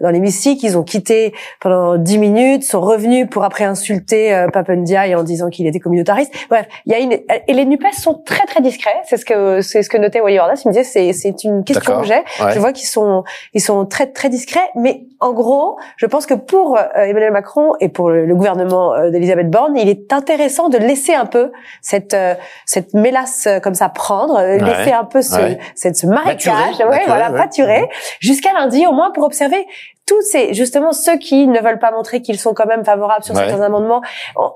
dans 0.00 0.10
l'hémicycle. 0.10 0.64
Ils 0.64 0.78
ont 0.78 0.82
quitté 0.82 1.34
pendant 1.60 1.98
dix 1.98 2.18
minutes, 2.18 2.64
sont 2.64 2.80
revenus 2.80 3.26
pour 3.30 3.44
après 3.44 3.64
insulter 3.64 4.34
euh, 4.34 4.48
Papendiaï 4.48 5.14
en 5.14 5.22
disant 5.22 5.50
qu'il 5.50 5.66
était 5.66 5.80
communautariste. 5.80 6.29
Bref, 6.48 6.66
il 6.86 6.92
y 6.92 6.94
a 6.94 6.98
une 6.98 7.12
et 7.12 7.52
les 7.52 7.64
Nupes 7.64 7.86
sont 7.92 8.14
très 8.14 8.46
très 8.46 8.60
discrets. 8.60 9.00
C'est 9.04 9.16
ce 9.16 9.24
que 9.24 9.60
c'est 9.60 9.82
ce 9.82 9.90
que 9.90 9.96
notait 9.96 10.20
Wally 10.20 10.38
Wardas. 10.38 10.62
Il 10.64 10.68
me 10.68 10.72
disait 10.72 10.84
c'est 10.84 11.12
c'est 11.12 11.44
une 11.44 11.64
question 11.64 12.00
que 12.00 12.06
j'ai. 12.06 12.14
Ouais. 12.14 12.52
Je 12.52 12.58
vois 12.58 12.72
qu'ils 12.72 12.88
sont 12.88 13.24
ils 13.54 13.60
sont 13.60 13.86
très 13.86 14.06
très 14.06 14.28
discrets, 14.28 14.68
mais 14.74 15.04
en 15.20 15.32
gros, 15.32 15.78
je 15.96 16.06
pense 16.06 16.26
que 16.26 16.34
pour 16.34 16.76
euh, 16.76 16.82
Emmanuel 16.94 17.32
Macron 17.32 17.72
et 17.80 17.88
pour 17.88 18.10
le, 18.10 18.34
gouvernement 18.34 18.94
euh, 18.94 19.10
d'Elisabeth 19.10 19.50
Borne, 19.50 19.76
il 19.76 19.88
est 19.88 20.12
intéressant 20.12 20.68
de 20.68 20.78
laisser 20.78 21.14
un 21.14 21.26
peu 21.26 21.52
cette 21.82 22.14
euh, 22.14 22.34
cette 22.66 22.94
mélasse 22.94 23.48
comme 23.62 23.74
ça 23.74 23.88
prendre, 23.88 24.34
ouais. 24.36 24.58
laisser 24.58 24.92
un 24.92 25.04
peu 25.04 25.22
ce 25.22 25.56
cette 25.74 25.96
ce 25.96 26.06
marécage, 26.06 26.78
maturé, 26.78 27.00
voilà, 27.06 27.30
pâturer 27.30 27.88
jusqu'à 28.20 28.52
lundi 28.52 28.86
au 28.86 28.92
moins 28.92 29.10
pour 29.10 29.24
observer 29.24 29.66
tous 30.10 30.22
ces 30.22 30.54
justement 30.54 30.92
ceux 30.92 31.18
qui 31.18 31.46
ne 31.46 31.60
veulent 31.60 31.78
pas 31.78 31.92
montrer 31.92 32.20
qu'ils 32.20 32.40
sont 32.40 32.52
quand 32.52 32.66
même 32.66 32.84
favorables 32.84 33.22
sur 33.22 33.32
ouais. 33.36 33.46
certains 33.46 33.62
amendements, 33.62 34.02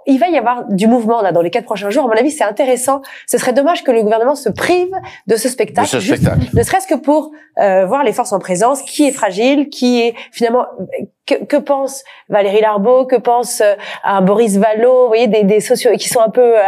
il 0.04 0.18
va 0.18 0.28
y 0.28 0.36
avoir 0.36 0.64
du 0.64 0.88
mouvement 0.88 1.22
là 1.22 1.30
dans 1.30 1.42
les 1.42 1.50
quatre 1.50 1.64
prochains 1.64 1.90
jours. 1.90 2.04
À 2.04 2.08
mon 2.08 2.18
avis, 2.18 2.32
c'est 2.32 2.42
intéressant. 2.42 3.02
Ce 3.28 3.38
serait 3.38 3.52
dommage 3.52 3.84
que 3.84 3.92
le 3.92 4.02
gouvernement 4.02 4.34
se 4.34 4.48
prive 4.48 4.90
de 5.28 5.36
ce 5.36 5.48
spectacle, 5.48 5.86
de 5.86 6.00
ce 6.00 6.06
spectacle. 6.06 6.40
Ne 6.52 6.62
serait-ce 6.64 6.88
que 6.88 6.96
pour 6.96 7.30
euh, 7.60 7.86
voir 7.86 8.02
les 8.02 8.12
forces 8.12 8.32
en 8.32 8.40
présence, 8.40 8.82
qui 8.82 9.06
est 9.06 9.12
fragile, 9.12 9.68
qui 9.68 10.00
est 10.02 10.14
finalement 10.32 10.66
que, 11.26 11.44
que, 11.44 11.56
pense 11.56 12.02
Valérie 12.28 12.60
Larbeau, 12.60 13.06
que 13.06 13.16
pense 13.16 13.60
euh, 13.60 13.74
un 14.04 14.20
Boris 14.20 14.56
Vallot, 14.56 15.02
vous 15.02 15.08
voyez, 15.08 15.26
des, 15.26 15.44
des 15.44 15.60
sociaux 15.60 15.90
qui 15.98 16.08
sont 16.08 16.20
un 16.20 16.28
peu, 16.28 16.58
euh, 16.58 16.62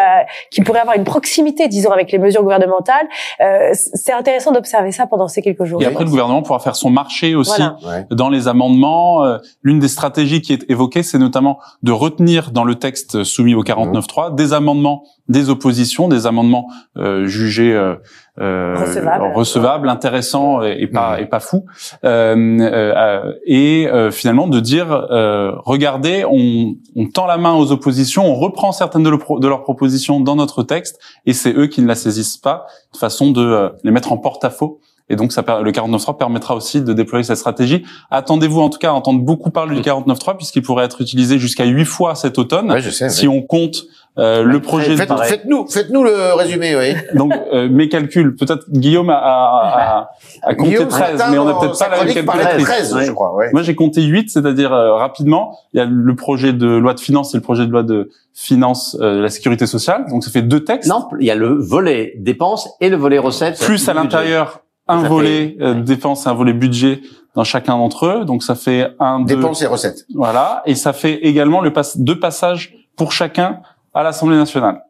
qui 0.51 0.62
pourraient 0.62 0.81
avoir 0.81 0.97
une 0.97 1.05
proximité, 1.05 1.69
disons, 1.69 1.90
avec 1.90 2.11
les 2.11 2.19
mesures 2.19 2.42
gouvernementales. 2.42 3.07
Euh, 3.40 3.71
c'est 3.75 4.12
intéressant 4.12 4.53
d'observer 4.53 4.92
ça 4.92 5.07
pendant 5.07 5.29
ces 5.29 5.42
quelques 5.42 5.64
jours. 5.64 5.83
Et 5.83 5.87
après, 5.87 6.05
le 6.05 6.11
gouvernement 6.11 6.42
pourra 6.42 6.59
faire 6.59 6.77
son 6.77 6.90
marché 6.90 7.35
aussi 7.35 7.62
voilà. 7.83 8.05
dans 8.11 8.29
les 8.29 8.49
amendements. 8.49 9.25
Euh, 9.25 9.38
l'une 9.62 9.79
des 9.79 9.88
stratégies 9.88 10.40
qui 10.40 10.53
est 10.53 10.69
évoquée, 10.71 11.03
c'est 11.03 11.19
notamment 11.19 11.59
de 11.83 11.92
retenir 11.92 12.51
dans 12.51 12.64
le 12.64 12.77
texte 12.77 13.25
soumis 13.25 13.55
au 13.55 13.62
49.3 13.62 14.33
mmh. 14.33 14.37
des 14.37 14.53
amendements 14.53 15.05
des 15.28 15.50
oppositions, 15.50 16.08
des 16.08 16.26
amendements 16.26 16.68
euh, 16.96 17.26
jugés 17.26 17.72
euh, 17.74 17.94
euh, 18.40 18.74
Recevables. 18.78 19.32
recevables, 19.34 19.88
intéressants 19.88 20.62
et, 20.62 20.76
et 20.80 20.86
pas 20.86 21.16
Mhm. 21.16 21.22
et 21.22 21.26
pas 21.26 21.40
fous, 21.40 21.64
euh, 22.04 22.36
euh, 22.60 23.32
et 23.46 23.88
euh, 23.88 24.10
finalement 24.10 24.46
de 24.46 24.60
dire 24.60 24.92
euh, 24.92 25.52
regardez, 25.64 26.24
on, 26.30 26.74
on 26.94 27.06
tend 27.08 27.26
la 27.26 27.38
main 27.38 27.54
aux 27.54 27.72
oppositions, 27.72 28.24
on 28.26 28.34
reprend 28.34 28.72
certaines 28.72 29.02
de, 29.02 29.10
de 29.10 29.48
leurs 29.48 29.62
propositions 29.62 30.20
dans 30.20 30.36
notre 30.36 30.62
texte, 30.62 30.98
et 31.24 31.32
c'est 31.32 31.52
eux 31.54 31.66
qui 31.66 31.80
ne 31.82 31.88
la 31.88 31.94
saisissent 31.94 32.36
pas, 32.36 32.66
de 32.92 32.98
façon 32.98 33.30
de 33.30 33.40
euh, 33.44 33.68
les 33.84 33.90
mettre 33.90 34.12
en 34.12 34.18
porte-à-faux. 34.18 34.80
Et 35.09 35.16
donc, 35.16 35.33
ça, 35.33 35.42
le 35.62 35.71
49.3 35.71 36.16
permettra 36.16 36.57
aussi 36.57 36.81
de 36.83 36.92
déployer 36.92 37.23
cette 37.23 37.37
stratégie. 37.37 37.85
Attendez-vous 38.11 38.61
en 38.61 38.69
tout 38.71 38.79
cas 38.79 38.90
à 38.90 38.92
entendre 38.92 39.21
beaucoup 39.21 39.51
parler 39.51 39.77
du 39.77 39.83
49.3 39.83 40.37
puisqu'il 40.37 40.62
pourrait 40.62 40.85
être 40.85 41.01
utilisé 41.01 41.38
jusqu'à 41.38 41.64
huit 41.64 41.85
fois 41.85 42.14
cet 42.14 42.38
automne. 42.38 42.71
Ouais, 42.73 42.81
je 42.81 42.90
sais. 42.90 43.09
Si 43.09 43.29
on 43.29 43.42
compte 43.42 43.85
euh, 44.19 44.42
le 44.42 44.61
projet 44.61 44.92
de 44.92 44.97
Faites, 44.97 45.09
pareil. 45.09 45.29
faites-nous, 45.29 45.66
faites-nous 45.69 46.03
le 46.03 46.33
résumé, 46.35 46.75
oui. 46.75 46.95
donc 47.14 47.35
euh, 47.53 47.69
mes 47.69 47.90
calculs, 47.90 48.35
peut-être 48.35 48.64
Guillaume 48.71 49.11
a, 49.11 49.16
a, 49.19 49.99
a, 50.01 50.11
a 50.42 50.55
compté 50.55 50.71
Guillaume, 50.71 50.88
13, 50.88 51.19
Martin, 51.19 51.31
mais 51.31 51.38
on 51.38 51.45
n'a 51.45 51.55
peut-être 51.55 51.79
pas 51.79 51.88
la 51.90 51.99
même 51.99 52.09
de 52.09 52.12
calculatrice. 52.14 52.64
13, 52.64 52.97
je 53.09 53.12
crois, 53.12 53.35
ouais. 53.35 53.51
Moi, 53.53 53.62
j'ai 53.62 53.75
compté 53.75 54.01
8, 54.01 54.31
c'est-à-dire 54.31 54.73
euh, 54.73 54.95
rapidement, 54.95 55.59
il 55.75 55.79
y 55.79 55.81
a 55.81 55.85
le 55.85 56.16
projet 56.16 56.55
de 56.55 56.66
loi 56.66 56.95
de 56.95 57.01
finances 57.01 57.35
et 57.35 57.37
le 57.37 57.42
projet 57.42 57.66
de 57.66 57.71
loi 57.71 57.83
de 57.83 58.11
finances 58.33 58.97
euh, 59.03 59.16
de 59.16 59.21
la 59.21 59.29
sécurité 59.29 59.66
sociale. 59.66 60.07
Donc 60.09 60.25
ça 60.25 60.31
fait 60.31 60.42
deux 60.42 60.64
textes. 60.64 60.88
Non, 60.88 61.07
il 61.21 61.27
y 61.27 61.31
a 61.31 61.35
le 61.35 61.55
volet 61.55 62.14
dépenses 62.16 62.71
et 62.81 62.88
le 62.88 62.97
volet 62.97 63.19
recettes. 63.19 63.59
plus 63.61 63.87
à 63.88 63.92
l'intérieur 63.95 64.62
un 64.88 65.03
Ça 65.03 65.09
volet 65.09 65.57
fait- 65.59 65.62
euh, 65.64 65.75
ouais. 65.75 65.81
dépenses 65.83 66.27
et 66.27 66.29
un 66.29 66.35
volet 66.35 66.53
budget 66.53 67.01
dans 67.35 67.44
chacun 67.44 67.77
d'entre 67.77 68.07
eux. 68.07 68.25
Donc 68.25 68.42
ça 68.42 68.55
fait 68.55 68.88
un, 68.99 69.20
deux, 69.20 69.37
Dépenses 69.37 69.62
et 69.62 69.66
recettes. 69.66 70.05
voilà, 70.14 70.62
et 70.66 70.75
ça 70.75 70.92
fait 70.92 71.14
également 71.27 71.61
le 71.61 71.72
pass 71.72 71.99
deux 71.99 72.18
passages 72.18 72.75
pour 72.96 73.12
chacun 73.12 73.61
à 73.94 74.03
l'Assemblée 74.03 74.37
nationale 74.37 74.83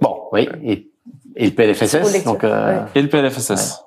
Bon, 0.00 0.16
oui, 0.32 0.48
et, 0.62 0.90
et 1.36 1.46
le 1.46 1.50
PLFSS. 1.52 2.24
Donc, 2.24 2.44
euh, 2.44 2.84
et 2.94 3.00
le 3.02 3.08
PLFSS. 3.08 3.80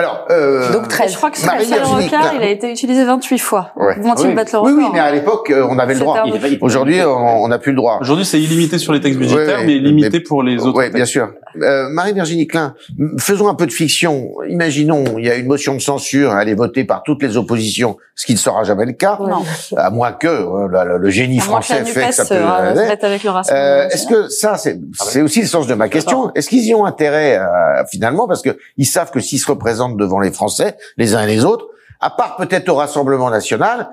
Alors, 0.00 0.26
euh, 0.30 0.72
Donc, 0.72 0.84
Et 0.84 0.88
13. 0.88 1.10
je 1.12 1.16
crois 1.16 1.30
que 1.32 1.44
Marie-Virginie 1.44 2.04
record, 2.06 2.20
Klein. 2.20 2.32
il 2.36 2.42
a 2.44 2.48
été 2.50 2.70
utilisé 2.70 3.04
28 3.04 3.38
fois. 3.40 3.72
Ouais. 3.74 3.98
Vont-ils 3.98 4.28
Oui. 4.28 4.34
battre 4.34 4.52
le 4.54 4.60
oui, 4.62 4.70
record 4.72 4.84
oui, 4.84 4.90
mais 4.92 5.00
à 5.00 5.10
l'époque, 5.10 5.50
euh, 5.50 5.66
on 5.68 5.76
avait 5.76 5.94
le 5.94 6.00
droit. 6.00 6.22
Aujourd'hui, 6.60 7.00
on 7.04 7.48
n'a 7.48 7.58
plus 7.58 7.72
le 7.72 7.76
droit. 7.76 7.98
Aujourd'hui, 8.00 8.24
c'est 8.24 8.40
illimité 8.40 8.78
sur 8.78 8.92
les 8.92 9.00
textes 9.00 9.18
budgétaires, 9.18 9.58
Ouais, 9.58 9.66
mais 9.66 9.74
limité 9.78 10.10
mais- 10.12 10.20
pour 10.20 10.44
les 10.44 10.64
autres. 10.64 10.78
Oui, 10.78 10.90
bien 10.90 11.04
sûr. 11.04 11.32
Euh, 11.60 11.88
Marie-Virginie 11.88 12.46
Klein, 12.46 12.74
faisons 13.18 13.48
un 13.48 13.54
peu 13.54 13.66
de 13.66 13.72
fiction. 13.72 14.30
Imaginons, 14.48 15.02
il 15.18 15.24
y 15.24 15.30
a 15.30 15.34
une 15.34 15.46
motion 15.46 15.74
de 15.74 15.80
censure, 15.80 16.32
elle 16.38 16.48
est 16.48 16.54
votée 16.54 16.84
par 16.84 17.02
toutes 17.02 17.20
les 17.22 17.36
oppositions, 17.36 17.96
ce 18.14 18.26
qui 18.26 18.34
ne 18.34 18.38
sera 18.38 18.62
jamais 18.62 18.84
le 18.86 18.92
cas, 18.92 19.18
Non. 19.20 19.42
à 19.76 19.90
moins 19.90 20.12
que 20.12 20.28
euh, 20.28 20.68
le, 20.68 20.92
le- 20.92 20.98
le 20.98 21.10
génie 21.10 21.38
À 21.40 21.42
français 21.42 21.84
fait 21.84 22.06
que 22.08 22.14
ça 22.14 22.24
peut... 22.24 22.34
euh, 22.34 22.46
euh, 22.46 22.74
se 22.84 22.88
mette 22.88 23.02
avec 23.02 23.24
le 23.24 23.30
Rassemblement 23.30 23.66
Euh, 23.66 23.88
Est-ce 23.88 24.06
que 24.06 24.28
ça, 24.28 24.56
c'est 24.56 24.78
c'est 24.94 25.22
aussi 25.22 25.40
le 25.40 25.46
sens 25.48 25.66
de 25.66 25.74
ma 25.74 25.88
question 25.88 26.30
Est-ce 26.36 26.48
qu'ils 26.48 26.64
y 26.66 26.74
ont 26.74 26.84
intérêt 26.84 27.38
euh, 27.38 27.82
finalement 27.90 28.28
parce 28.28 28.42
que 28.42 28.56
ils 28.76 28.84
savent 28.86 29.10
que 29.10 29.18
s'ils 29.18 29.40
se 29.40 29.50
représentent 29.50 29.87
devant 29.96 30.20
les 30.20 30.30
Français, 30.30 30.76
les 30.96 31.14
uns 31.14 31.22
et 31.22 31.26
les 31.26 31.44
autres, 31.44 31.66
à 32.00 32.10
part 32.10 32.36
peut-être 32.36 32.68
au 32.68 32.76
Rassemblement 32.76 33.30
national, 33.30 33.90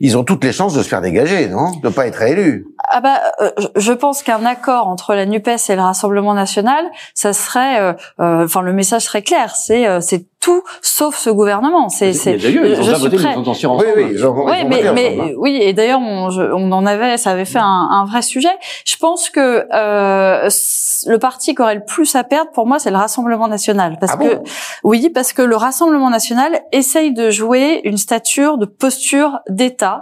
ils 0.00 0.16
ont 0.16 0.24
toutes 0.24 0.44
les 0.44 0.52
chances 0.52 0.74
de 0.74 0.82
se 0.82 0.88
faire 0.88 1.00
dégager, 1.00 1.48
non? 1.48 1.72
De 1.82 1.88
pas 1.88 2.06
être 2.06 2.16
réélus. 2.16 2.66
Ah 2.90 3.00
bah, 3.00 3.20
euh, 3.40 3.50
je- 3.58 3.68
je 3.80 3.92
pense 3.92 4.22
qu'un 4.22 4.44
accord 4.44 4.88
entre 4.88 5.14
la 5.14 5.24
Nupes 5.26 5.48
et 5.48 5.76
le 5.76 5.82
Rassemblement 5.82 6.34
national, 6.34 6.84
ça 7.14 7.32
serait, 7.32 7.80
euh, 7.80 7.92
euh, 8.20 8.44
enfin 8.44 8.62
le 8.62 8.72
message 8.72 9.02
serait 9.02 9.22
clair, 9.22 9.54
c'est 9.54 9.86
euh, 9.86 10.00
c'est 10.00 10.26
tout 10.40 10.62
sauf 10.82 11.16
ce 11.16 11.30
gouvernement. 11.30 11.88
C'est 11.88 12.12
c'est. 12.12 12.32
eu, 12.34 12.38
ils 12.38 12.58
ont 12.58 12.62
je 12.64 12.80
déjà 12.80 12.94
suis 12.94 13.02
voté 13.04 13.16
une 13.16 13.22
prêt. 13.22 13.34
Oui, 13.36 13.48
ensemble. 13.48 13.84
oui. 13.96 14.06
ils 14.12 14.26
ont- 14.26 14.34
ils 14.34 14.50
Oui, 14.50 14.56
ont 14.64 14.68
mais, 14.68 14.82
mais 14.92 15.06
ensemble, 15.08 15.20
hein. 15.30 15.34
oui, 15.38 15.58
et 15.62 15.72
d'ailleurs, 15.72 16.00
on, 16.00 16.30
je- 16.30 16.42
on 16.52 16.72
en 16.72 16.84
avait, 16.84 17.16
ça 17.16 17.30
avait 17.30 17.44
fait 17.44 17.60
un, 17.60 17.62
un 17.92 18.04
vrai 18.04 18.22
sujet. 18.22 18.48
Je 18.84 18.96
pense 18.96 19.30
que 19.30 19.66
euh, 19.72 20.50
c- 20.50 21.08
le 21.08 21.18
parti 21.18 21.54
qui 21.54 21.62
aurait 21.62 21.76
le 21.76 21.84
plus 21.84 22.14
à 22.16 22.24
perdre, 22.24 22.50
pour 22.52 22.66
moi, 22.66 22.80
c'est 22.80 22.90
le 22.90 22.96
Rassemblement 22.96 23.46
national, 23.46 23.98
parce 24.00 24.12
Ah 24.14 24.16
que 24.16 24.34
bon? 24.34 24.42
oui, 24.82 25.10
parce 25.14 25.32
que 25.32 25.42
le 25.42 25.54
Rassemblement 25.56 26.10
national 26.10 26.60
essaye 26.72 27.12
de 27.14 27.30
jouer 27.30 27.80
une 27.84 27.96
stature 27.96 28.58
de 28.58 28.66
posture 28.66 29.38
d'État 29.62 29.96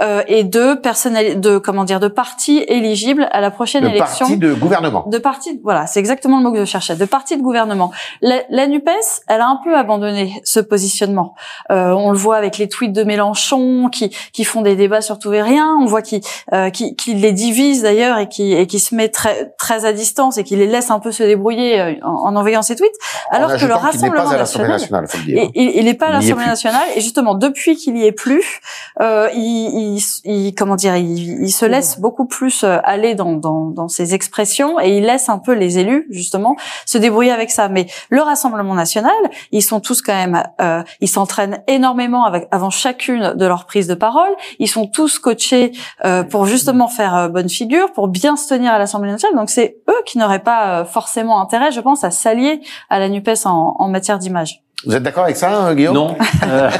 euh, 0.00 0.22
et 0.36 0.42
de 0.44 0.74
personnali- 0.74 1.36
de 1.36 1.58
comment 1.58 1.84
dire, 1.90 2.00
de 2.00 2.08
parti 2.08 2.64
éligible 2.68 3.22
à 3.32 3.40
la 3.40 3.50
prochaine 3.50 3.84
Le 3.84 3.90
élection 3.90 4.26
parti 4.26 4.36
de 4.46 4.52
gouvernement. 4.54 5.04
de 5.06 5.18
parti, 5.18 5.48
voilà, 5.68 5.86
c'est 5.86 6.00
exactement 6.00 6.36
le 6.38 6.44
mot 6.44 6.52
que 6.52 6.60
je 6.60 6.70
cherchais, 6.76 6.96
de 6.96 7.04
parti 7.16 7.36
de 7.36 7.42
gouvernement. 7.42 7.90
La, 8.20 8.36
la 8.50 8.66
Nupes, 8.66 8.88
elle 9.28 9.40
a 9.40 9.48
un 9.54 9.58
peu 9.64 9.72
abandonné 9.76 10.40
ce 10.44 10.60
positionnement. 10.60 11.34
Euh, 11.70 11.90
on 12.06 12.10
le 12.12 12.18
voit 12.18 12.36
avec 12.36 12.58
les 12.58 12.68
tweets 12.68 12.92
de 12.92 13.04
Mélenchon 13.04 13.88
qui 13.96 14.06
qui 14.32 14.44
font 14.44 14.62
des 14.68 14.76
débats 14.76 15.00
sur 15.08 15.18
tout 15.18 15.32
et 15.32 15.42
rien. 15.42 15.68
On 15.82 15.86
voit 15.86 16.02
qui 16.02 16.20
euh, 16.52 16.70
qui, 16.70 16.94
qui 16.96 17.14
les 17.14 17.32
divise 17.32 17.82
d'ailleurs 17.82 18.18
et 18.18 18.28
qui 18.28 18.52
et 18.52 18.66
qui 18.66 18.78
se 18.86 18.94
met 18.94 19.08
très 19.08 19.36
très 19.58 19.84
à 19.84 19.92
distance 19.92 20.38
et 20.38 20.44
qui 20.44 20.56
les 20.56 20.66
laisse 20.66 20.90
un 20.90 21.00
peu 21.00 21.12
se 21.12 21.22
débrouiller 21.22 21.70
euh, 21.80 21.94
en, 22.02 22.28
en 22.28 22.36
envoyant 22.36 22.62
ses 22.62 22.76
tweets. 22.76 22.98
Alors 23.30 23.50
en 23.50 23.56
que 23.56 23.62
le 23.62 23.68
n'est 23.68 23.86
Rassemblement 23.88 24.24
pas 24.24 24.34
à 24.34 24.38
l'Assemblée 24.38 24.68
national, 24.68 25.02
nationale, 25.02 25.08
faut 25.08 25.18
le 25.18 25.24
dire. 25.24 25.38
et 25.42 25.50
il, 25.54 25.68
il 25.80 25.88
est 25.88 25.94
pas 25.94 26.06
à 26.06 26.10
Il 26.10 26.14
l'Assemblée 26.16 26.46
nationale 26.46 26.86
et 26.96 27.00
justement 27.00 27.34
depuis 27.34 27.76
qu'il 27.76 27.96
y 27.96 28.04
est 28.06 28.12
plus, 28.12 28.60
euh, 29.06 29.28
il, 29.34 29.96
il, 29.96 30.02
il- 30.24 30.54
comment 30.54 30.76
dire, 30.76 30.96
il, 30.96 31.44
il 31.48 31.50
se 31.50 31.64
laisse 31.64 31.92
beaucoup 32.04 32.26
plus 32.26 32.64
euh, 32.64 32.78
aller 32.84 33.14
dans, 33.14 33.34
dans, 33.46 33.64
dans 33.78 33.88
ses 33.88 34.14
expressions 34.14 34.72
et 34.80 34.96
il 34.98 35.04
laisse 35.10 35.28
un 35.28 35.38
peu 35.38 35.52
les 35.52 35.78
élus 35.78 36.06
justement 36.10 36.56
se 36.92 36.98
débrouiller 36.98 37.32
avec 37.32 37.50
ça. 37.50 37.68
Mais 37.68 37.86
le 38.10 38.20
Rassemblement 38.22 38.74
national, 38.74 39.22
ils 39.52 39.62
sont 39.62 39.80
tous 39.80 40.02
quand 40.02 40.14
même, 40.14 40.42
euh, 40.60 40.82
ils 41.00 41.08
s'entraînent 41.08 41.62
énormément 41.66 42.24
avec, 42.24 42.48
avant 42.50 42.70
chacune 42.70 43.34
de 43.34 43.46
leurs 43.46 43.64
prises 43.66 43.86
de 43.86 43.94
parole. 43.94 44.32
Ils 44.58 44.68
sont 44.76 44.86
tous 44.86 45.18
coachés 45.18 45.72
euh, 46.04 46.22
pour 46.22 46.46
justement 46.46 46.88
faire 46.88 47.14
euh, 47.14 47.28
bonne 47.28 47.48
figure, 47.48 47.92
pour 47.92 48.08
bien 48.08 48.36
se 48.36 48.48
tenir 48.48 48.72
à 48.72 48.78
l'Assemblée 48.78 49.10
nationale. 49.10 49.36
Donc 49.38 49.50
c'est 49.50 49.78
eux 49.88 50.02
qui 50.06 50.18
n'auraient 50.18 50.42
pas 50.42 50.80
euh, 50.80 50.84
forcément 50.84 51.40
intérêt, 51.40 51.70
je 51.72 51.80
pense, 51.80 52.04
à 52.04 52.10
s'allier 52.10 52.60
à 52.90 52.98
la 52.98 53.08
Nupes 53.08 53.30
en, 53.44 53.76
en 53.78 53.88
matière 53.88 54.18
d'image. 54.18 54.65
Vous 54.84 54.94
êtes 54.94 55.02
d'accord 55.02 55.24
avec 55.24 55.36
ça, 55.36 55.68
euh, 55.68 55.74
Guillaume? 55.74 55.94
Non. 55.94 56.16
Euh, 56.48 56.70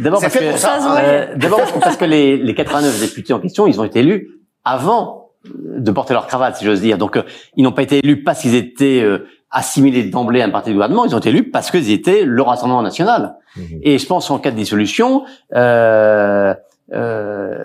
D'abord 0.00 0.20
parce 0.20 0.34
que, 0.34 0.42
euh, 0.42 1.26
d'abord 1.36 1.60
parce 1.80 1.96
que 1.96 2.04
les, 2.04 2.36
les 2.36 2.54
89 2.54 3.00
députés 3.00 3.32
en 3.32 3.38
question, 3.38 3.66
ils 3.68 3.80
ont 3.80 3.84
été 3.84 4.00
élus 4.00 4.30
avant 4.64 5.30
de 5.44 5.90
porter 5.92 6.14
leur 6.14 6.26
cravate, 6.26 6.56
si 6.56 6.64
j'ose 6.64 6.80
dire. 6.80 6.98
Donc, 6.98 7.16
euh, 7.16 7.22
ils 7.56 7.62
n'ont 7.62 7.70
pas 7.72 7.82
été 7.82 7.98
élus 7.98 8.22
parce 8.24 8.40
qu'ils 8.40 8.54
étaient 8.56 9.00
euh, 9.02 9.26
assimilés 9.50 10.04
d'emblée 10.04 10.40
à 10.40 10.46
un 10.46 10.50
parti 10.50 10.70
de 10.70 10.74
gouvernement. 10.74 11.04
Ils 11.04 11.14
ont 11.14 11.18
été 11.18 11.28
élus 11.28 11.50
parce 11.50 11.70
qu'ils 11.70 11.90
étaient 11.92 12.24
le 12.24 12.42
Rassemblement 12.42 12.82
national. 12.82 13.36
Mhm. 13.56 13.80
Et 13.82 13.98
je 13.98 14.06
pense 14.06 14.26
qu'en 14.28 14.38
cas 14.38 14.50
de 14.50 14.56
dissolution, 14.56 15.24
euh, 15.54 16.54
euh, 16.92 17.58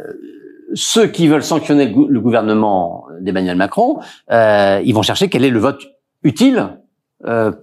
ceux 0.75 1.07
qui 1.07 1.27
veulent 1.27 1.43
sanctionner 1.43 1.85
le 1.87 1.93
gou- 1.93 2.07
le 2.07 2.19
gouvernement 2.19 3.05
d'Emmanuel 3.21 3.55
Macron, 3.57 3.99
euh, 4.31 4.81
ils 4.83 4.93
vont 4.93 5.01
chercher 5.01 5.29
quel 5.29 5.43
est 5.45 5.49
le 5.49 5.59
vote 5.59 5.81
utile 6.23 6.57
euh, 6.59 6.65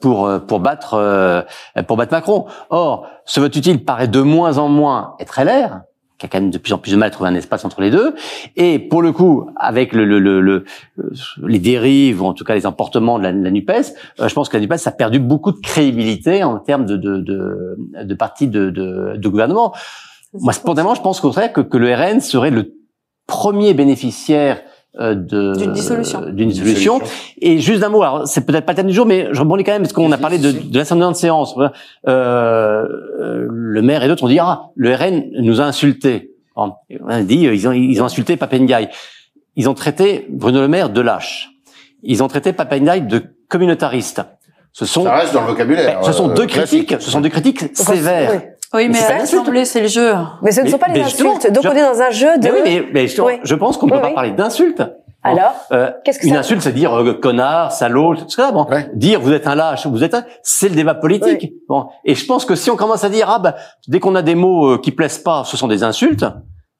pour 0.00 0.26
euh, 0.26 0.38
pour 0.40 0.60
battre 0.60 0.94
euh, 0.94 1.42
pour 1.86 1.96
battre 1.96 2.12
Macron. 2.12 2.46
Or, 2.70 3.06
ce 3.24 3.40
vote 3.40 3.54
utile 3.56 3.84
paraît 3.84 4.08
de 4.08 4.20
moins 4.20 4.58
en 4.58 4.68
moins 4.68 5.14
être 5.20 5.40
LR, 5.40 5.80
qui 6.18 6.26
a 6.26 6.28
quand 6.28 6.40
même 6.40 6.50
de 6.50 6.58
plus 6.58 6.72
en 6.72 6.78
plus 6.78 6.92
de 6.92 6.96
mal 6.96 7.08
à 7.08 7.10
trouver 7.10 7.30
un 7.30 7.34
espace 7.34 7.64
entre 7.64 7.80
les 7.80 7.90
deux. 7.90 8.14
Et 8.56 8.78
pour 8.78 9.00
le 9.02 9.12
coup, 9.12 9.48
avec 9.56 9.92
le, 9.92 10.04
le, 10.04 10.18
le, 10.18 10.40
le- 10.40 10.64
euh, 10.98 11.10
les 11.46 11.58
dérives 11.58 12.22
ou 12.22 12.26
en 12.26 12.34
tout 12.34 12.44
cas 12.44 12.54
les 12.54 12.66
emportements 12.66 13.18
de 13.18 13.24
la, 13.24 13.32
de 13.32 13.42
la 13.42 13.50
Nupes, 13.50 13.70
euh, 13.70 14.28
je 14.28 14.34
pense 14.34 14.48
que 14.48 14.56
la 14.56 14.60
Nupes 14.60 14.74
a 14.86 14.90
perdu 14.90 15.18
beaucoup 15.20 15.52
de 15.52 15.60
crédibilité 15.60 16.42
en 16.44 16.58
termes 16.58 16.84
de 16.86 16.96
de 16.96 17.18
de, 17.18 17.76
de 18.02 18.14
parti 18.14 18.48
de, 18.48 18.70
de, 18.70 19.14
de 19.16 19.28
gouvernement. 19.28 19.72
Moi, 20.34 20.52
spontanément, 20.52 20.94
je 20.96 21.00
pense 21.00 21.20
qu'au 21.20 21.28
contraire 21.28 21.52
que, 21.52 21.60
que 21.60 21.76
le 21.78 21.94
RN 21.94 22.20
serait 22.20 22.50
le 22.50 22.74
premier 23.28 23.72
bénéficiaire 23.72 24.58
euh, 24.58 24.70
D'une 24.98 25.72
dissolution. 25.72 26.22
euh, 26.22 26.30
d'une 26.30 26.48
dissolution. 26.50 27.00
Et 27.40 27.58
juste 27.58 27.82
un 27.82 27.88
mot, 27.88 28.02
alors 28.02 28.28
c'est 28.28 28.46
peut-être 28.46 28.64
pas 28.64 28.72
le 28.72 28.76
thème 28.76 28.86
du 28.86 28.92
jour, 28.94 29.06
mais 29.06 29.28
je 29.32 29.40
rebondis 29.40 29.64
quand 29.64 29.72
même 29.72 29.82
parce 29.82 29.92
qu'on 29.92 30.12
a 30.12 30.18
parlé 30.18 30.38
de, 30.38 30.52
de 30.52 30.78
l'assemblée 30.78 31.06
de 31.08 31.12
séance. 31.14 31.54
Euh, 31.58 31.68
euh, 32.08 33.46
le 33.50 33.82
maire 33.82 34.04
et 34.04 34.08
d'autres 34.08 34.24
ont 34.24 34.28
dit 34.28 34.38
ah 34.38 34.62
le 34.76 34.94
RN 34.94 35.24
nous 35.40 35.60
a 35.60 35.64
insultés. 35.64 36.30
Bon, 36.56 36.72
on 37.02 37.08
a 37.08 37.22
dit 37.22 37.46
euh, 37.46 37.54
ils 37.54 37.66
ont 37.66 37.72
ils 37.72 38.00
ont 38.00 38.04
insulté 38.04 38.36
Papendiaï. 38.36 38.88
Ils 39.56 39.68
ont 39.68 39.74
traité 39.74 40.26
Bruno 40.30 40.60
Le 40.60 40.68
Maire 40.68 40.90
de 40.90 41.00
lâche. 41.00 41.50
Ils 42.02 42.22
ont 42.22 42.28
traité 42.28 42.52
Papendiaï 42.52 43.02
de 43.02 43.22
communautariste. 43.48 44.22
Ce 44.72 44.86
sont 44.86 45.04
Ça 45.04 45.14
reste 45.14 45.32
dans 45.34 45.42
le 45.42 45.46
vocabulaire. 45.48 46.04
ce 46.04 46.10
sont 46.12 46.30
euh, 46.30 46.34
deux 46.34 46.46
classique. 46.46 46.86
critiques, 46.88 47.02
ce 47.02 47.10
sont 47.10 47.20
deux 47.20 47.28
critiques 47.28 47.76
sévères. 47.76 48.30
Oui. 48.32 48.38
Oui, 48.74 48.88
mais 48.88 48.94
c'est 48.94 49.16
l'Assemblée, 49.18 49.64
le 49.80 49.86
jeu. 49.88 50.12
Mais 50.42 50.50
ce 50.52 50.60
ne 50.62 50.68
sont 50.68 50.78
pas 50.78 50.88
les 50.88 51.00
insultes. 51.02 51.50
Donc 51.52 51.62
je- 51.62 51.68
on 51.68 51.72
est 51.72 51.82
dans 51.82 52.00
un 52.02 52.10
jeu 52.10 52.36
de. 52.38 52.42
Mais 52.42 52.50
oui, 52.52 52.60
mais, 52.64 52.86
mais 52.92 53.06
je, 53.08 53.22
Oui. 53.22 53.34
je 53.42 53.54
pense 53.54 53.76
qu'on 53.76 53.86
ne 53.86 53.92
Oui, 53.92 53.98
peut 53.98 54.02
pas 54.02 54.08
oui. 54.08 54.14
parler 54.14 54.30
d'insulte. 54.32 54.82
Alors, 55.26 55.54
Euh, 55.72 55.90
qu'est-ce 56.04 56.18
que 56.18 56.26
une 56.26 56.34
ça 56.34 56.40
insulte, 56.40 56.60
c'est 56.60 56.72
dire 56.72 56.92
euh, 57.00 57.14
connard, 57.14 57.72
salaud, 57.72 58.14
tout 58.14 58.28
ça. 58.28 58.52
Bon, 58.52 58.66
Ouais. 58.66 58.90
dire 58.94 59.20
vous 59.22 59.32
êtes 59.32 59.46
un 59.46 59.54
lâche, 59.54 59.86
vous 59.86 60.04
êtes 60.04 60.12
un, 60.12 60.24
c'est 60.42 60.68
le 60.68 60.74
débat 60.74 60.92
politique. 60.94 61.52
Bon, 61.66 61.86
et 62.04 62.14
je 62.14 62.26
pense 62.26 62.44
que 62.44 62.54
si 62.54 62.70
on 62.70 62.76
commence 62.76 63.04
à 63.04 63.08
dire 63.08 63.30
ah 63.30 63.38
bah 63.38 63.54
dès 63.88 64.00
qu'on 64.00 64.14
a 64.16 64.22
des 64.22 64.34
mots 64.34 64.72
euh, 64.72 64.78
qui 64.78 64.90
plaisent 64.92 65.18
pas, 65.18 65.44
ce 65.46 65.56
sont 65.56 65.66
des 65.68 65.82
insultes. 65.82 66.26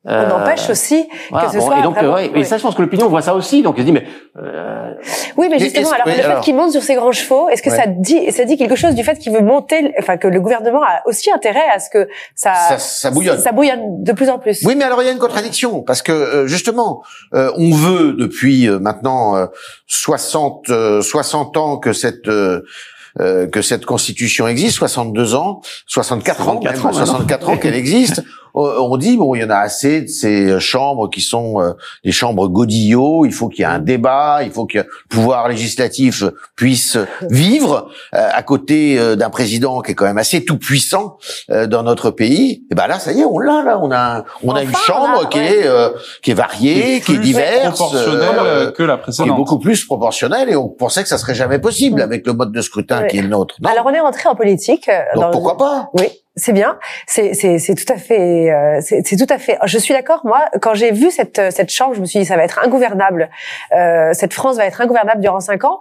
On 0.07 0.31
empêche 0.33 0.69
aussi 0.69 1.09
voilà, 1.31 1.47
que 1.47 1.53
ce 1.53 1.59
bon, 1.59 1.67
soit 1.67 1.79
et 1.79 1.83
donc, 1.83 1.95
vraiment- 1.95 2.15
ouais, 2.15 2.31
oui. 2.35 2.41
et 2.41 2.45
ça, 2.45 2.59
je 2.59 2.63
pense 2.63 2.75
que 2.75 2.83
l'opinion 2.83 3.09
voit 3.09 3.23
ça 3.23 3.35
aussi. 3.35 3.63
Donc, 3.63 3.77
elle 3.79 3.83
se 3.83 3.87
dit, 3.87 3.93
mais 3.93 4.05
euh, 4.37 4.93
Oui, 5.39 5.49
mais 5.51 5.59
justement, 5.59 5.91
alors 5.93 6.07
oui, 6.07 6.13
le 6.17 6.19
fait 6.23 6.25
alors- 6.25 6.41
qu'il 6.43 6.55
monte 6.55 6.73
sur 6.73 6.83
ses 6.83 6.95
grands 6.95 7.11
chevaux, 7.13 7.49
est-ce 7.49 7.63
que 7.63 7.71
Ouais. 7.71 7.77
ça 7.77 7.85
dit, 7.87 8.31
ça 8.31 8.45
dit 8.45 8.59
quelque 8.59 8.77
chose 8.77 8.95
du 8.95 9.03
fait 9.03 9.17
qu'il 9.19 9.33
veut 9.33 9.41
monter, 9.41 9.95
enfin 9.99 10.19
que 10.19 10.29
le 10.29 10.41
gouvernement 10.41 10.83
a 10.83 11.01
aussi 11.07 11.31
intérêt 11.31 11.67
à 11.75 11.79
ce 11.79 11.89
que 11.89 12.07
ça, 12.35 12.53
Ça- 12.55 12.79
ça 12.79 13.11
bouillonne. 13.11 13.39
ça 13.39 13.53
bouillonne 13.53 14.03
de 14.03 14.13
plus 14.13 14.29
en 14.29 14.39
plus. 14.39 14.61
Oui, 14.67 14.75
mais 14.77 14.85
alors 14.85 15.01
il 15.03 15.07
y 15.07 15.09
a 15.09 15.13
une 15.13 15.19
contradiction 15.19 15.81
parce 15.83 16.03
que 16.03 16.13
euh, 16.13 16.47
justement, 16.47 17.03
euh, 17.35 17.51
on 17.57 17.71
veut 17.71 18.13
depuis 18.13 18.69
euh, 18.69 18.79
maintenant 18.79 19.37
euh, 19.37 19.47
60 19.87 20.69
euh, 20.71 21.01
60 21.03 21.57
ans 21.57 21.79
que 21.79 21.93
cette 21.93 22.29
euh, 22.29 22.63
euh, 23.21 23.47
que 23.47 23.63
cette 23.63 23.87
constitution 23.87 24.49
existe, 24.49 24.77
62 24.77 25.35
ans, 25.35 25.61
64 25.87 26.41
ans, 26.49 26.61
64 26.61 26.73
même, 26.75 26.81
ans, 26.81 26.85
maintenant. 26.89 26.93
64 27.07 27.49
ans 27.49 27.57
qu'elle 27.57 27.75
existe. 27.75 28.23
On- 28.55 28.93
On 28.95 28.97
dit 28.97 29.17
bon, 29.17 29.35
il 29.35 29.43
y 29.43 29.45
en 29.45 29.51
a 29.51 29.57
assez 29.57 30.03
de 30.03 30.07
ces 30.07 30.61
chambres 30.61 31.09
qui 31.11 31.21
sont 31.21 31.61
euh, 31.61 31.73
des 32.05 32.13
chambres 32.13 32.49
godillots. 32.49 33.25
Il 33.27 33.33
faut 33.33 33.49
qu'il 33.49 33.61
y 33.61 33.63
ait 33.63 33.71
un 33.71 33.79
débat, 33.81 34.41
il 34.45 34.51
faut 34.53 34.67
que 34.67 34.79
le 34.79 34.87
pouvoir 35.09 35.49
législatif 35.49 36.23
puisse 36.57 36.97
vivre 37.31 37.89
euh, 38.15 38.29
à 38.33 38.43
côté 38.43 38.99
euh, 38.99 39.17
d'un 39.17 39.31
président 39.31 39.81
qui 39.81 39.93
est 39.93 39.95
quand 39.95 40.05
même 40.05 40.19
assez 40.19 40.45
tout 40.45 40.59
puissant 40.59 41.17
euh, 41.51 41.67
dans 41.67 41.83
notre 41.83 42.11
pays. 42.11 42.65
Et 42.71 42.75
ben 42.75 42.87
là, 42.87 42.99
ça 42.99 43.13
y 43.13 43.21
est, 43.21 43.25
on 43.25 43.39
l'a 43.39 43.63
là. 43.63 43.79
On 43.83 43.91
a 43.91 44.19
un- 44.19 44.25
on 44.43 44.55
a 44.55 44.63
une 44.63 44.75
chambre 44.75 45.29
qui 45.29 45.39
ouais. 45.39 45.59
est 45.61 45.67
euh, 45.67 45.91
qui 46.23 46.31
est 46.31 46.35
variée, 46.35 47.01
qui 47.01 47.15
est 47.15 47.19
diverse, 47.19 47.77
proportionnelle 47.79 48.29
euh, 48.39 48.67
euh, 48.69 48.71
que 48.71 48.83
la 48.83 48.99
qui 48.99 49.23
est 49.23 49.27
beaucoup 49.33 49.59
plus 49.59 49.85
proportionnelle. 49.85 50.49
Et 50.51 50.57
on 50.57 50.69
pensait 50.69 51.03
que 51.03 51.09
ça 51.09 51.19
serait 51.19 51.35
jamais 51.35 51.59
possible 51.59 52.01
avec 52.01 52.27
le 52.27 52.33
mode 52.35 52.53
de 52.53 52.61
scrutin 52.61 53.01
Ouais. 53.03 53.09
qui 53.09 53.19
est 53.19 53.23
le 53.23 53.29
nôtre. 53.29 53.57
Non. 53.61 53.71
Alors 53.71 53.87
on 53.87 53.91
est 53.91 54.01
rentré 54.01 54.29
en 54.29 54.35
politique. 54.37 54.89
euh, 54.89 55.01
Donc 55.15 55.25
dans- 55.25 55.31
pourquoi 55.31 55.57
pas? 55.57 55.89
Oui, 55.95 56.07
c'est 56.37 56.53
bien. 56.53 56.79
C'est 57.07 57.75
tout 57.77 57.93
à 57.93 57.97
fait 57.97 58.51
euh, 58.51 58.81
c'est 58.81 59.17
tout 59.17 59.33
à 59.33 59.39
fait. 59.39 59.59
Je 59.65 59.79
suis 59.79 59.95
d'accord. 59.95 60.23
Moi, 60.25 60.41
quand 60.61 60.75
j'ai 60.75 60.91
vu 60.91 61.11
cette 61.11 61.39
euh, 61.39 61.51
cette 61.51 61.71
chambre, 61.71 61.95
je 61.95 62.01
me 62.01 62.07
suis 62.07 62.19
dit 62.21 62.25
ça 62.25 62.37
va 62.37 62.45
être 62.45 62.59
ingouvernable. 62.65 63.31
Euh, 63.73 64.13
cette 64.13 64.33
France 64.33 64.57
va 64.57 64.67
être 64.67 64.81
ingouvernable 64.81 65.21
durant 65.21 65.41
cinq 65.41 65.65
ans. 65.65 65.79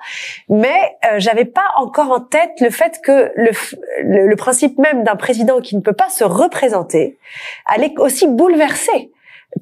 Mais 0.50 0.98
euh, 1.06 1.16
j'avais 1.18 1.46
pas 1.46 1.66
encore 1.78 2.12
en 2.12 2.20
tête 2.20 2.52
le 2.60 2.70
fait 2.70 3.00
que 3.04 3.32
le 3.36 3.52
le, 4.04 4.28
le 4.28 4.36
principe 4.36 4.78
même 4.78 5.04
d'un 5.04 5.16
président 5.16 5.60
qui 5.60 5.76
ne 5.76 5.82
peut 5.82 5.94
pas 5.94 6.10
se 6.10 6.24
représenter 6.24 7.18
allait 7.66 7.94
aussi 7.98 8.28
bouleverser 8.28 9.13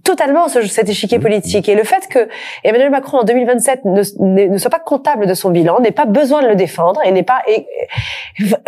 totalement 0.04 0.48
ce- 0.48 0.62
cet 0.68 0.90
échiquier 0.90 1.20
politique. 1.20 1.68
Et 1.70 1.76
le 1.76 1.84
fait 1.84 2.08
que 2.10 2.28
Emmanuel 2.64 2.90
Macron 2.90 3.20
en 3.20 3.24
2027 3.24 3.86
ne, 3.86 4.02
ne, 4.20 4.46
ne 4.54 4.58
soit 4.58 4.72
pas 4.72 4.80
comptable 4.80 5.28
de 5.28 5.34
son 5.34 5.50
bilan, 5.50 5.80
n'ait 5.80 5.92
pas 5.92 6.06
besoin 6.06 6.42
de 6.42 6.48
le 6.48 6.56
défendre 6.56 7.02
et 7.06 7.12
n'est 7.12 7.24
pas 7.24 7.42
et, 7.48 7.68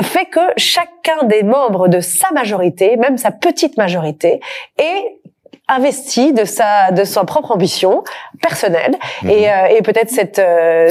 fait 0.02 0.26
que 0.26 0.40
chacun 0.58 1.24
des 1.24 1.44
membres 1.44 1.88
de 1.88 2.00
sa 2.00 2.32
majorité, 2.32 2.98
même 2.98 3.18
sa 3.18 3.32
petite 3.32 3.78
majorité, 3.78 4.40
est 4.78 5.18
investi 5.70 6.34
de 6.34 6.44
sa 6.44 6.92
de 6.92 7.04
sa 7.06 7.24
propre 7.24 7.52
ambition 7.52 8.04
personnelle 8.42 8.96
et, 9.28 9.50
euh, 9.50 9.68
et 9.78 9.82
peut-être 9.82 10.10
cette 10.10 10.38
euh, 10.40 10.90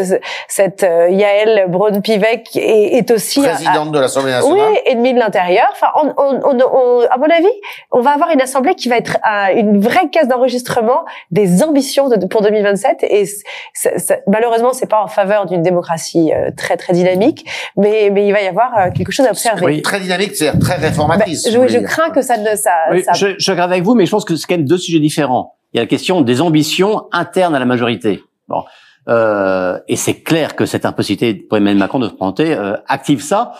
cette 0.48 0.82
euh, 0.82 1.10
Yael 1.10 1.66
Braun-Pivet 1.68 2.42
est, 2.54 2.96
est 2.96 3.10
aussi 3.10 3.40
un- 3.40 3.52
Présidente 3.52 3.92
de 3.92 3.98
l'Assemblée 4.00 4.32
oui, 4.44 4.50
nationale. 4.50 4.74
ennemi 4.86 5.12
de 5.14 5.18
l'intérieur. 5.18 5.68
Enfin, 5.72 5.88
on, 5.96 6.14
on, 6.16 6.40
on, 6.42 6.58
on- 6.58 7.06
à 7.10 7.18
mon 7.18 7.26
avis, 7.26 7.50
on 7.90 8.00
va 8.00 8.12
avoir 8.12 8.30
une 8.30 8.40
assemblée 8.40 8.74
qui 8.74 8.88
va 8.88 8.96
être 8.96 9.18
euh, 9.30 9.54
une 9.56 9.78
vraie 9.80 10.08
caisse 10.10 10.26
d'enregistrement 10.28 11.04
des 11.30 11.62
ambitions 11.62 12.08
de, 12.08 12.24
pour 12.26 12.40
2027. 12.40 12.98
Et 13.02 13.26
c- 13.26 13.42
c- 13.74 13.98
c- 13.98 14.20
malheureusement, 14.26 14.72
c'est 14.72 14.88
pas 14.88 15.02
en 15.02 15.06
faveur 15.08 15.44
d'une 15.46 15.62
démocratie 15.62 16.32
euh, 16.32 16.50
très 16.56 16.76
très 16.78 16.94
dynamique, 16.94 17.44
mais 17.76 18.08
mais 18.10 18.26
il 18.26 18.32
va 18.32 18.40
y 18.40 18.46
avoir 18.48 18.70
euh, 18.78 18.90
quelque 18.90 19.12
chose 19.12 19.26
à 19.26 19.30
observer. 19.30 19.66
Oui. 19.66 19.82
Très 19.82 20.00
dynamique, 20.00 20.34
c'est-à-dire 20.34 20.60
très 20.60 20.76
réformatrice. 20.76 21.44
Bah, 21.44 21.66
je, 21.68 21.78
crains 21.80 22.10
que 22.10 22.22
ça 22.22 22.38
ne 22.38 22.56
ça, 22.56 22.70
oui, 22.90 23.02
ça 23.02 23.12
je, 23.12 23.26
je 23.38 23.50
d'accord 23.52 23.64
avec 23.64 23.82
vous, 23.82 23.94
mais 23.94 24.06
je 24.06 24.10
pense 24.10 24.24
que 24.24 24.34
c'est 24.36 24.46
quand 24.46 24.61
même 24.62 24.68
deux 24.68 24.78
sujets 24.78 25.00
différents. 25.00 25.54
Il 25.72 25.78
y 25.78 25.80
a 25.80 25.82
la 25.82 25.88
question 25.88 26.20
des 26.20 26.40
ambitions 26.40 27.04
internes 27.12 27.54
à 27.54 27.58
la 27.58 27.64
majorité. 27.66 28.22
Bon. 28.48 28.62
Euh, 29.08 29.78
et 29.88 29.96
c'est 29.96 30.22
clair 30.22 30.54
que 30.54 30.64
cette 30.66 30.84
impossibilité 30.86 31.34
pour 31.34 31.56
Emmanuel 31.56 31.78
Macron 31.78 31.98
de 31.98 32.08
se 32.08 32.12
présenter 32.14 32.54
euh, 32.54 32.76
active 32.86 33.20
ça. 33.22 33.52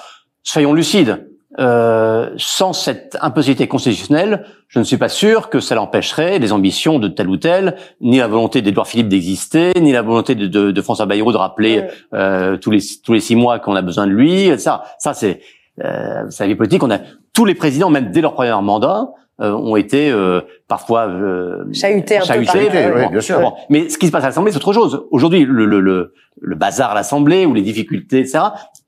Soyons 0.43 0.73
lucides. 0.75 1.29
Euh, 1.59 2.31
sans 2.39 2.73
cette 2.73 3.19
impossibilité 3.21 3.69
constitutionnelle, 3.69 4.47
je 4.69 4.79
ne 4.79 4.85
suis 4.85 4.97
pas 4.97 5.11
sûr 5.11 5.51
que 5.51 5.61
ça 5.61 5.75
l'empêcherait 5.75 6.39
les 6.39 6.51
ambitions 6.51 6.99
de 6.99 7.09
tel 7.09 7.29
ou 7.29 7.37
tel, 7.37 7.77
ni 8.01 8.19
la 8.19 8.27
volonté 8.27 8.63
d'Édouard 8.63 8.87
Philippe 8.87 9.09
d'exister, 9.09 9.73
ni 9.79 9.93
la 9.93 10.01
volonté 10.01 10.35
de, 10.35 10.47
de, 10.47 10.71
de 10.71 10.83
François 10.83 11.05
Bayrou 11.05 11.31
de 11.31 11.37
rappeler 11.37 11.81
Ouais. 11.81 11.91
euh, 12.15 12.57
tous 12.57 12.71
les 12.71 12.81
tous 13.05 13.13
les 13.13 13.21
six 13.21 13.37
mois 13.37 13.59
qu'on 13.59 13.77
a 13.77 13.83
besoin 13.83 14.07
de 14.07 14.13
lui. 14.13 14.59
Ça, 14.59 14.85
ça 14.99 15.13
c'est 15.13 15.41
euh, 15.85 16.25
sa 16.31 16.47
vie 16.47 16.55
politique. 16.55 16.83
On 16.83 16.91
a 16.91 17.01
tous 17.35 17.45
les 17.45 17.55
présidents, 17.55 17.91
même 17.91 18.11
dès 18.13 18.23
leur 18.23 18.33
premier 18.33 18.55
mandat, 18.63 19.09
ont 19.39 19.77
été 19.77 20.11
euh, 20.11 20.41
parfois 20.69 21.09
euh, 21.09 21.65
Chahutés 21.73 22.17
un 22.17 22.21
peu 22.21 22.27
chahutés. 22.27 22.69
oui, 22.95 23.09
bien 23.11 23.21
sûr. 23.21 23.41
bon. 23.41 23.55
Mais 23.71 23.89
ce 23.89 23.99
qui 23.99 24.07
se 24.07 24.13
passe 24.13 24.25
à 24.25 24.29
l'Assemblée, 24.29 24.53
c'est 24.53 24.59
autre 24.59 24.73
chose. 24.73 25.05
Aujourd'hui, 25.11 25.45
le, 25.45 25.65
le, 25.67 25.81
le, 25.81 26.15
le 26.41 26.55
bazar 26.57 26.91
à 26.93 26.95
l'Assemblée 26.95 27.47
ou 27.47 27.55
les 27.55 27.63
difficultés, 27.63 28.21
etc., 28.21 28.41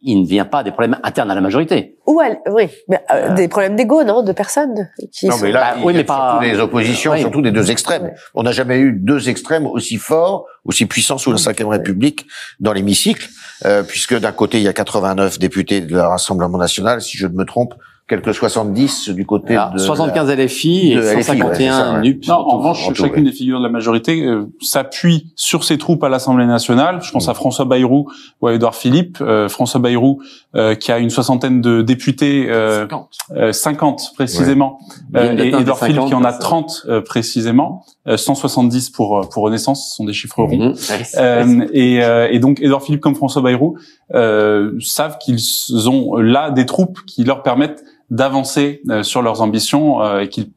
il 0.02 0.20
ne 0.22 0.26
vient 0.26 0.44
pas 0.44 0.62
des 0.62 0.70
problèmes 0.70 0.98
internes 1.02 1.30
à 1.30 1.34
la 1.34 1.40
majorité. 1.40 1.96
ou 2.06 2.20
elle, 2.20 2.38
oui, 2.52 2.68
mais, 2.88 3.00
euh, 3.12 3.34
des 3.34 3.48
problèmes 3.48 3.74
d'ego, 3.74 4.04
non, 4.04 4.22
de 4.22 4.32
personnes 4.32 4.90
qui 5.12 5.26
Non, 5.28 5.36
sont. 5.36 5.44
mais 5.44 5.52
là, 5.52 5.72
Bah, 5.72 5.76
il 5.80 5.84
oui, 5.86 5.92
y 5.94 5.96
a 5.96 5.98
mais 6.00 6.04
pas- 6.04 6.38
surtout 6.40 6.54
des 6.56 6.60
oppositions, 6.60 7.12
Oui. 7.12 7.20
surtout 7.20 7.40
des 7.42 7.50
deux 7.52 7.70
extrêmes. 7.70 8.02
Ouais. 8.04 8.14
On 8.34 8.42
n'a 8.42 8.52
jamais 8.52 8.78
eu 8.78 8.92
deux 8.92 9.28
extrêmes 9.30 9.66
aussi 9.66 9.96
forts, 9.96 10.44
aussi 10.66 10.84
puissants 10.86 11.18
sous 11.18 11.32
la 11.32 11.38
Ve 11.38 11.66
République 11.68 12.26
dans 12.60 12.72
l'hémicycle, 12.74 13.28
euh, 13.64 13.82
puisque 13.82 14.18
d'un 14.18 14.32
côté, 14.32 14.58
il 14.58 14.62
y 14.64 14.68
a 14.68 14.72
89 14.74 15.38
députés 15.38 15.80
de 15.80 15.96
la 15.96 16.08
Rassemblement 16.08 16.58
national, 16.58 17.00
si 17.00 17.16
je 17.16 17.26
ne 17.26 17.32
me 17.32 17.44
trompe, 17.44 17.74
quelques 18.06 18.34
70 18.34 19.10
du 19.10 19.24
côté 19.24 19.56
Alors, 19.56 19.72
de... 19.72 19.78
75 19.78 20.30
LFI 20.30 20.92
et 20.92 20.96
de 20.96 21.00
LFI, 21.00 21.06
ouais, 21.06 21.22
c'est 21.22 21.22
151 21.22 21.72
ça, 21.72 21.92
ouais. 21.94 22.00
NUP. 22.00 22.28
Non, 22.28 22.34
en 22.34 22.58
revanche, 22.58 22.92
chacune 22.94 23.24
des 23.24 23.32
figures 23.32 23.58
de 23.58 23.64
la 23.64 23.70
majorité 23.70 24.24
euh, 24.26 24.46
s'appuie 24.60 25.32
sur 25.36 25.64
ses 25.64 25.78
troupes 25.78 26.04
à 26.04 26.08
l'Assemblée 26.08 26.46
nationale. 26.46 27.00
Je 27.02 27.10
pense 27.10 27.28
à 27.28 27.34
François 27.34 27.64
Bayrou 27.64 28.10
ou 28.42 28.46
à 28.46 28.54
Édouard 28.54 28.74
Philippe. 28.74 29.18
Euh, 29.20 29.48
François 29.48 29.80
Bayrou, 29.80 30.20
euh, 30.54 30.74
qui 30.74 30.92
a 30.92 30.98
une 30.98 31.10
soixantaine 31.10 31.60
de 31.62 31.80
députés, 31.82 32.46
euh, 32.50 32.82
50. 32.82 33.10
euh, 33.36 33.52
50 33.52 34.12
précisément, 34.14 34.78
Il 35.14 35.20
vient 35.20 35.30
euh, 35.30 35.36
et 35.38 35.48
Édouard 35.60 35.78
Philippe 35.78 35.96
50, 35.96 36.08
qui 36.08 36.14
en 36.14 36.24
a 36.24 36.32
ça. 36.32 36.38
30 36.38 36.82
euh, 36.88 37.00
précisément, 37.00 37.84
euh, 38.06 38.16
170 38.18 38.90
pour 38.90 39.18
euh, 39.18 39.22
pour 39.22 39.44
Renaissance, 39.44 39.90
ce 39.90 39.96
sont 39.96 40.04
des 40.04 40.12
chiffres 40.12 40.42
ronds. 40.42 40.74
Euh, 41.16 41.66
et, 41.72 42.04
euh, 42.04 42.28
et 42.30 42.38
donc 42.38 42.60
Édouard 42.60 42.82
Philippe 42.82 43.00
comme 43.00 43.14
François 43.14 43.40
Bayrou 43.40 43.78
euh, 44.14 44.72
savent 44.80 45.16
qu'ils 45.18 45.40
ont 45.88 46.16
là 46.16 46.50
des 46.50 46.66
troupes 46.66 47.00
qui 47.06 47.24
leur 47.24 47.42
permettent 47.42 47.82
d'avancer 48.10 48.82
euh, 48.90 49.02
sur 49.02 49.22
leurs 49.22 49.40
ambitions 49.42 50.02
euh, 50.02 50.20
et 50.20 50.28
qui 50.28 50.52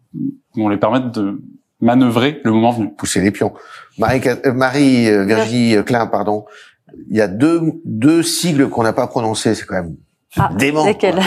vont 0.55 0.69
les 0.69 0.77
permettre 0.77 1.11
de 1.11 1.41
manœuvrer 1.81 2.41
le 2.43 2.51
moment 2.51 2.71
venu. 2.71 2.89
pousser 2.97 3.21
les 3.21 3.31
pions. 3.31 3.53
Marie, 3.97 4.21
euh, 4.27 4.53
Marie 4.53 5.07
euh, 5.09 5.25
Virginie 5.25 5.83
Klein, 5.85 6.07
pardon. 6.07 6.45
Il 7.09 7.17
y 7.17 7.21
a 7.21 7.27
deux, 7.27 7.61
deux 7.85 8.23
sigles 8.23 8.69
qu'on 8.69 8.83
n'a 8.83 8.93
pas 8.93 9.07
prononcés, 9.07 9.53
c'est 9.55 9.65
quand 9.65 9.75
même 9.75 9.95
Ah, 10.37 10.49
dément. 10.57 10.85
lesquels? 10.85 11.19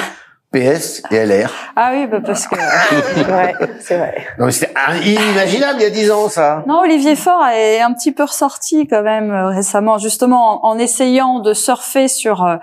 PS 0.52 1.02
et 1.10 1.24
LR. 1.24 1.50
Ah 1.76 1.90
oui, 1.92 2.06
bah 2.06 2.18
parce 2.24 2.46
que 2.46 2.56
Ouais, 3.30 3.54
c'est 3.80 3.96
vrai. 3.96 4.26
Non, 4.38 4.50
c'était 4.50 4.72
inimaginable 5.04 5.78
il 5.80 5.82
y 5.82 5.86
a 5.86 5.90
dix 5.90 6.10
ans, 6.10 6.28
ça. 6.28 6.64
non, 6.66 6.80
Olivier 6.80 7.14
Faure 7.14 7.46
est 7.54 7.80
un 7.80 7.92
petit 7.92 8.10
peu 8.12 8.24
ressorti 8.24 8.86
quand 8.88 9.02
même 9.02 9.30
euh, 9.30 9.48
récemment, 9.48 9.98
justement 9.98 10.64
en, 10.66 10.70
en 10.70 10.78
essayant 10.78 11.38
de 11.38 11.54
surfer 11.54 12.08
sur 12.08 12.44
euh, 12.44 12.56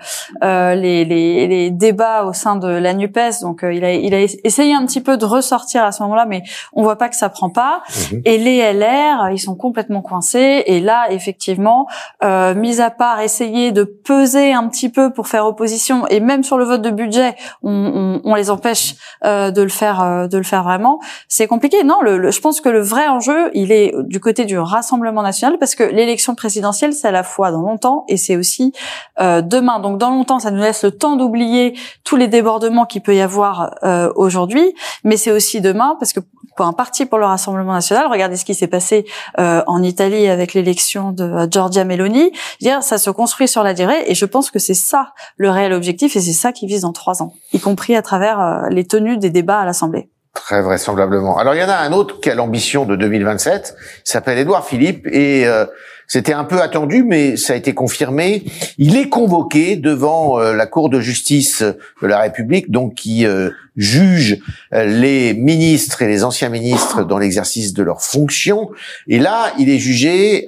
euh, 0.44 0.74
les, 0.74 1.04
les, 1.04 1.46
les 1.46 1.70
débats 1.70 2.24
au 2.24 2.32
sein 2.32 2.56
de 2.56 2.68
la 2.68 2.92
Nupes. 2.94 3.18
Donc 3.40 3.64
euh, 3.64 3.72
il 3.72 3.84
a 3.84 3.92
il 3.92 4.14
a 4.14 4.20
essayé 4.20 4.74
un 4.74 4.84
petit 4.84 5.00
peu 5.00 5.16
de 5.16 5.24
ressortir 5.24 5.82
à 5.84 5.92
ce 5.92 6.02
moment-là, 6.02 6.26
mais 6.26 6.42
on 6.72 6.82
voit 6.82 6.96
pas 6.96 7.08
que 7.08 7.16
ça 7.16 7.28
prend 7.28 7.50
pas. 7.50 7.82
Mhm. 8.12 8.22
Et 8.24 8.38
les 8.38 8.72
LR, 8.72 9.30
ils 9.30 9.38
sont 9.38 9.56
complètement 9.56 10.02
coincés. 10.02 10.62
Et 10.66 10.80
là, 10.80 11.06
effectivement, 11.10 11.86
euh, 12.22 12.54
mis 12.54 12.80
à 12.80 12.90
part 12.90 13.20
essayer 13.20 13.72
de 13.72 13.84
peser 13.84 14.52
un 14.52 14.68
petit 14.68 14.88
peu 14.88 15.10
pour 15.12 15.28
faire 15.28 15.46
opposition, 15.46 16.06
et 16.08 16.20
même 16.20 16.42
sur 16.44 16.58
le 16.58 16.64
vote 16.64 16.82
de 16.82 16.90
budget, 16.90 17.34
on, 17.62 17.77
on, 17.78 18.20
on 18.24 18.34
les 18.34 18.50
empêche 18.50 18.94
euh, 19.24 19.50
de 19.50 19.62
le 19.62 19.68
faire, 19.68 20.00
euh, 20.00 20.26
de 20.26 20.36
le 20.38 20.44
faire 20.44 20.62
vraiment. 20.62 20.98
C'est 21.28 21.46
compliqué. 21.46 21.84
Non, 21.84 22.00
le, 22.02 22.18
le- 22.18 22.30
je 22.30 22.40
pense 22.40 22.60
que 22.60 22.68
le 22.68 22.80
vrai 22.80 23.08
enjeu, 23.08 23.50
il 23.54 23.72
est 23.72 23.94
du 24.04 24.20
côté 24.20 24.44
du 24.44 24.58
Rassemblement 24.58 25.22
national, 25.22 25.58
parce 25.58 25.74
que 25.74 25.84
l'élection 25.84 26.34
présidentielle, 26.34 26.92
c'est 26.92 27.08
à 27.08 27.12
la 27.12 27.22
fois 27.22 27.50
dans 27.50 27.62
longtemps 27.62 28.04
et 28.08 28.16
c'est 28.16 28.36
aussi 28.36 28.72
euh, 29.20 29.42
demain. 29.42 29.80
Donc 29.80 29.98
dans 29.98 30.10
longtemps, 30.10 30.38
ça 30.38 30.50
nous 30.50 30.60
laisse 30.60 30.84
le 30.84 30.90
temps 30.90 31.16
d'oublier 31.16 31.74
tous 32.04 32.16
les 32.16 32.28
débordements 32.28 32.86
qu'il 32.86 33.02
peut 33.02 33.14
y 33.14 33.20
avoir 33.20 33.74
euh, 33.82 34.10
aujourd'hui, 34.16 34.74
mais 35.04 35.16
c'est 35.16 35.32
aussi 35.32 35.60
demain, 35.60 35.96
parce 35.98 36.12
que 36.12 36.20
pour 36.56 36.66
un 36.66 36.72
parti 36.72 37.06
pour 37.06 37.18
le 37.18 37.26
Rassemblement 37.26 37.72
national, 37.72 38.08
regardez 38.10 38.36
ce 38.36 38.44
qui 38.44 38.54
s'est 38.54 38.66
passé 38.66 39.04
euh, 39.38 39.62
en 39.68 39.80
Italie 39.82 40.26
avec 40.28 40.54
l'élection 40.54 41.12
de 41.12 41.22
euh, 41.22 41.46
Giorgia 41.48 41.84
Meloni. 41.84 42.32
Dire, 42.60 42.82
ça 42.82 42.98
se 42.98 43.10
construit 43.10 43.46
sur 43.46 43.62
la 43.62 43.74
durée, 43.74 44.02
et 44.06 44.14
je 44.14 44.24
pense 44.24 44.50
que 44.50 44.58
c'est 44.58 44.74
ça 44.74 45.12
le 45.36 45.50
réel 45.50 45.72
objectif, 45.72 46.16
et 46.16 46.20
c'est 46.20 46.32
ça 46.32 46.52
qui 46.52 46.66
vise 46.66 46.82
dans 46.82 46.92
trois 46.92 47.22
ans, 47.22 47.32
compris 47.68 47.96
à 47.96 48.02
travers 48.02 48.40
euh, 48.40 48.68
les 48.70 48.84
tenues 48.86 49.18
des 49.18 49.30
débats 49.30 49.60
à 49.60 49.64
l'Assemblée. 49.66 50.08
Très 50.32 50.62
vraisemblablement. 50.62 51.36
Alors 51.36 51.54
il 51.54 51.60
y 51.60 51.64
en 51.64 51.68
a 51.68 51.76
un 51.76 51.92
autre 51.92 52.20
qui 52.20 52.30
a 52.30 52.34
l'ambition 52.34 52.86
de 52.86 52.96
2027, 52.96 53.76
il 54.06 54.10
s'appelle 54.10 54.38
Édouard 54.38 54.64
Philippe 54.64 55.06
et 55.06 55.46
euh, 55.46 55.66
c'était 56.10 56.32
un 56.32 56.44
peu 56.44 56.62
attendu, 56.62 57.04
mais 57.04 57.36
ça 57.36 57.52
a 57.52 57.56
été 57.56 57.74
confirmé. 57.74 58.44
Il 58.78 58.96
est 58.96 59.10
convoqué 59.10 59.76
devant 59.76 60.40
euh, 60.40 60.54
la 60.54 60.66
Cour 60.66 60.88
de 60.88 61.00
justice 61.00 61.62
de 61.62 62.06
la 62.06 62.18
République, 62.18 62.70
donc 62.70 62.94
qui 62.94 63.26
euh, 63.26 63.50
juge 63.76 64.38
euh, 64.72 64.84
les 64.86 65.34
ministres 65.34 66.00
et 66.00 66.08
les 66.08 66.24
anciens 66.24 66.48
ministres 66.48 67.04
dans 67.04 67.18
l'exercice 67.18 67.74
de 67.74 67.82
leurs 67.82 68.00
fonctions. 68.00 68.70
Et 69.06 69.18
là, 69.18 69.52
il 69.58 69.68
est 69.68 69.78
jugé 69.78 70.46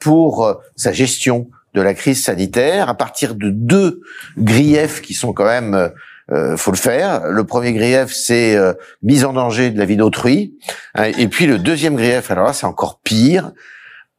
pour 0.00 0.60
sa 0.76 0.92
gestion 0.92 1.48
de 1.72 1.80
la 1.80 1.94
crise 1.94 2.22
sanitaire 2.22 2.90
à 2.90 2.94
partir 2.94 3.34
de 3.34 3.48
deux 3.48 4.02
griefs 4.36 5.00
qui 5.00 5.14
sont 5.14 5.32
quand 5.32 5.46
même 5.46 5.90
euh, 6.30 6.56
faut 6.56 6.70
le 6.70 6.76
faire. 6.76 7.26
Le 7.26 7.44
premier 7.44 7.72
grief, 7.72 8.12
c'est 8.12 8.56
euh, 8.56 8.74
mise 9.02 9.24
en 9.24 9.32
danger 9.32 9.70
de 9.70 9.78
la 9.78 9.84
vie 9.84 9.96
d'autrui. 9.96 10.56
Hein, 10.94 11.10
et 11.18 11.28
puis 11.28 11.46
le 11.46 11.58
deuxième 11.58 11.96
grief, 11.96 12.30
alors 12.30 12.46
là, 12.46 12.52
c'est 12.52 12.66
encore 12.66 13.00
pire, 13.02 13.52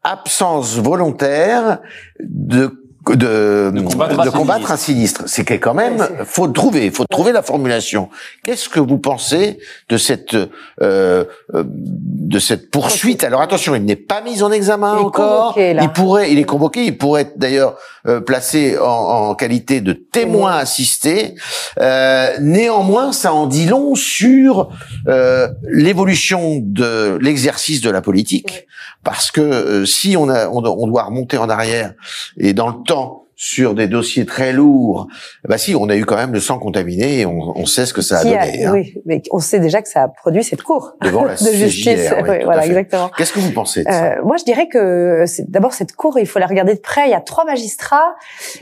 absence 0.04 0.78
volontaire 0.78 1.80
de 2.20 2.89
de, 3.08 3.72
de 3.74 4.30
combattre, 4.30 4.72
un 4.72 4.78
sinistre. 4.78 5.24
C'est 5.26 5.44
que 5.44 5.54
quand 5.56 5.74
même, 5.74 6.08
faut 6.26 6.48
trouver, 6.48 6.92
faut 6.92 7.06
trouver 7.06 7.32
la 7.32 7.42
formulation. 7.42 8.10
Qu'est-ce 8.44 8.70
que 8.70 8.80
vous 8.80 8.98
pensez 8.98 9.60
de 9.90 9.98
cette 9.98 10.36
euh, 10.36 11.26
euh 11.54 11.64
de 11.64 12.40
cette 12.40 12.70
poursuite? 12.70 13.24
Alors 13.24 13.42
attention, 13.42 13.76
il 13.76 13.84
n'est 13.86 13.96
pas 13.96 14.22
mis 14.22 14.44
en 14.44 14.52
examen 14.52 14.94
encore. 14.94 15.58
Il 15.58 15.90
pourrait, 15.94 16.32
il 16.32 16.38
est 16.38 16.44
convoqué. 16.44 16.86
Il 16.86 16.98
pourrait 16.98 17.24
être 17.24 17.38
d'ailleurs 17.38 17.76
euh, 18.08 18.22
placé 18.22 18.78
en, 18.78 18.86
en, 18.86 19.36
qualité 19.36 19.82
de 19.82 19.94
témoin 19.94 20.56
assisté. 20.56 21.36
Euh, 21.80 22.30
néanmoins, 22.40 23.12
ça 23.12 23.34
en 23.34 23.46
dit 23.46 23.66
long 23.66 23.94
sur 23.96 24.70
euh, 25.08 25.50
l'évolution 25.64 26.62
de 26.62 27.18
l'exercice 27.22 27.82
de 27.82 27.90
la 27.90 28.02
politique, 28.02 28.68
parce 29.04 29.32
que 29.32 29.86
si 29.86 30.16
on, 30.16 30.30
a, 30.30 30.48
on 30.48 30.62
doit 30.62 31.04
remonter 31.04 31.38
en 31.38 31.50
arrière 31.50 31.94
et 32.38 32.54
dans 32.54 32.70
le 32.70 32.84
temps 32.86 32.99
sur 33.42 33.74
des 33.74 33.88
dossiers 33.88 34.26
très 34.26 34.52
lourds, 34.52 35.08
bah 35.48 35.58
si, 35.58 35.74
on 35.74 35.88
a 35.88 35.96
eu 35.96 36.04
quand 36.04 36.18
même 36.18 36.34
le 36.34 36.42
sang 36.42 36.60
contaminé 36.60 37.20
et 37.20 37.26
on, 37.26 37.58
on 37.58 37.66
sait 37.66 37.86
ce 37.86 37.94
que 37.94 38.02
ça 38.02 38.20
a 38.20 38.24
donné. 38.26 38.66
hein. 38.66 38.74
Oui, 38.74 38.96
mais 39.06 39.22
on 39.32 39.40
sait 39.40 39.62
déjà 39.62 39.82
que 39.82 39.88
ça 39.88 40.04
a 40.04 40.08
produit 40.10 40.44
cette 40.44 40.62
cour 40.62 40.92
Devant 41.02 41.24
la 41.24 41.36
de 41.42 41.52
justice. 41.52 42.12
oui, 42.22 42.44
voilà, 42.44 42.66
exactement. 42.66 43.10
Qu'est-ce 43.18 43.32
que 43.32 43.40
vous 43.40 43.54
pensez 43.54 43.86
de 43.86 43.90
ça 43.90 44.12
euh, 44.12 44.24
Moi, 44.26 44.36
je 44.36 44.44
dirais 44.44 44.68
que 44.68 45.24
d'abord 45.48 45.72
cette 45.72 45.94
cour, 45.96 46.20
il 46.20 46.28
faut 46.28 46.40
la 46.40 46.48
regarder 46.48 46.74
de 46.74 46.82
près. 46.82 47.08
Il 47.08 47.12
y 47.12 47.14
a 47.14 47.22
trois 47.22 47.46
magistrats 47.46 48.14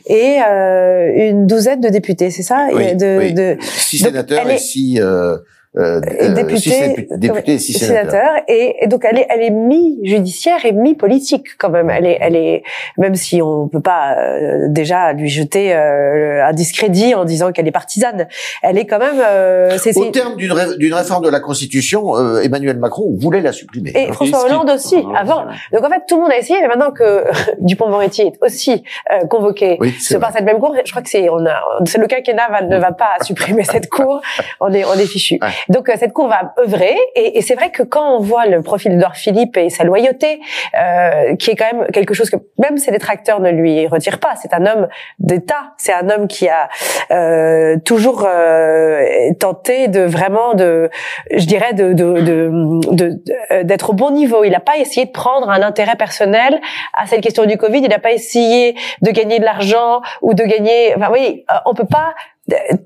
et 0.06 0.38
euh, 0.48 1.30
une 1.30 1.48
douzaine 1.48 1.82
de 1.82 1.90
députés, 1.90 2.30
c'est 2.30 2.44
ça? 2.44 2.68
Oui, 2.72 2.96
de, 2.96 3.18
oui. 3.18 3.34
de, 3.34 3.58
six 3.62 3.98
sénateurs 3.98 4.48
et 4.48 4.60
six 4.60 5.02
euh, 5.02 5.38
euh, 5.76 5.99
député, 6.34 7.07
député 7.18 7.53
et 7.53 7.59
six 7.59 7.74
sénateurs. 7.74 8.34
Et, 8.47 8.76
et, 8.82 8.88
donc 8.88 9.05
elle 9.05 9.20
est, 9.20 9.28
elle 9.30 9.41
est 9.41 9.51
mi-judiciaire 9.51 10.65
et 10.65 10.72
mi-politique 10.72 11.57
quand 11.57 11.70
même. 11.70 11.89
Elle 11.89 12.05
est, 12.05 12.18
elle 12.20 12.36
est, 12.36 12.63
même 12.97 13.15
si 13.15 13.41
on 13.41 13.68
peut 13.68 13.82
pas 13.82 14.15
euh, 14.18 14.68
déjà 14.70 15.13
lui 15.13 15.30
jeter 15.30 15.76
euh, 15.76 16.45
un 16.45 16.53
discrédit 16.53 17.13
en 17.15 17.26
disant 17.26 17.51
qu'elle 17.51 17.68
est 17.68 17.72
partisane, 17.72 18.28
elle 18.63 18.78
est 18.78 18.86
quand 18.86 18.99
même. 18.99 19.22
Euh, 19.24 19.78
c'est, 19.78 19.95
Au 19.97 20.05
terme 20.05 20.36
d'une, 20.36 20.51
ré, 20.51 20.78
d'une 20.78 20.93
réforme 20.93 21.24
de 21.24 21.30
la 21.30 21.39
Constitution, 21.39 22.15
euh, 22.15 22.41
Emmanuel 22.41 22.78
Macron 22.78 23.13
voulait 23.18 23.41
la 23.41 23.51
supprimer. 23.51 23.91
Et 23.95 24.11
François 24.11 24.45
Hollande 24.45 24.70
aussi, 24.70 25.03
avant. 25.15 25.45
Donc 25.74 25.84
en 25.84 25.89
fait, 25.89 26.03
tout 26.07 26.15
le 26.15 26.24
monde 26.24 26.32
a 26.32 26.38
essayé, 26.38 26.59
mais 26.61 26.68
maintenant 26.68 26.91
que 26.91 27.26
Dupont-Moretti 27.59 28.22
est 28.22 28.34
aussi 28.41 28.84
euh, 29.11 29.26
convoqué 29.28 29.78
oui, 29.80 29.95
par 30.20 30.32
cette 30.32 30.45
même 30.45 30.59
cour, 30.59 30.76
je 30.84 30.89
crois 30.89 31.01
que 31.01 31.09
c'est, 31.09 31.30
on 31.30 31.45
a, 31.45 31.61
c'est 31.86 31.97
le 31.97 32.07
quinquennat 32.07 32.49
va, 32.49 32.61
ne 32.61 32.78
va 32.78 32.91
pas 32.91 33.18
supprimer 33.22 33.63
cette 33.63 33.89
cour. 33.89 34.22
On 34.59 34.74
est, 34.74 34.86
on 34.86 34.93
est 34.93 35.05
fichu. 35.05 35.38
Ouais. 35.41 35.49
Donc 35.70 35.91
cette 35.95 36.14
cour 36.14 36.28
va 36.28 36.53
œuvrer 36.60 36.97
et, 37.16 37.38
et 37.38 37.41
c'est 37.41 37.55
vrai 37.55 37.70
que 37.70 37.84
quand 37.84 38.16
on 38.16 38.20
voit 38.20 38.45
le 38.45 38.62
profil 38.62 38.91
d'Edouard 38.91 39.16
Philippe 39.16 39.58
et 39.58 39.70
sa 39.70 39.84
loyauté, 39.84 40.39
euh, 40.80 41.36
qui 41.36 41.51
est 41.51 41.55
quand 41.55 41.72
même 41.74 41.88
quelque 41.91 42.14
chose 42.14 42.30
que 42.30 42.38
même 42.58 42.78
ses 42.78 42.91
détracteurs 42.91 43.39
ne 43.39 43.49
lui 43.49 43.88
retirent 43.88 44.20
pas, 44.20 44.36
c'est 44.36 44.53
un 44.53 44.66
homme 44.66 44.88
d'État, 45.20 45.74
c'est 45.78 45.93
un 45.93 46.10
homme 46.10 46.28
qui 46.28 46.47
a 46.47 46.70
euh, 47.12 47.78
toujours 47.84 48.26
euh, 48.28 49.03
tenté 49.39 49.88
de 49.88 50.01
vraiment 50.01 50.53
de, 50.53 50.89
je 51.32 51.45
dirais 51.45 51.74
de 51.74 51.93
de, 51.93 52.22
de, 52.22 52.51
de 52.91 53.64
d'être 53.64 53.91
au 53.91 53.93
bon 53.93 54.12
niveau. 54.12 54.43
Il 54.43 54.51
n'a 54.51 54.60
pas 54.60 54.78
essayé 54.78 55.05
de 55.05 55.12
prendre 55.12 55.49
un 55.49 55.62
intérêt 55.62 55.95
personnel 55.95 56.60
à 56.93 57.05
cette 57.08 57.22
question 57.22 57.45
du 57.45 57.58
Covid. 57.58 57.80
Il 57.80 57.89
n'a 57.89 57.99
pas 57.99 58.12
essayé 58.12 58.76
de 59.01 59.12
gagner 59.12 59.39
de 59.39 59.45
l'argent 59.45 60.01
ou 60.22 60.34
de 60.34 60.43
gagner. 60.43 60.93
Enfin 60.95 61.10
oui, 61.12 61.45
on 61.66 61.74
peut 61.74 61.86
pas 61.86 62.14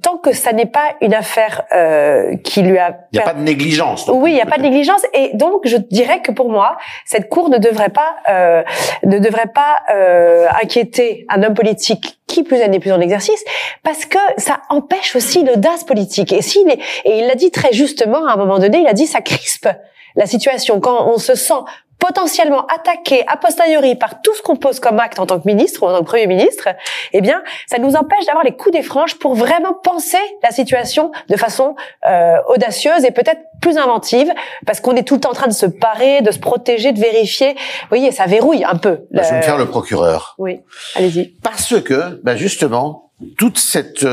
tant 0.01 0.17
que 0.17 0.33
ça 0.33 0.53
n'est 0.53 0.65
pas 0.65 0.95
une 1.01 1.13
affaire 1.13 1.63
euh, 1.73 2.35
qui 2.37 2.61
lui 2.61 2.77
a... 2.77 2.99
Il 3.11 3.17
n'y 3.17 3.21
a 3.21 3.25
pas 3.25 3.33
de 3.33 3.41
négligence. 3.41 4.09
Oui, 4.11 4.31
il 4.31 4.35
n'y 4.35 4.41
a 4.41 4.45
pas 4.45 4.57
de 4.57 4.63
négligence. 4.63 5.01
Et 5.13 5.31
donc, 5.35 5.61
je 5.65 5.77
dirais 5.77 6.21
que 6.21 6.31
pour 6.31 6.49
moi, 6.49 6.77
cette 7.05 7.29
cour 7.29 7.49
ne 7.49 7.57
devrait 7.57 7.89
pas, 7.89 8.15
euh, 8.29 8.63
ne 9.03 9.19
devrait 9.19 9.51
pas 9.53 9.81
euh, 9.93 10.47
inquiéter 10.61 11.25
un 11.29 11.43
homme 11.43 11.53
politique 11.53 12.19
qui 12.27 12.43
plus 12.43 12.57
n'est 12.57 12.79
plus 12.79 12.91
en 12.91 13.01
exercice, 13.01 13.43
parce 13.83 14.05
que 14.05 14.17
ça 14.37 14.61
empêche 14.69 15.15
aussi 15.15 15.43
l'audace 15.43 15.83
politique. 15.83 16.31
Et 16.31 16.41
s'il 16.41 16.69
est, 16.69 16.79
et 17.05 17.19
il 17.19 17.27
l'a 17.27 17.35
dit 17.35 17.51
très 17.51 17.73
justement 17.73 18.25
à 18.25 18.33
un 18.33 18.37
moment 18.37 18.57
donné, 18.57 18.79
il 18.79 18.87
a 18.87 18.93
dit 18.93 19.05
ça 19.05 19.21
crispe 19.21 19.67
la 20.15 20.25
situation 20.25 20.79
quand 20.79 21.07
on 21.07 21.17
se 21.17 21.35
sent 21.35 21.53
potentiellement 22.01 22.65
attaqué 22.65 23.23
a 23.27 23.37
posteriori 23.37 23.95
par 23.95 24.21
tout 24.21 24.33
ce 24.35 24.41
qu'on 24.41 24.57
pose 24.57 24.79
comme 24.79 24.99
acte 24.99 25.19
en 25.19 25.27
tant 25.27 25.39
que 25.39 25.47
ministre 25.47 25.83
ou 25.83 25.85
en 25.85 25.93
tant 25.93 25.99
que 25.99 26.05
premier 26.05 26.27
ministre, 26.27 26.67
eh 27.13 27.21
bien, 27.21 27.43
ça 27.67 27.77
nous 27.77 27.95
empêche 27.95 28.25
d'avoir 28.25 28.43
les 28.43 28.53
coups 28.53 28.75
des 28.75 28.81
franges 28.81 29.15
pour 29.15 29.35
vraiment 29.35 29.73
penser 29.73 30.17
la 30.43 30.49
situation 30.49 31.11
de 31.29 31.37
façon 31.37 31.75
euh, 32.07 32.37
audacieuse 32.49 33.05
et 33.05 33.11
peut-être 33.11 33.41
plus 33.61 33.77
inventive, 33.77 34.33
parce 34.65 34.81
qu'on 34.81 34.95
est 34.95 35.03
tout 35.03 35.13
le 35.13 35.19
temps 35.19 35.29
en 35.29 35.35
train 35.35 35.47
de 35.47 35.53
se 35.53 35.67
parer, 35.67 36.21
de 36.21 36.31
se 36.31 36.39
protéger, 36.39 36.91
de 36.91 36.99
vérifier. 36.99 37.53
Vous 37.53 37.89
voyez, 37.89 38.11
ça 38.11 38.25
verrouille 38.25 38.63
un 38.63 38.75
peu. 38.75 39.05
Le... 39.11 39.21
Je 39.21 39.29
vais 39.29 39.37
me 39.37 39.41
faire 39.43 39.59
le 39.59 39.67
procureur. 39.67 40.33
Oui, 40.39 40.61
allez-y. 40.95 41.35
Parce 41.43 41.79
que, 41.81 42.19
ben 42.23 42.35
justement, 42.35 43.10
toute 43.37 43.57
cette 43.57 44.05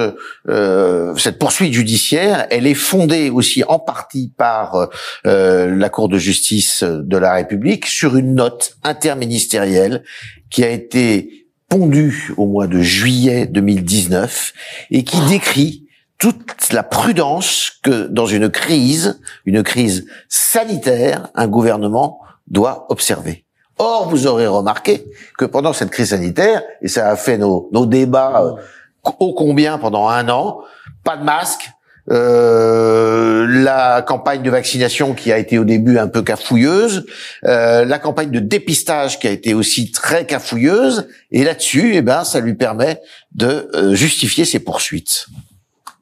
euh, 0.49 1.15
cette 1.17 1.39
poursuite 1.39 1.73
judiciaire, 1.73 2.47
elle 2.51 2.67
est 2.67 2.75
fondée 2.75 3.31
aussi 3.31 3.65
en 3.65 3.79
partie 3.79 4.33
par 4.37 4.89
euh, 5.27 5.75
la 5.75 5.89
Cour 5.89 6.09
de 6.09 6.19
justice 6.19 6.83
de 6.83 7.17
la 7.17 7.35
République 7.35 7.87
sur 7.87 8.17
une 8.17 8.35
note 8.35 8.77
interministérielle 8.85 10.05
qui 10.51 10.65
a 10.65 10.71
été 10.71 11.47
pondue 11.69 12.33
au 12.37 12.47
mois 12.47 12.67
de 12.67 12.81
juillet 12.81 13.47
2019 13.47 14.53
et 14.91 15.05
qui 15.05 15.21
décrit 15.29 15.87
toute 16.19 16.73
la 16.73 16.83
prudence 16.83 17.73
que 17.83 18.09
dans 18.09 18.27
une 18.27 18.51
crise, 18.51 19.21
une 19.45 19.63
crise 19.63 20.07
sanitaire, 20.29 21.29
un 21.35 21.47
gouvernement 21.47 22.21
doit 22.49 22.87
observer. 22.89 23.45
Or, 23.79 24.09
vous 24.09 24.27
aurez 24.27 24.49
remarqué 24.49 25.05
que 25.39 25.45
pendant 25.45 25.73
cette 25.73 25.91
crise 25.91 26.11
sanitaire, 26.11 26.63
et 26.83 26.89
ça 26.89 27.11
a 27.11 27.17
fait 27.17 27.39
nos, 27.39 27.69
nos 27.73 27.87
débats 27.87 28.43
euh, 28.43 28.53
ô 29.05 29.33
combien 29.33 29.79
pendant 29.79 30.09
un 30.09 30.29
an, 30.29 30.61
pas 31.05 31.17
de 31.17 31.25
masque, 31.25 31.71
euh, 32.11 33.47
la 33.49 34.03
campagne 34.03 34.43
de 34.43 34.51
vaccination 34.51 35.15
qui 35.15 35.31
a 35.31 35.39
été 35.39 35.59
au 35.59 35.65
début 35.65 35.99
un 35.99 36.09
peu 36.09 36.23
cafouilleuse, 36.23 37.05
euh, 37.45 37.85
la 37.85 37.99
campagne 37.99 38.31
de 38.31 38.41
dépistage 38.41 39.19
qui 39.19 39.27
a 39.27 39.31
été 39.31 39.53
aussi 39.53 39.93
très 39.93 40.25
cafouilleuse, 40.25 41.09
et 41.31 41.45
là-dessus, 41.45 41.93
eh 41.95 42.03
ben, 42.03 42.25
ça 42.25 42.41
lui 42.41 42.55
permet 42.55 43.01
de 43.35 43.71
euh, 43.75 43.95
justifier 43.95 44.45
ses 44.45 44.61
poursuites. 44.61 45.27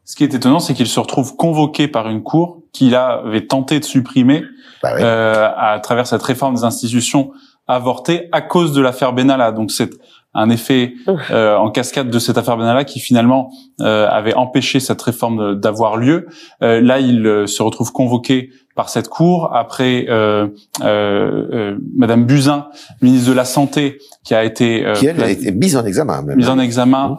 Ce 0.04 0.14
qui 0.14 0.22
est 0.22 0.34
étonnant, 0.34 0.60
c'est 0.60 0.74
qu'il 0.74 0.86
se 0.86 1.00
retrouve 1.00 1.34
convoqué 1.34 1.88
par 1.88 2.08
une 2.08 2.22
cour 2.22 2.62
qu'il 2.72 2.94
avait 2.94 3.46
tenté 3.46 3.80
de 3.80 3.84
supprimer 3.84 4.44
bah 4.82 4.92
oui. 4.94 5.00
euh, 5.02 5.48
à 5.56 5.80
travers 5.80 6.06
cette 6.06 6.22
réforme 6.22 6.54
des 6.54 6.64
institutions 6.64 7.32
avortée 7.66 8.28
à 8.32 8.40
cause 8.40 8.72
de 8.72 8.80
l'affaire 8.80 9.12
Benalla. 9.12 9.50
Donc 9.52 9.72
c'est 9.72 9.90
un 10.36 10.50
effet 10.50 10.94
euh, 11.30 11.56
en 11.56 11.70
cascade 11.70 12.10
de 12.10 12.18
cette 12.18 12.38
affaire 12.38 12.56
Benalla 12.56 12.84
qui 12.84 13.00
finalement 13.00 13.50
euh, 13.80 14.06
avait 14.08 14.34
empêché 14.34 14.80
cette 14.80 15.00
réforme 15.00 15.58
d'avoir 15.58 15.96
lieu. 15.96 16.28
Euh, 16.62 16.80
là, 16.80 17.00
il 17.00 17.26
euh, 17.26 17.46
se 17.46 17.62
retrouve 17.62 17.90
convoqué 17.92 18.50
par 18.76 18.88
cette 18.88 19.08
cour 19.08 19.54
après 19.54 20.06
euh, 20.08 20.46
euh, 20.82 21.76
Madame 21.96 22.24
Buzyn, 22.24 22.68
ministre 23.02 23.30
de 23.30 23.34
la 23.34 23.44
Santé, 23.44 23.98
qui 24.24 24.34
a 24.34 24.44
été 24.44 24.86
qui 24.94 25.06
elle 25.06 25.22
a 25.22 25.30
été 25.30 25.50
mise 25.50 25.76
en 25.76 25.84
examen, 25.84 26.22
même. 26.22 26.36
mise 26.36 26.48
en 26.48 26.60
examen 26.60 27.18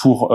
pour 0.00 0.34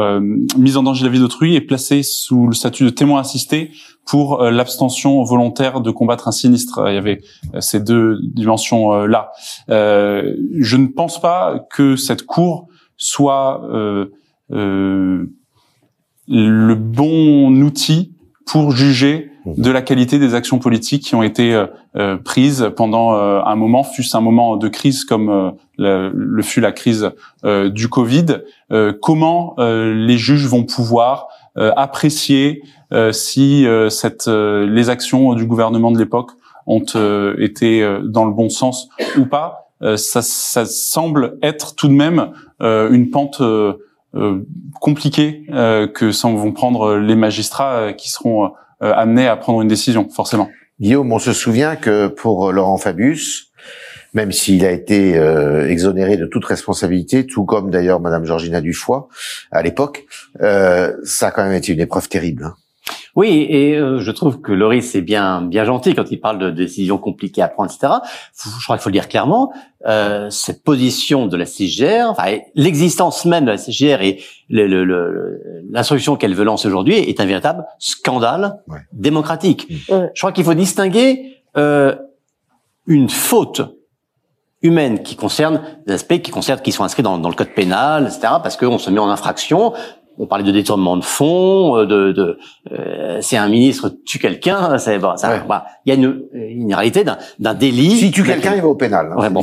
mise 0.57 0.78
en 0.78 0.84
danger 0.84 1.03
de 1.03 1.07
la 1.07 1.14
vie 1.14 1.20
d'autrui 1.20 1.55
et 1.55 1.62
placée 1.62 2.03
sous 2.03 2.47
le 2.47 2.53
statut 2.53 2.84
de 2.84 2.89
témoin 2.89 3.22
assisté 3.22 3.72
pour 4.10 4.41
euh, 4.41 4.49
l'abstention 4.49 5.24
volontaire 5.24 5.82
de 5.82 5.91
combattre 5.91 6.28
un 6.28 6.32
sinistre. 6.32 6.84
Il 6.88 6.95
y 6.95 6.97
avait 6.97 7.22
euh, 7.53 7.62
ces 7.62 7.80
deux 7.80 8.18
dimensions 8.24 8.93
euh, 8.93 9.07
là. 9.07 9.32
je 9.68 10.78
ne 10.78 10.88
pense 10.88 11.22
pas 11.22 11.68
que 11.70 11.95
cette 11.95 12.26
cour 12.26 12.68
soit 12.97 13.62
le 14.49 15.28
bon 16.74 17.62
outil 17.62 18.16
pour 18.45 18.72
juger 18.72 19.29
de 19.46 19.72
la 19.72 19.82
qualité 19.82 20.20
des 20.20 20.36
actions 20.36 20.60
politiques 20.60 21.04
qui 21.04 21.16
ont 21.16 21.24
été 21.24 21.66
euh, 21.96 22.18
prises 22.18 22.72
pendant 22.76 23.16
euh, 23.16 23.42
un 23.46 23.56
moment, 23.56 23.84
fût-ce 23.84 24.16
un 24.16 24.22
moment 24.22 24.58
de 24.58 24.68
crise 24.68 25.06
comme 25.06 25.30
euh, 25.80 26.12
le, 26.14 26.42
fut 26.42 26.62
la 26.62 26.72
crise 26.72 27.12
du 27.44 27.88
Covid. 27.88 28.26
comment 29.02 29.56
les 29.58 30.18
juges 30.18 30.46
vont 30.46 30.66
pouvoir 30.66 31.28
apprécier 31.56 32.62
si 33.12 33.66
cette, 33.90 34.28
les 34.28 34.90
actions 34.90 35.36
du 35.36 35.46
gouvernement 35.46 35.92
de 35.92 35.98
l'époque 35.98 36.32
ont 36.68 36.84
été 37.38 38.00
dans 38.04 38.26
le 38.26 38.34
bon 38.34 38.50
sens 38.50 38.90
ou 39.18 39.26
pas. 39.26 39.72
Ça, 39.96 40.22
ça, 40.22 40.66
semble 40.66 41.38
être 41.42 41.76
tout 41.76 41.88
de 41.88 41.94
même 41.94 42.32
une 42.60 43.10
pente 43.10 43.42
compliquée 44.82 45.46
que 45.48 46.28
vont 46.36 46.52
prendre 46.52 46.98
les 46.98 47.16
magistrats 47.16 47.94
qui 47.94 48.10
seront 48.10 48.52
amenés 48.82 49.28
à 49.28 49.36
prendre 49.36 49.62
une 49.62 49.68
décision, 49.68 50.10
forcément. 50.10 50.50
Guillaume, 50.80 51.12
on 51.12 51.20
se 51.20 51.34
souvient 51.34 51.76
que 51.76 52.08
pour 52.08 52.52
Laurent 52.54 52.78
Fabius, 52.78 53.50
même 54.14 54.32
s'il 54.32 54.66
a 54.66 54.72
été 54.72 55.18
euh, 55.18 55.70
exonéré 55.70 56.18
de 56.18 56.26
toute 56.26 56.46
responsabilité, 56.46 57.26
tout 57.26 57.46
comme 57.46 57.70
d'ailleurs 57.70 58.00
Madame 58.00 58.26
Georgina 58.26 58.62
Dufoy 58.62 59.04
à 59.52 59.62
l'époque, 59.62 60.06
euh, 60.42 60.94
ça 61.04 61.28
a 61.28 61.32
quand 61.32 61.44
même 61.44 61.54
été 61.54 61.74
une 61.74 61.80
épreuve 61.80 62.08
terrible. 62.10 62.46
Hein. 62.46 62.56
Oui, 63.16 63.45
et 63.49 63.76
euh, 63.76 63.99
je 63.99 64.12
trouve 64.12 64.41
que 64.41 64.51
Loris 64.51 64.95
est 64.95 65.01
bien 65.01 65.41
bien 65.41 65.66
gentil 65.66 65.95
quand 65.95 66.12
il 66.12 66.20
parle 66.20 66.39
de 66.39 66.49
décisions 66.51 66.97
compliquées 66.97 67.41
à 67.41 67.47
prendre, 67.47 67.72
etc. 67.72 67.93
Je 68.36 68.64
crois 68.64 68.78
qu'il 68.78 68.84
faut 68.84 68.89
le 68.89 68.93
dire 68.93 69.07
clairement. 69.07 69.51
Euh, 69.88 70.30
cette 70.30 70.64
position 70.64 71.28
de 71.28 71.38
la 71.38 71.45
CGR, 71.45 72.07
enfin, 72.10 72.38
l'existence 72.55 73.26
même 73.26 73.45
de 73.45 73.51
la 73.51 73.57
CGR 73.57 74.01
et 74.01 74.22
l'instruction 74.49 76.16
qu'elle 76.16 76.36
veut 76.36 76.43
lancer 76.43 76.68
aujourd'hui 76.68 76.95
est 76.95 77.20
un 77.20 77.26
véritable 77.26 77.66
scandale 77.80 78.62
démocratique. 78.91 79.68
Je 79.89 80.20
crois 80.20 80.32
qu'il 80.32 80.43
faut 80.43 80.53
distinguer 80.53 81.38
euh, 81.57 81.95
une 82.88 83.10
faute 83.10 83.62
humaine 84.62 85.03
qui 85.03 85.16
concerne 85.16 85.62
des 85.88 85.93
aspects 85.93 86.22
qui 86.22 86.32
concernent 86.32 86.62
qui 86.62 86.72
sont 86.72 86.84
inscrits 86.84 87.03
dans, 87.03 87.18
dans 87.18 87.30
le 87.30 87.36
code 87.36 87.53
pénal, 87.53 88.03
etc. 88.03 88.34
Parce 88.43 88.57
qu'on 88.57 88.78
se 88.78 88.89
met 88.89 88.99
en 88.99 89.10
infraction. 89.10 89.74
On 90.20 90.28
parlait 90.28 90.44
de 90.44 90.52
détournement 90.52 90.98
de 90.98 91.04
fonds, 91.04 91.78
euh, 91.78 91.86
de, 91.86 92.12
de 92.12 92.38
euh, 92.72 93.22
si 93.22 93.38
un 93.38 93.48
ministre 93.48 93.90
tue 94.06 94.20
quelqu'un, 94.20 94.78
c'est 94.78 95.00
bon, 95.00 95.16
ça, 95.16 95.40
bah, 95.48 95.66
il 95.86 95.90
y 95.90 95.92
a 95.96 95.96
une, 95.96 96.24
une 96.34 96.74
réalité 96.74 97.04
d'un 97.04 97.54
délit. 97.54 97.98
Si 97.98 98.12
tue 98.12 98.24
quelqu'un, 98.24 98.56
il 98.56 98.62
va 98.62 98.68
au 98.68 98.76
pénal. 98.76 99.12
Hein, 99.18 99.30
bon, 99.32 99.42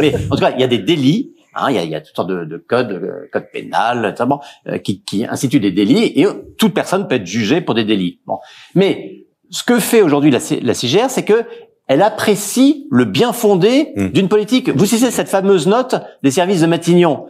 mais 0.00 0.14
en 0.30 0.36
tout 0.36 0.40
cas, 0.40 0.52
il 0.54 0.60
y 0.60 0.64
a 0.64 0.68
des 0.68 0.78
délits. 0.78 1.34
Hein, 1.54 1.66
il, 1.70 1.74
y 1.74 1.78
a, 1.78 1.82
il 1.82 1.90
y 1.90 1.94
a 1.94 2.00
toutes 2.00 2.14
sortes 2.14 2.28
de, 2.30 2.44
de 2.44 2.56
codes, 2.58 2.92
euh, 2.92 3.28
code 3.32 3.46
pénal, 3.52 4.06
etc., 4.12 4.28
euh, 4.68 4.78
qui, 4.78 5.02
qui 5.02 5.24
instituent 5.24 5.60
des 5.60 5.72
délits, 5.72 6.04
et 6.04 6.26
toute 6.58 6.72
personne 6.74 7.08
peut 7.08 7.16
être 7.16 7.26
jugée 7.26 7.60
pour 7.60 7.74
des 7.74 7.84
délits. 7.84 8.20
Bon, 8.26 8.38
mais 8.74 9.26
ce 9.50 9.64
que 9.64 9.80
fait 9.80 10.02
aujourd'hui 10.02 10.30
la, 10.30 10.38
la 10.62 10.74
CGR, 10.74 11.10
c'est 11.10 11.24
que 11.24 11.44
elle 11.88 12.02
apprécie 12.02 12.86
le 12.92 13.04
bien 13.04 13.32
fondé 13.32 13.92
hmm. 13.96 14.08
d'une 14.10 14.28
politique. 14.28 14.70
Vous 14.70 14.86
citez 14.86 15.10
cette 15.10 15.28
fameuse 15.28 15.66
note 15.66 15.96
des 16.22 16.30
services 16.30 16.60
de 16.60 16.66
Matignon. 16.66 17.26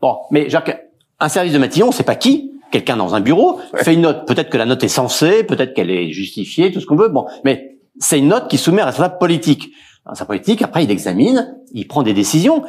Bon, 0.00 0.18
mais 0.30 0.48
Jacques, 0.48 0.83
un 1.24 1.28
service 1.28 1.52
de 1.52 1.58
Matignon, 1.58 1.92
c'est 1.92 2.04
pas 2.04 2.16
qui 2.16 2.50
Quelqu'un 2.70 2.96
dans 2.96 3.14
un 3.14 3.20
bureau 3.20 3.60
fait 3.76 3.94
une 3.94 4.00
note. 4.00 4.26
Peut-être 4.26 4.50
que 4.50 4.56
la 4.56 4.66
note 4.66 4.82
est 4.82 4.88
censée, 4.88 5.44
peut-être 5.44 5.74
qu'elle 5.74 5.90
est 5.90 6.10
justifiée, 6.10 6.72
tout 6.72 6.80
ce 6.80 6.86
qu'on 6.86 6.96
veut. 6.96 7.08
Bon, 7.08 7.24
mais 7.44 7.78
c'est 8.00 8.18
une 8.18 8.28
note 8.28 8.48
qui 8.48 8.58
soumet 8.58 8.82
à 8.82 8.86
responsable 8.86 9.18
politique. 9.18 9.70
Sa 10.12 10.24
politique, 10.24 10.60
après, 10.60 10.82
il 10.82 10.90
examine, 10.90 11.56
il 11.72 11.86
prend 11.86 12.02
des 12.02 12.14
décisions. 12.14 12.64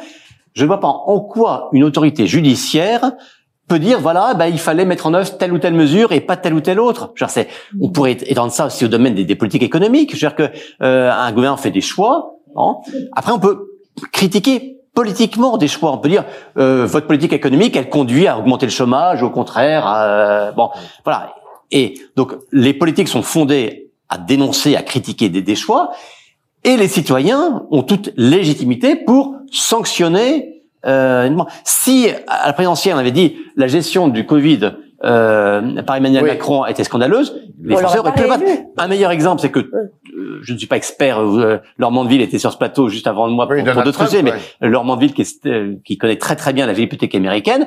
Je 0.54 0.62
ne 0.62 0.68
vois 0.68 0.78
pas 0.78 0.88
en 0.88 1.20
quoi 1.20 1.68
une 1.72 1.82
autorité 1.82 2.26
judiciaire 2.26 3.12
peut 3.68 3.80
dire 3.80 4.00
voilà, 4.00 4.34
bah, 4.34 4.48
il 4.48 4.60
fallait 4.60 4.84
mettre 4.84 5.06
en 5.06 5.14
œuvre 5.14 5.36
telle 5.36 5.52
ou 5.52 5.58
telle 5.58 5.74
mesure 5.74 6.12
et 6.12 6.20
pas 6.20 6.36
telle 6.36 6.54
ou 6.54 6.60
telle 6.60 6.78
autre. 6.78 7.12
C'est, 7.26 7.48
on 7.80 7.90
pourrait 7.90 8.16
étendre 8.26 8.52
ça 8.52 8.66
aussi 8.66 8.84
au 8.84 8.88
domaine 8.88 9.14
des, 9.14 9.34
politiques 9.34 9.64
économiques. 9.64 10.10
Je 10.10 10.24
veux 10.24 10.30
dire 10.30 10.36
que 10.36 10.50
euh, 10.82 11.10
un 11.10 11.32
gouvernement 11.32 11.60
fait 11.60 11.72
des 11.72 11.80
choix. 11.80 12.36
Hein. 12.54 12.76
Après, 13.12 13.32
on 13.32 13.40
peut 13.40 13.72
critiquer 14.12 14.75
politiquement 14.96 15.58
des 15.58 15.68
choix. 15.68 15.92
On 15.92 15.98
peut 15.98 16.08
dire 16.08 16.24
euh, 16.56 16.86
votre 16.86 17.06
politique 17.06 17.34
économique, 17.34 17.76
elle 17.76 17.90
conduit 17.90 18.26
à 18.26 18.38
augmenter 18.38 18.66
le 18.66 18.72
chômage, 18.72 19.22
au 19.22 19.30
contraire. 19.30 19.86
À, 19.86 20.52
bon, 20.52 20.70
voilà. 21.04 21.34
Et 21.70 22.00
donc, 22.16 22.32
les 22.50 22.72
politiques 22.72 23.08
sont 23.08 23.22
fondées 23.22 23.90
à 24.08 24.18
dénoncer, 24.18 24.74
à 24.74 24.82
critiquer 24.82 25.28
des, 25.28 25.42
des 25.42 25.54
choix, 25.54 25.90
et 26.64 26.76
les 26.76 26.88
citoyens 26.88 27.64
ont 27.70 27.82
toute 27.82 28.10
légitimité 28.16 28.96
pour 28.96 29.36
sanctionner 29.52 30.62
euh, 30.86 31.30
si 31.64 32.08
à 32.28 32.46
la 32.46 32.52
présidentielle 32.52 32.94
on 32.94 32.98
avait 32.98 33.12
dit 33.12 33.36
la 33.56 33.66
gestion 33.66 34.08
du 34.08 34.24
Covid 34.24 34.72
euh, 35.06 35.82
par 35.82 35.96
Emmanuel 35.96 36.24
Macron 36.24 36.66
était 36.66 36.84
scandaleuse, 36.84 37.40
les 37.62 37.76
Français 37.76 37.98
auraient 37.98 38.12
pu 38.12 38.22
le 38.22 38.28
Un 38.76 38.88
meilleur 38.88 39.10
exemple, 39.10 39.40
c'est 39.40 39.50
que 39.50 39.60
euh, 39.60 40.40
je 40.42 40.52
ne 40.52 40.58
suis 40.58 40.66
pas 40.66 40.76
expert. 40.76 41.20
Euh, 41.20 41.58
Laure 41.78 41.92
Mandeville 41.92 42.20
était 42.20 42.38
sur 42.38 42.52
ce 42.52 42.58
plateau 42.58 42.88
juste 42.88 43.06
avant 43.06 43.28
moi 43.28 43.46
pour, 43.46 43.82
d'autres 43.82 44.08
sujets, 44.08 44.22
mais 44.22 44.32
Laure 44.60 44.84
Mandeville 44.84 45.14
qui, 45.14 45.26
euh, 45.46 45.74
qui, 45.84 45.98
connaît 45.98 46.16
très 46.16 46.36
très 46.36 46.52
bien 46.52 46.66
la 46.66 46.72
vie 46.72 46.86
politique 46.86 47.14
américaine, 47.14 47.66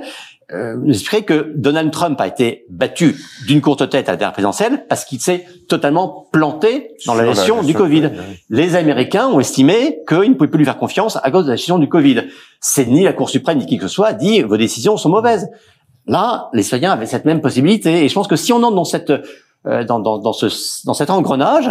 euh, 0.52 0.76
nous 0.82 0.94
expliquerait 0.94 1.24
que 1.24 1.54
Donald 1.56 1.92
Trump 1.92 2.20
a 2.20 2.28
été 2.28 2.66
battu 2.70 3.16
d'une 3.46 3.62
courte 3.62 3.88
tête 3.90 4.10
à 4.10 4.14
la 4.14 4.18
dernière 4.18 4.34
présidentielle 4.34 4.86
parce 4.88 5.06
qu'il 5.06 5.20
s'est 5.20 5.46
totalement 5.68 6.28
planté 6.32 6.92
dans 7.06 7.14
la 7.14 7.26
gestion, 7.26 7.62
du 7.62 7.74
Covid. 7.74 8.12
Les 8.50 8.76
Américains 8.76 9.28
ont 9.28 9.40
estimé 9.40 10.00
qu'ils 10.08 10.30
ne 10.30 10.34
pouvaient 10.34 10.50
plus 10.50 10.58
lui 10.58 10.66
faire 10.66 10.78
confiance 10.78 11.20
à 11.22 11.32
cause 11.32 11.46
de 11.46 11.52
la 11.52 11.56
gestion 11.56 11.78
du 11.78 11.88
Covid. 11.88 12.24
C'est 12.60 12.88
ni 12.88 13.04
la 13.04 13.14
Cour 13.14 13.30
suprême 13.30 13.60
ni 13.60 13.66
qui 13.66 13.78
que 13.78 13.84
ce 13.84 13.94
soit 13.94 14.14
dit 14.14 14.42
vos 14.42 14.58
décisions 14.58 14.98
sont 14.98 15.10
mauvaises. 15.10 15.50
Là, 16.10 16.50
les 16.54 16.64
citoyens 16.64 16.92
avaient 16.92 17.06
cette 17.06 17.26
même 17.26 17.40
possibilité. 17.40 18.04
Et 18.04 18.10
je 18.10 18.14
pense 18.14 18.28
que 18.28 18.36
si 18.36 18.52
on 18.52 18.64
entre 18.64 18.76
dans 18.76 18.84
cette 18.84 19.14
euh, 19.68 19.84
dans, 19.84 20.00
dans, 20.00 20.18
dans, 20.18 20.34
ce, 20.34 20.48
dans 20.86 20.94
cet 20.94 21.10
engrenage, 21.10 21.70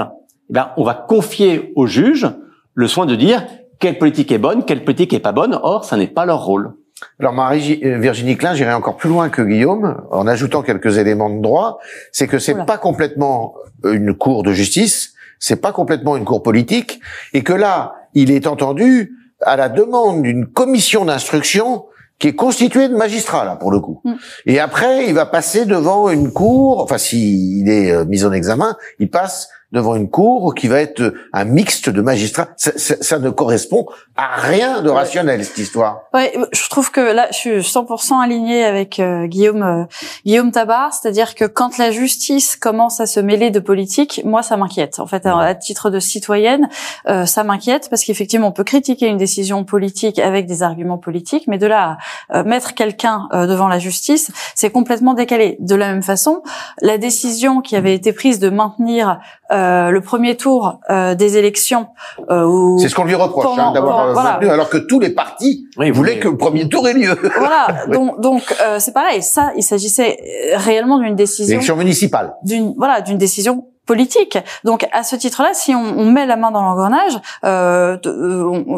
eh 0.49 0.53
ben, 0.53 0.71
on 0.77 0.85
va 0.85 0.95
confier 0.95 1.73
aux 1.75 1.87
juges 1.87 2.29
le 2.75 2.87
soin 2.87 3.05
de 3.05 3.17
dire 3.17 3.45
quelle 3.81 3.99
politique 3.99 4.31
est 4.31 4.39
bonne, 4.39 4.65
quelle 4.65 4.85
politique 4.85 5.13
est 5.13 5.21
pas 5.21 5.33
bonne. 5.33 5.59
Or, 5.63 5.85
ça 5.85 5.97
n'est 5.97 6.07
pas 6.07 6.25
leur 6.25 6.45
rôle. 6.45 6.75
Alors 7.19 7.33
Marie 7.33 7.81
euh, 7.85 7.99
Virginie 7.99 8.37
Klein, 8.37 8.55
j'irai 8.55 8.73
encore 8.73 8.97
plus 8.97 9.09
loin 9.09 9.29
que 9.29 9.43
Guillaume 9.43 10.03
en 10.13 10.27
ajoutant 10.29 10.63
quelques 10.63 10.99
éléments 10.99 11.31
de 11.31 11.43
droit, 11.43 11.79
c'est 12.13 12.29
que 12.29 12.39
c'est 12.39 12.65
pas 12.65 12.79
complètement 12.79 13.55
une 13.85 14.15
cour 14.15 14.45
de 14.45 14.53
justice, 14.53 15.15
c'est 15.41 15.61
pas 15.61 15.73
complètement 15.73 16.17
une 16.17 16.25
cour 16.25 16.43
politique 16.43 17.01
et 17.33 17.43
que 17.43 17.53
là, 17.53 17.95
il 18.15 18.31
est 18.31 18.47
entendu 18.47 19.17
à 19.41 19.57
la 19.57 19.69
demande 19.69 20.23
d'une 20.23 20.47
commission 20.47 21.05
d'instruction 21.05 21.87
qui 22.19 22.29
est 22.29 22.35
constituée 22.35 22.89
de 22.89 22.97
magistrats 22.97 23.45
là 23.45 23.57
pour 23.57 23.71
le 23.71 23.81
coup. 23.81 24.01
Mm. 24.05 24.15
Et 24.47 24.61
après, 24.61 25.07
il 25.07 25.15
va 25.15 25.27
passer 25.27 25.67
devant 25.67 26.11
une 26.11 26.33
cour, 26.33 26.83
enfin 26.83 26.99
s'il 26.99 27.69
est 27.69 27.93
euh, 27.93 28.05
mis 28.05 28.25
en 28.25 28.33
examen, 28.33 28.77
il 28.99 29.11
passe 29.11 29.51
devant 29.73 29.97
une 29.97 30.09
cour 30.09 30.55
qui 30.55 30.67
va 30.69 30.81
être 30.81 31.15
un 31.33 31.45
mixte 31.45 31.91
de 31.91 32.01
magistrats. 32.01 32.49
Ça, 32.57 32.73
ça, 32.77 33.19
ne 33.19 33.31
correspond 33.31 33.87
à 34.17 34.37
rien 34.37 34.81
de 34.81 34.89
rationnel 34.89 35.45
cette 35.45 35.59
histoire. 35.59 36.03
Ouais, 36.15 36.33
je 36.53 36.69
trouve 36.71 36.91
que 36.91 37.01
là, 37.01 37.29
je 37.31 37.37
suis 37.37 37.59
100% 37.59 38.23
aligné 38.23 38.65
avec 38.65 38.99
euh, 38.99 39.27
Guillaume 39.27 39.63
euh, 39.63 39.85
Guillaume 40.25 40.53
Tabar, 40.53 40.93
c'est-à-dire 40.93 41.35
que 41.35 41.45
quand 41.45 41.77
la 41.79 41.91
justice 41.91 42.57
commence 42.57 43.01
à 43.01 43.07
se 43.07 43.21
mêler 43.21 43.51
de 43.51 43.61
politique, 43.61 44.23
moi 44.25 44.43
ça 44.43 44.57
m'inquiète. 44.57 45.01
En 45.01 45.07
fait, 45.07 45.27
à 45.27 45.55
titre 45.55 45.91
de 45.91 46.01
citoyenne, 46.01 46.69
euh, 47.09 47.27
ça 47.27 47.45
m'inquiète 47.45 47.89
parce 47.91 48.05
qu'effectivement, 48.05 48.49
on 48.49 48.53
peut 48.53 48.65
critiquer 48.65 49.07
une 49.07 49.19
décision 49.19 49.65
politique 49.65 50.19
avec 50.19 50.47
des 50.47 50.63
arguments 50.63 50.99
politiques, 50.99 51.45
mais 51.47 51.59
de 51.59 51.67
là 51.67 51.99
à 52.31 52.43
mettre 52.45 52.75
quelqu'un 52.75 53.29
devant 53.33 53.69
la 53.69 53.79
justice, 53.79 54.31
c'est 54.55 54.71
complètement 54.71 55.15
décalé. 55.15 55.57
De 55.61 55.75
la 55.75 55.93
même 55.93 56.03
façon, 56.03 56.43
la 56.81 56.99
décision 56.99 57.61
qui 57.61 57.77
avait 57.77 57.95
été 57.95 58.13
prise 58.13 58.39
de 58.39 58.49
maintenir 58.49 59.21
euh, 59.51 59.91
le 59.91 60.01
premier 60.03 60.37
tour 60.37 60.79
euh, 60.91 61.15
des 61.15 61.39
élections. 61.39 61.87
Euh, 62.31 62.77
c'est 62.79 62.89
ce 62.89 62.95
qu'on 62.95 63.05
lui 63.05 63.15
reproche 63.15 63.59
hein, 63.59 63.73
d'avoir 63.73 64.13
voilà. 64.13 64.53
alors 64.53 64.69
que 64.69 64.77
tous 64.77 65.01
les 65.01 65.11
partis 65.11 65.67
voulaient 65.93 66.19
que 66.19 66.29
le 66.29 66.37
premier 66.37 66.69
tour 66.69 66.87
ait 66.89 66.95
lieu. 66.95 67.17
Voilà, 67.39 67.87
donc 67.87 68.21
donc 68.21 68.55
c'est 68.79 68.93
pareil. 68.93 69.23
Ça, 69.23 69.53
il 69.57 69.63
s'agissait 69.63 70.19
réellement 70.55 70.99
d'une 70.99 71.15
décision. 71.15 71.55
Élection 71.55 71.77
municipale. 71.77 72.35
D'une 72.43 72.75
voilà, 72.77 73.01
d'une 73.01 73.17
décision 73.17 73.69
politique. 73.89 74.39
Donc 74.65 74.87
à 74.93 75.03
ce 75.03 75.17
titre-là, 75.17 75.55
si 75.55 75.75
on, 75.75 75.83
on, 75.83 76.05
met 76.05 76.27
la 76.27 76.37
main 76.37 76.51
dans 76.51 76.63
l'engrenage, 76.63 77.19
euh, 77.45 77.97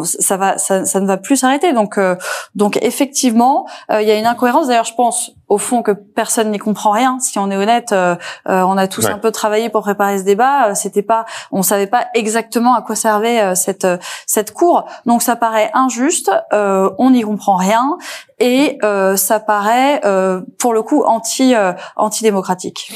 ça 0.05 0.37
va, 0.37 0.57
ça, 0.57 0.85
ça, 0.87 1.01
ne 1.01 1.07
va 1.07 1.17
plus 1.17 1.37
s'arrêter. 1.37 1.73
Donc, 1.73 1.99
euh, 1.99 2.15
donc 2.55 2.79
effectivement, 2.81 3.67
euh, 3.91 4.01
il 4.01 4.09
y 4.09 4.13
a 4.13 4.17
une 4.17 4.27
incohérence. 4.27 4.69
D'ailleurs, 4.69 4.85
je 4.85 4.95
pense 4.95 5.33
au 5.49 5.59
fond 5.59 5.83
que 5.83 5.91
personne 5.91 6.53
n'y 6.53 6.59
comprend 6.59 6.93
rien. 6.93 7.19
Si 7.19 7.41
on 7.41 7.51
est 7.51 7.57
honnête, 7.57 7.91
euh, 7.91 8.15
on 8.47 8.79
a 8.79 8.87
tous 8.87 9.07
un 9.07 9.19
peu 9.19 9.33
travaillé 9.33 9.69
pour 9.69 9.83
préparer 9.83 10.21
ce 10.21 10.23
débat. 10.23 10.77
C'était 10.77 11.03
pas, 11.03 11.25
on 11.51 11.63
savait 11.63 11.89
pas 11.89 12.07
exactement 12.15 12.75
à 12.75 12.83
quoi 12.83 12.95
servait 12.95 13.57
cette 13.57 13.89
cette 14.27 14.53
cour. 14.53 14.85
Donc 15.07 15.23
ça 15.23 15.35
paraît 15.35 15.73
injuste. 15.75 16.31
on 16.53 17.11
n'y 17.11 17.23
comprend 17.23 17.57
rien 17.57 17.99
et 18.39 18.79
ça 19.17 19.41
paraît 19.41 20.01
pour 20.59 20.73
le 20.73 20.83
coup 20.83 21.03
anti 21.03 21.53
antidémocratique. 21.97 22.93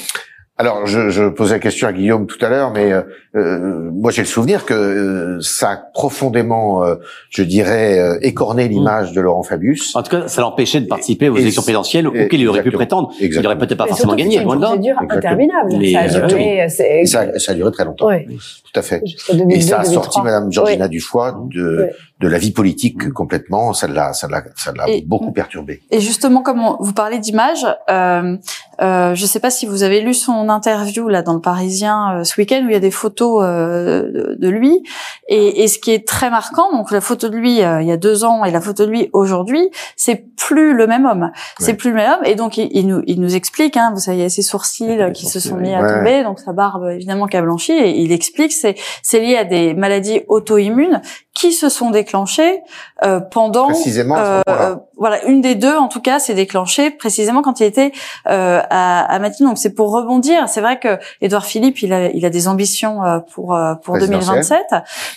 Alors, 0.57 0.87
je, 0.87 1.11
je, 1.11 1.29
posais 1.29 1.55
la 1.55 1.59
question 1.59 1.89
à 1.89 1.93
Guillaume 1.93 2.29
tout 2.29 2.39
à 2.41 2.49
l'heure, 2.49 2.71
mais 2.71 2.93
euh, 2.93 3.03
euh 3.35 3.91
moi 3.93 4.13
j'ai 4.13 4.23
le 4.23 4.29
souvenir 4.29 4.65
que 4.65 4.73
euh, 4.73 5.41
ça 5.41 5.71
a 5.71 5.77
profondément, 5.77 6.85
euh, 6.85 6.95
je 7.31 7.43
dirais, 7.43 8.19
écorné 8.23 8.69
l'image 8.69 9.13
de 9.13 9.21
Laurent 9.21 9.43
Fabius. 9.43 9.97
En 9.97 10.05
tout 10.05 10.13
cas, 10.13 10.29
ça 10.29 10.43
l'empêchait 10.43 10.81
de 10.81 10.87
participer 10.87 11.29
aux 11.29 11.37
élections 11.37 11.63
présidentielles 11.63 12.07
auxquelles 12.07 12.41
il 12.41 12.49
aurait 12.49 12.63
pu 12.63 12.71
prétendre. 12.71 13.13
Il 13.19 13.37
n'aurait 13.41 13.59
peut-être 13.59 13.77
pas 13.77 13.89
forcément 13.89 14.15
gagné. 14.15 14.37
C'est 14.37 14.45
une 14.45 14.61
procédure 14.61 14.97
interminable. 15.11 15.73
ça, 15.73 16.01
a 16.01 16.27
duré, 16.29 16.69
ça, 16.69 17.39
ça, 17.39 17.53
a 17.53 17.55
duré 17.55 17.73
très 17.73 17.85
longtemps. 17.85 18.07
Oui. 18.07 18.25
Tout 18.27 18.79
à 18.79 18.83
fait. 18.83 19.03
Et 19.51 19.61
ça 19.61 19.81
a 19.81 19.85
sorti 19.85 20.21
Madame 20.23 20.53
Georgina 20.53 20.87
Dufoy 20.87 21.33
de 21.53 21.91
de 22.25 22.29
la 22.31 22.39
vie 22.39 22.53
politique 22.53 23.13
complètement. 23.13 23.75
Ça 23.75 23.87
l'a, 23.87 24.15
ça 24.15 24.29
l'a, 24.29 24.43
ça 24.57 24.73
l'a 24.73 24.87
beaucoup 25.05 25.33
perturbé. 25.33 25.83
Et 25.91 26.01
justement, 26.01 26.43
comme 26.43 26.63
vous 26.81 26.93
parlez 26.95 27.19
d'image, 27.19 27.67
euh, 27.91 28.37
Euh, 28.81 29.15
je 29.15 29.23
ne 29.23 29.27
sais 29.27 29.41
pas 29.41 29.51
si 29.51 29.67
vous 29.67 29.83
avez 29.83 30.01
lu 30.01 30.15
son 30.15 30.49
interview 30.49 31.09
là 31.09 31.23
dans 31.23 31.35
le 31.35 31.41
Parisien 31.41 32.19
euh, 32.19 32.25
ce 32.25 32.41
week-end 32.41 32.63
où 32.65 32.69
il 32.69 32.73
y 32.73 32.77
a 32.77 32.81
des 32.81 32.91
photos 32.91 33.43
euh, 33.43 34.03
de, 34.03 34.37
de, 34.39 34.49
lui. 34.49 34.83
Et, 35.29 35.63
et, 35.63 35.69
ce 35.69 35.79
qui 35.79 35.93
est 35.93 36.07
très 36.07 36.31
marquant, 36.31 36.73
donc 36.73 36.91
la 36.91 37.01
photo 37.01 37.29
de 37.29 37.37
lui 37.37 37.55
il 37.55 37.87
y 37.87 37.93
a 37.93 37.97
deux 37.97 38.25
ans 38.25 38.45
et 38.45 38.51
la 38.51 38.61
photo 38.61 38.85
de 38.85 38.91
lui 38.91 39.11
aujourd'hui, 39.13 39.71
c'est 39.97 40.25
plus 40.37 40.75
le 40.75 40.87
même 40.87 41.07
homme. 41.07 41.31
C'est 41.59 41.75
plus 41.75 41.91
le 41.91 41.97
même 41.97 42.13
homme. 42.13 42.25
Et 42.25 42.35
donc 42.35 42.57
il, 42.57 42.69
il, 42.73 42.87
nous, 42.87 43.03
il 43.07 43.21
nous 43.21 43.35
explique, 43.35 43.77
hein, 43.77 43.93
vous 43.95 44.01
savez, 44.01 44.19
il 44.19 44.23
y 44.23 44.27
a 44.27 44.31
ses 44.31 44.43
sourcils 44.43 45.13
qui 45.15 45.27
se 45.27 45.41
sont 45.41 45.57
mis 45.57 45.75
à 45.75 45.81
tomber, 45.81 46.25
donc 46.25 46.41
sa 46.41 46.53
barbe 46.53 46.89
évidemment 46.91 47.27
qui 47.27 47.37
a 47.37 47.43
blanchi. 47.43 47.73
Et 47.73 48.01
il 48.01 48.13
explique 48.13 48.53
c'est 48.53 48.75
c'est 49.03 49.21
lié 49.21 49.37
à 49.37 49.45
des 49.45 49.75
maladies 49.75 50.23
auto-immunes 50.29 51.01
qui 51.35 51.53
se 51.53 51.69
sont 51.69 51.91
déclenchées 51.91 52.63
euh, 53.03 53.19
pendant 53.19 53.67
précisément 53.67 54.17
euh, 54.17 54.77
voilà 54.97 55.25
une 55.25 55.41
des 55.41 55.57
deux 55.57 55.77
en 55.77 55.89
tout 55.89 56.01
cas 56.01 56.21
s'est 56.21 56.35
déclenchée 56.35 56.91
précisément 56.91 57.43
quand 57.43 57.59
il 57.59 57.65
était 57.65 57.91
euh, 58.29 58.61
à, 58.71 59.01
à 59.05 59.19
Matignon. 59.19 59.51
Donc 59.51 59.59
c'est 59.59 59.75
pour 59.75 59.93
rebondir 59.93 60.49
c'est 60.49 60.61
vrai 60.61 60.79
que 60.79 60.99
Édouard 61.21 61.45
Philippe 61.45 61.83
il 61.83 61.93
a 61.93 62.09
il 62.11 62.25
a 62.25 62.31
des 62.31 62.47
ambitions 62.47 63.05
euh, 63.05 63.19
pour 63.19 63.55
euh, 63.55 63.75
pour 63.75 63.99
2027 63.99 64.63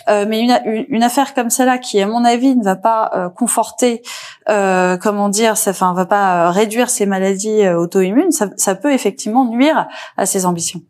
euh, 0.09 0.25
mais 0.27 0.39
une, 0.41 0.85
une 0.89 1.03
affaire 1.03 1.35
comme 1.35 1.51
celle-là 1.51 1.77
qui 1.77 2.01
à 2.01 2.07
mon 2.07 2.25
avis 2.25 2.55
ne 2.55 2.63
va 2.63 2.75
pas 2.75 3.31
conforter 3.35 4.01
comment 4.47 5.29
dire 5.29 5.55
ça 5.55 5.71
enfin 5.71 5.93
va 5.93 6.05
pas 6.05 6.49
réduire 6.49 6.89
ces 6.89 7.05
maladies 7.05 7.67
auto-immunes 7.69 8.31
ça, 8.31 8.47
ça 8.57 8.73
peut 8.73 8.91
effectivement 8.91 9.45
nuire 9.45 9.87
à 10.17 10.25
ses 10.25 10.45
ambitions. 10.45 10.81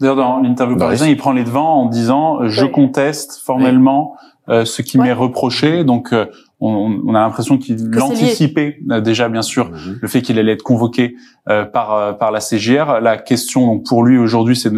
D'ailleurs, 0.00 0.16
dans 0.16 0.40
l'interview 0.40 0.76
parisien, 0.76 1.06
il 1.06 1.16
prend 1.16 1.32
les 1.32 1.44
devants 1.44 1.80
en 1.82 1.86
disant 1.86 2.46
je 2.48 2.66
conteste 2.66 3.40
formellement 3.44 4.14
euh, 4.14 4.35
ce 4.48 4.82
qui 4.82 4.98
m'est 4.98 5.12
reproché. 5.12 5.84
Donc, 5.84 6.12
euh, 6.12 6.26
on, 6.60 7.00
on, 7.06 7.14
a 7.14 7.20
l'impression 7.20 7.58
qu'il 7.58 7.76
anticipait 8.00 8.78
euh, 8.90 9.00
déjà, 9.00 9.28
bien 9.28 9.42
sûr, 9.42 9.70
mhm. 9.70 9.98
le 10.00 10.08
fait 10.08 10.22
qu'il 10.22 10.38
allait 10.38 10.52
être 10.52 10.62
convoqué 10.62 11.16
par 11.44 12.18
par 12.18 12.30
la 12.30 12.40
CGR. 12.40 13.00
La 13.00 13.18
question 13.18 13.66
donc, 13.66 13.86
pour 13.86 14.02
lui 14.02 14.18
aujourd'hui, 14.18 14.56
c'est 14.56 14.72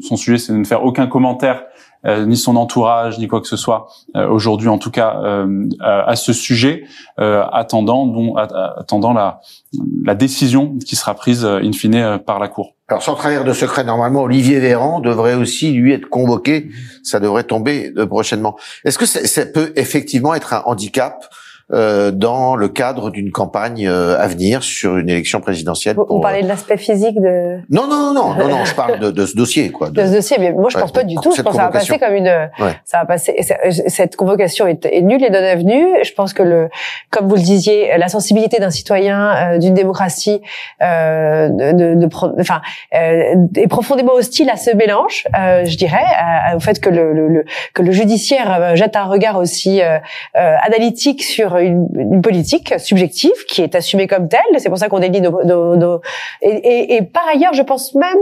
son 0.00 0.16
sujet, 0.16 0.38
c'est 0.38 0.52
de 0.52 0.58
ne 0.58 0.64
faire 0.64 0.84
aucun 0.84 1.06
commentaire 1.06 1.64
euh, 2.06 2.24
ni 2.24 2.36
son 2.36 2.56
entourage, 2.56 3.18
ni 3.18 3.28
quoi 3.28 3.40
que 3.40 3.46
ce 3.46 3.56
soit 3.56 3.88
euh, 4.16 4.26
aujourd'hui, 4.28 4.68
en 4.68 4.78
tout 4.78 4.90
cas, 4.90 5.20
euh, 5.22 5.68
à 5.80 6.16
ce 6.16 6.32
sujet, 6.32 6.84
attendant, 7.18 8.06
dont, 8.06 8.36
attendant 8.36 9.12
la, 9.12 9.40
la 10.04 10.14
décision 10.14 10.78
qui 10.86 10.96
sera 10.96 11.14
prise 11.14 11.44
in 11.44 11.72
fine 11.72 12.18
par 12.24 12.38
la 12.38 12.48
Cour. 12.48 12.74
Alors 12.88 13.02
sans 13.02 13.14
trahir 13.14 13.44
de 13.44 13.52
secret, 13.52 13.84
normalement, 13.84 14.22
Olivier 14.22 14.58
Véran 14.58 15.00
devrait 15.00 15.34
aussi 15.34 15.72
lui 15.72 15.92
être 15.92 16.08
convoqué. 16.08 16.70
Ça 17.04 17.20
devrait 17.20 17.44
tomber 17.44 17.92
prochainement. 18.08 18.56
Est-ce 18.84 18.98
que 18.98 19.06
ça 19.06 19.46
peut 19.46 19.72
effectivement 19.76 20.34
être 20.34 20.54
un 20.54 20.62
handicap 20.64 21.26
euh, 21.72 22.10
dans 22.10 22.56
le 22.56 22.68
cadre 22.68 23.10
d'une 23.10 23.30
campagne 23.30 23.86
euh, 23.86 24.18
à 24.18 24.26
venir 24.26 24.64
sur 24.64 24.96
une 24.96 25.08
élection 25.08 25.40
présidentielle. 25.40 25.94
Vous, 25.94 26.04
pour, 26.04 26.20
parlez 26.20 26.42
de 26.42 26.48
l'aspect 26.48 26.76
physique 26.76 27.14
de. 27.20 27.58
Non, 27.70 27.86
non, 27.86 28.12
non, 28.12 28.34
non, 28.34 28.48
non, 28.48 28.64
je 28.64 28.74
parle 28.74 28.98
de, 28.98 29.12
de 29.12 29.24
ce 29.24 29.36
dossier, 29.36 29.70
quoi. 29.70 29.88
De, 29.90 30.04
ce 30.04 30.12
dossier, 30.14 30.36
mais 30.40 30.50
moi 30.50 30.68
je 30.68 30.78
pense 30.78 30.90
pas 30.90 31.04
du 31.04 31.14
tout. 31.14 31.32
Je 31.36 31.42
pense 31.42 31.52
que 31.52 31.56
ça 31.56 31.66
va 31.66 31.70
passer 31.70 31.98
comme 31.98 32.14
une. 32.14 32.48
Ça 32.84 32.98
va 32.98 33.04
passer. 33.04 33.36
Cette 33.86 34.16
convocation 34.16 34.66
est, 34.66 34.84
est 34.84 35.02
nulle 35.02 35.22
et 35.22 35.30
non 35.30 35.38
avenue. 35.38 35.86
Je 36.02 36.12
pense 36.12 36.32
que 36.32 36.42
le, 36.42 36.70
comme 37.10 37.28
vous 37.28 37.36
le 37.36 37.42
disiez, 37.42 37.96
la 37.98 38.08
sensibilité 38.08 38.58
d'un 38.58 38.70
citoyen, 38.70 39.54
euh, 39.54 39.58
d'une 39.58 39.74
démocratie, 39.74 40.40
euh, 40.82 41.48
de, 41.50 41.94
de, 41.94 42.08
enfin, 42.40 42.62
est 42.90 43.68
profondément 43.68 44.14
hostile 44.14 44.50
à 44.50 44.56
ce 44.56 44.74
mélange. 44.74 45.24
je 45.34 45.76
dirais, 45.76 46.04
au 46.56 46.60
fait 46.60 46.80
que 46.80 46.90
le, 46.90 47.12
le, 47.12 47.44
que 47.74 47.82
le 47.82 47.92
judiciaire 47.92 48.74
jette 48.74 48.96
un 48.96 49.04
regard 49.04 49.36
aussi 49.38 49.80
analytique 50.34 51.22
sur 51.22 51.59
une, 51.62 51.88
une, 51.94 52.22
politique 52.22 52.74
subjective 52.78 53.44
qui 53.48 53.62
est 53.62 53.74
assumée 53.74 54.06
comme 54.06 54.28
telle. 54.28 54.40
C'est 54.58 54.68
pour 54.68 54.78
ça 54.78 54.88
qu'on 54.88 54.98
délie 54.98 55.20
nos, 55.20 55.44
nos, 55.44 55.76
nos... 55.76 56.00
Et, 56.42 56.50
et, 56.50 56.94
et, 56.96 57.02
par 57.02 57.26
ailleurs, 57.32 57.54
je 57.54 57.62
pense 57.62 57.94
même 57.94 58.18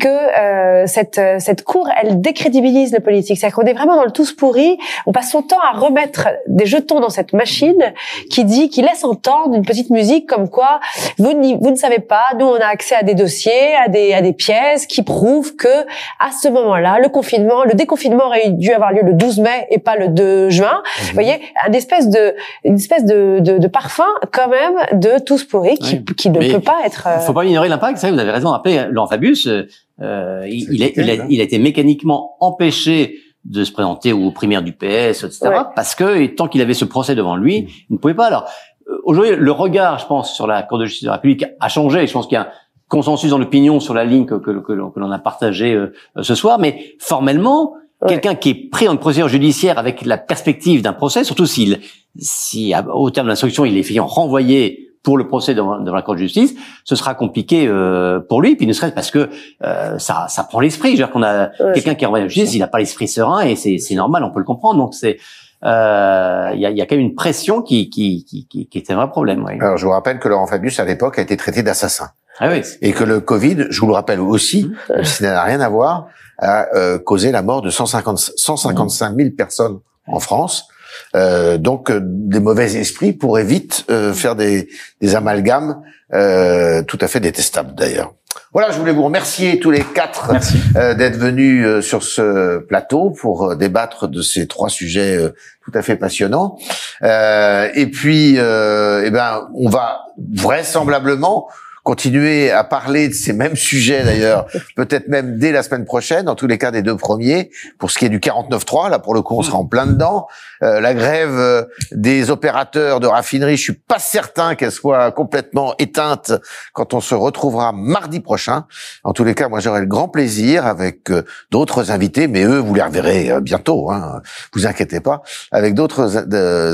que 0.00 0.08
euh, 0.08 0.86
cette 0.86 1.20
cette 1.38 1.62
cour, 1.62 1.88
elle 2.00 2.20
décrédibilise 2.20 2.92
le 2.92 3.00
politique. 3.00 3.38
C'est-à-dire 3.38 3.56
qu'on 3.56 3.66
est 3.66 3.72
vraiment 3.72 3.96
dans 3.96 4.04
le 4.04 4.10
tous 4.10 4.32
pourri. 4.32 4.78
On 5.06 5.12
passe 5.12 5.30
son 5.30 5.42
temps 5.42 5.60
à 5.60 5.78
remettre 5.78 6.28
des 6.46 6.66
jetons 6.66 7.00
dans 7.00 7.10
cette 7.10 7.32
machine 7.32 7.92
qui 8.30 8.44
dit, 8.44 8.68
qui 8.68 8.82
laisse 8.82 9.04
entendre 9.04 9.54
une 9.54 9.64
petite 9.64 9.90
musique 9.90 10.28
comme 10.28 10.48
quoi 10.48 10.80
vous, 11.18 11.30
vous 11.60 11.70
ne 11.70 11.76
savez 11.76 11.98
pas. 11.98 12.24
Nous, 12.38 12.46
on 12.46 12.56
a 12.56 12.66
accès 12.66 12.94
à 12.94 13.02
des 13.02 13.14
dossiers, 13.14 13.74
à 13.84 13.88
des 13.88 14.12
à 14.12 14.22
des 14.22 14.32
pièces 14.32 14.86
qui 14.86 15.02
prouvent 15.02 15.56
que 15.56 15.84
à 16.20 16.30
ce 16.42 16.48
moment-là, 16.48 16.98
le 17.00 17.08
confinement, 17.08 17.64
le 17.64 17.74
déconfinement 17.74 18.26
aurait 18.26 18.50
dû 18.50 18.72
avoir 18.72 18.92
lieu 18.92 19.02
le 19.02 19.12
12 19.12 19.40
mai 19.40 19.66
et 19.70 19.78
pas 19.78 19.96
le 19.96 20.08
2 20.08 20.50
juin. 20.50 20.82
Vous 21.02 21.14
voyez, 21.14 21.40
une 21.66 21.74
espèce 21.74 22.08
de 22.08 22.34
une 22.64 22.75
espèce 22.76 23.04
de, 23.04 23.40
de, 23.40 23.58
de, 23.58 23.68
parfum 23.68 24.06
quand 24.32 24.48
même 24.48 25.00
de 25.00 25.22
tous 25.22 25.44
pourri 25.44 25.76
qui, 25.78 26.04
qui 26.04 26.30
ne 26.30 26.52
peut 26.52 26.60
pas 26.60 26.78
être. 26.84 27.08
Il 27.20 27.22
faut 27.22 27.32
pas 27.32 27.44
ignorer 27.44 27.68
l'impact. 27.68 27.98
Vous 27.98 28.18
avez 28.18 28.30
raison 28.30 28.52
d'appeler 28.52 28.86
Laurent 28.90 29.08
Fabius. 29.08 29.46
Euh, 29.46 30.44
il, 30.46 30.72
il, 30.72 30.82
a, 30.82 30.88
il, 30.94 31.10
a, 31.10 31.26
il, 31.28 31.40
a, 31.40 31.44
été 31.44 31.58
mécaniquement 31.58 32.36
empêché 32.40 33.18
de 33.44 33.64
se 33.64 33.72
présenter 33.72 34.12
aux 34.12 34.30
primaires 34.30 34.62
du 34.62 34.72
PS, 34.72 35.24
etc. 35.24 35.50
Parce 35.74 35.94
que 35.94 36.26
tant 36.26 36.48
qu'il 36.48 36.60
avait 36.60 36.74
ce 36.74 36.84
procès 36.84 37.14
devant 37.14 37.36
lui, 37.36 37.86
il 37.88 37.94
ne 37.94 37.98
pouvait 37.98 38.14
pas. 38.14 38.26
Alors 38.26 38.48
euh, 38.88 38.98
aujourd'hui, 39.04 39.36
le 39.36 39.52
regard, 39.52 39.98
je 39.98 40.06
pense, 40.06 40.34
sur 40.34 40.46
la 40.46 40.62
Cour 40.62 40.78
de 40.78 40.86
justice 40.86 41.04
de 41.04 41.08
la 41.08 41.14
République 41.14 41.44
a 41.60 41.68
changé. 41.68 42.06
Je 42.06 42.12
pense 42.12 42.26
qu'il 42.26 42.34
y 42.34 42.38
a 42.38 42.42
un 42.42 42.48
consensus 42.88 43.30
dans 43.30 43.38
l'opinion 43.38 43.80
sur 43.80 43.94
la 43.94 44.04
ligne 44.04 44.26
que, 44.26 44.34
que, 44.34 44.50
que, 44.50 44.72
l'on 44.72 45.10
a 45.10 45.18
partagé 45.18 45.74
euh, 45.74 45.92
ce 46.20 46.34
soir. 46.34 46.58
Mais 46.58 46.96
formellement, 46.98 47.74
quelqu'un 48.06 48.34
qui 48.34 48.50
est 48.50 48.70
pris 48.70 48.88
en 48.88 48.96
procédure 48.96 49.28
judiciaire 49.28 49.78
avec 49.78 50.04
la 50.04 50.18
perspective 50.18 50.82
d'un 50.82 50.92
procès, 50.92 51.24
surtout 51.24 51.46
s'il, 51.46 51.80
si 52.18 52.74
au 52.92 53.10
terme 53.10 53.26
de 53.26 53.30
l'instruction 53.30 53.64
il 53.64 53.76
est 53.76 53.82
fait 53.82 53.98
renvoyé 53.98 54.86
pour 55.02 55.16
le 55.16 55.28
procès 55.28 55.54
devant, 55.54 55.78
la 55.78 56.02
Cour 56.02 56.14
de 56.14 56.18
justice, 56.18 56.54
ce 56.82 56.96
sera 56.96 57.14
compliqué 57.14 57.68
euh, 57.68 58.18
pour 58.18 58.42
lui, 58.42 58.56
puis 58.56 58.66
ne 58.66 58.72
serait-ce 58.72 58.92
parce 58.92 59.12
que 59.12 59.30
euh, 59.62 59.98
ça, 59.98 60.26
ça 60.28 60.42
prend 60.42 60.58
l'esprit. 60.58 60.88
Je 60.88 60.92
veux 60.94 61.06
dire 61.06 61.10
qu'on 61.10 61.22
a 61.22 61.50
quelqu'un 61.74 61.94
qui 61.94 62.02
est 62.02 62.06
renvoyé 62.06 62.24
la 62.24 62.28
justice, 62.28 62.54
il 62.54 62.58
n'a 62.58 62.66
pas 62.66 62.80
l'esprit 62.80 63.06
serein 63.06 63.42
et 63.42 63.54
c'est, 63.54 63.78
c'est 63.78 63.94
normal, 63.94 64.24
on 64.24 64.32
peut 64.32 64.40
le 64.40 64.44
comprendre. 64.44 64.80
Donc 64.80 64.94
c'est 64.94 65.18
euh, 65.64 66.50
il 66.54 66.60
y, 66.60 66.66
a, 66.66 66.70
y, 66.70 66.80
a, 66.80 66.86
quand 66.86 66.96
même 66.96 67.04
une 67.04 67.14
pression 67.14 67.62
qui, 67.62 67.88
qui, 67.88 68.24
qui, 68.24 68.46
qui, 68.48 68.68
qui 68.68 68.78
est 68.78 68.90
un 68.90 68.96
vrai 68.96 69.08
problème. 69.08 69.44
Oui. 69.46 69.52
Alors 69.60 69.76
je 69.76 69.86
vous 69.86 69.92
rappelle 69.92 70.18
que 70.18 70.28
Laurent 70.28 70.46
Fabius 70.48 70.80
à 70.80 70.84
l'époque 70.84 71.20
a 71.20 71.22
été 71.22 71.36
traité 71.36 71.62
d'assassin. 71.62 72.08
Ah 72.40 72.48
oui. 72.50 72.62
Et 72.82 72.92
que 72.92 73.04
le 73.04 73.20
Covid, 73.20 73.66
je 73.70 73.80
vous 73.80 73.86
le 73.86 73.94
rappelle 73.94 74.20
aussi, 74.20 74.64
mmh. 74.90 75.04
ça 75.04 75.24
n'a 75.24 75.42
rien 75.44 75.60
à 75.60 75.68
voir, 75.68 76.08
a 76.38 76.68
euh, 76.74 76.98
causé 76.98 77.32
la 77.32 77.42
mort 77.42 77.62
de 77.62 77.70
150, 77.70 78.18
155 78.36 79.16
000 79.16 79.30
personnes 79.30 79.78
en 80.06 80.20
France. 80.20 80.68
Euh, 81.14 81.58
donc 81.58 81.90
euh, 81.90 82.00
des 82.02 82.40
mauvais 82.40 82.74
esprits 82.74 83.12
pourraient 83.12 83.44
vite 83.44 83.84
euh, 83.90 84.12
faire 84.12 84.36
des, 84.36 84.68
des 85.00 85.14
amalgames 85.14 85.82
euh, 86.14 86.82
tout 86.82 86.98
à 87.00 87.08
fait 87.08 87.20
détestables 87.20 87.74
d'ailleurs. 87.74 88.14
Voilà, 88.52 88.70
je 88.70 88.78
voulais 88.78 88.92
vous 88.92 89.02
remercier 89.02 89.58
tous 89.58 89.70
les 89.70 89.82
quatre 89.82 90.32
d'être 90.74 91.16
venus 91.16 91.84
sur 91.84 92.02
ce 92.02 92.58
plateau 92.58 93.10
pour 93.10 93.56
débattre 93.56 94.08
de 94.08 94.20
ces 94.22 94.46
trois 94.46 94.68
sujets 94.68 95.18
tout 95.64 95.72
à 95.74 95.80
fait 95.82 95.96
passionnants. 95.96 96.56
et 97.02 97.90
puis, 97.92 98.36
eh 98.36 99.10
ben, 99.10 99.48
on 99.54 99.68
va 99.68 100.00
vraisemblablement 100.34 101.48
continuer 101.86 102.50
à 102.50 102.64
parler 102.64 103.06
de 103.06 103.14
ces 103.14 103.32
mêmes 103.32 103.54
sujets 103.54 104.02
d'ailleurs, 104.02 104.46
peut-être 104.76 105.06
même 105.06 105.38
dès 105.38 105.52
la 105.52 105.62
semaine 105.62 105.84
prochaine, 105.84 106.28
en 106.28 106.34
tous 106.34 106.48
les 106.48 106.58
cas 106.58 106.72
des 106.72 106.82
deux 106.82 106.96
premiers. 106.96 107.50
Pour 107.78 107.92
ce 107.92 107.98
qui 108.00 108.06
est 108.06 108.08
du 108.08 108.18
49.3, 108.18 108.90
là 108.90 108.98
pour 108.98 109.14
le 109.14 109.22
coup 109.22 109.38
on 109.38 109.42
sera 109.42 109.58
en 109.58 109.66
plein 109.66 109.86
dedans. 109.86 110.26
Euh, 110.64 110.80
la 110.80 110.94
grève 110.94 111.38
euh, 111.38 111.62
des 111.92 112.30
opérateurs 112.30 112.98
de 112.98 113.06
raffinerie, 113.06 113.56
je 113.56 113.62
suis 113.62 113.72
pas 113.72 114.00
certain 114.00 114.56
qu'elle 114.56 114.72
soit 114.72 115.12
complètement 115.12 115.74
éteinte 115.78 116.32
quand 116.72 116.92
on 116.92 117.00
se 117.00 117.14
retrouvera 117.14 117.70
mardi 117.70 118.18
prochain. 118.18 118.64
En 119.04 119.12
tous 119.12 119.22
les 119.22 119.36
cas, 119.36 119.48
moi 119.48 119.60
j'aurai 119.60 119.78
le 119.78 119.86
grand 119.86 120.08
plaisir 120.08 120.66
avec 120.66 121.08
euh, 121.12 121.22
d'autres 121.52 121.92
invités, 121.92 122.26
mais 122.26 122.42
eux 122.42 122.58
vous 122.58 122.74
les 122.74 122.82
reverrez 122.82 123.40
bientôt, 123.40 123.92
hein, 123.92 124.22
vous 124.54 124.66
inquiétez 124.66 124.98
pas, 124.98 125.22
avec 125.52 125.74
d'autres 125.74 126.26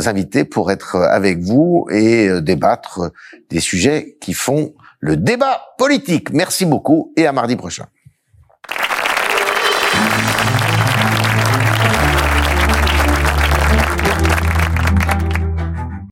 invités 0.08 0.46
pour 0.46 0.70
être 0.70 0.96
avec 0.96 1.40
vous 1.40 1.86
et 1.90 2.40
débattre 2.40 3.10
des 3.50 3.60
sujets 3.60 4.16
qui 4.18 4.32
font 4.32 4.72
le 5.02 5.16
débat 5.16 5.60
politique. 5.76 6.32
Merci 6.32 6.64
beaucoup 6.64 7.12
et 7.16 7.26
à 7.26 7.32
mardi 7.32 7.56
prochain. 7.56 7.86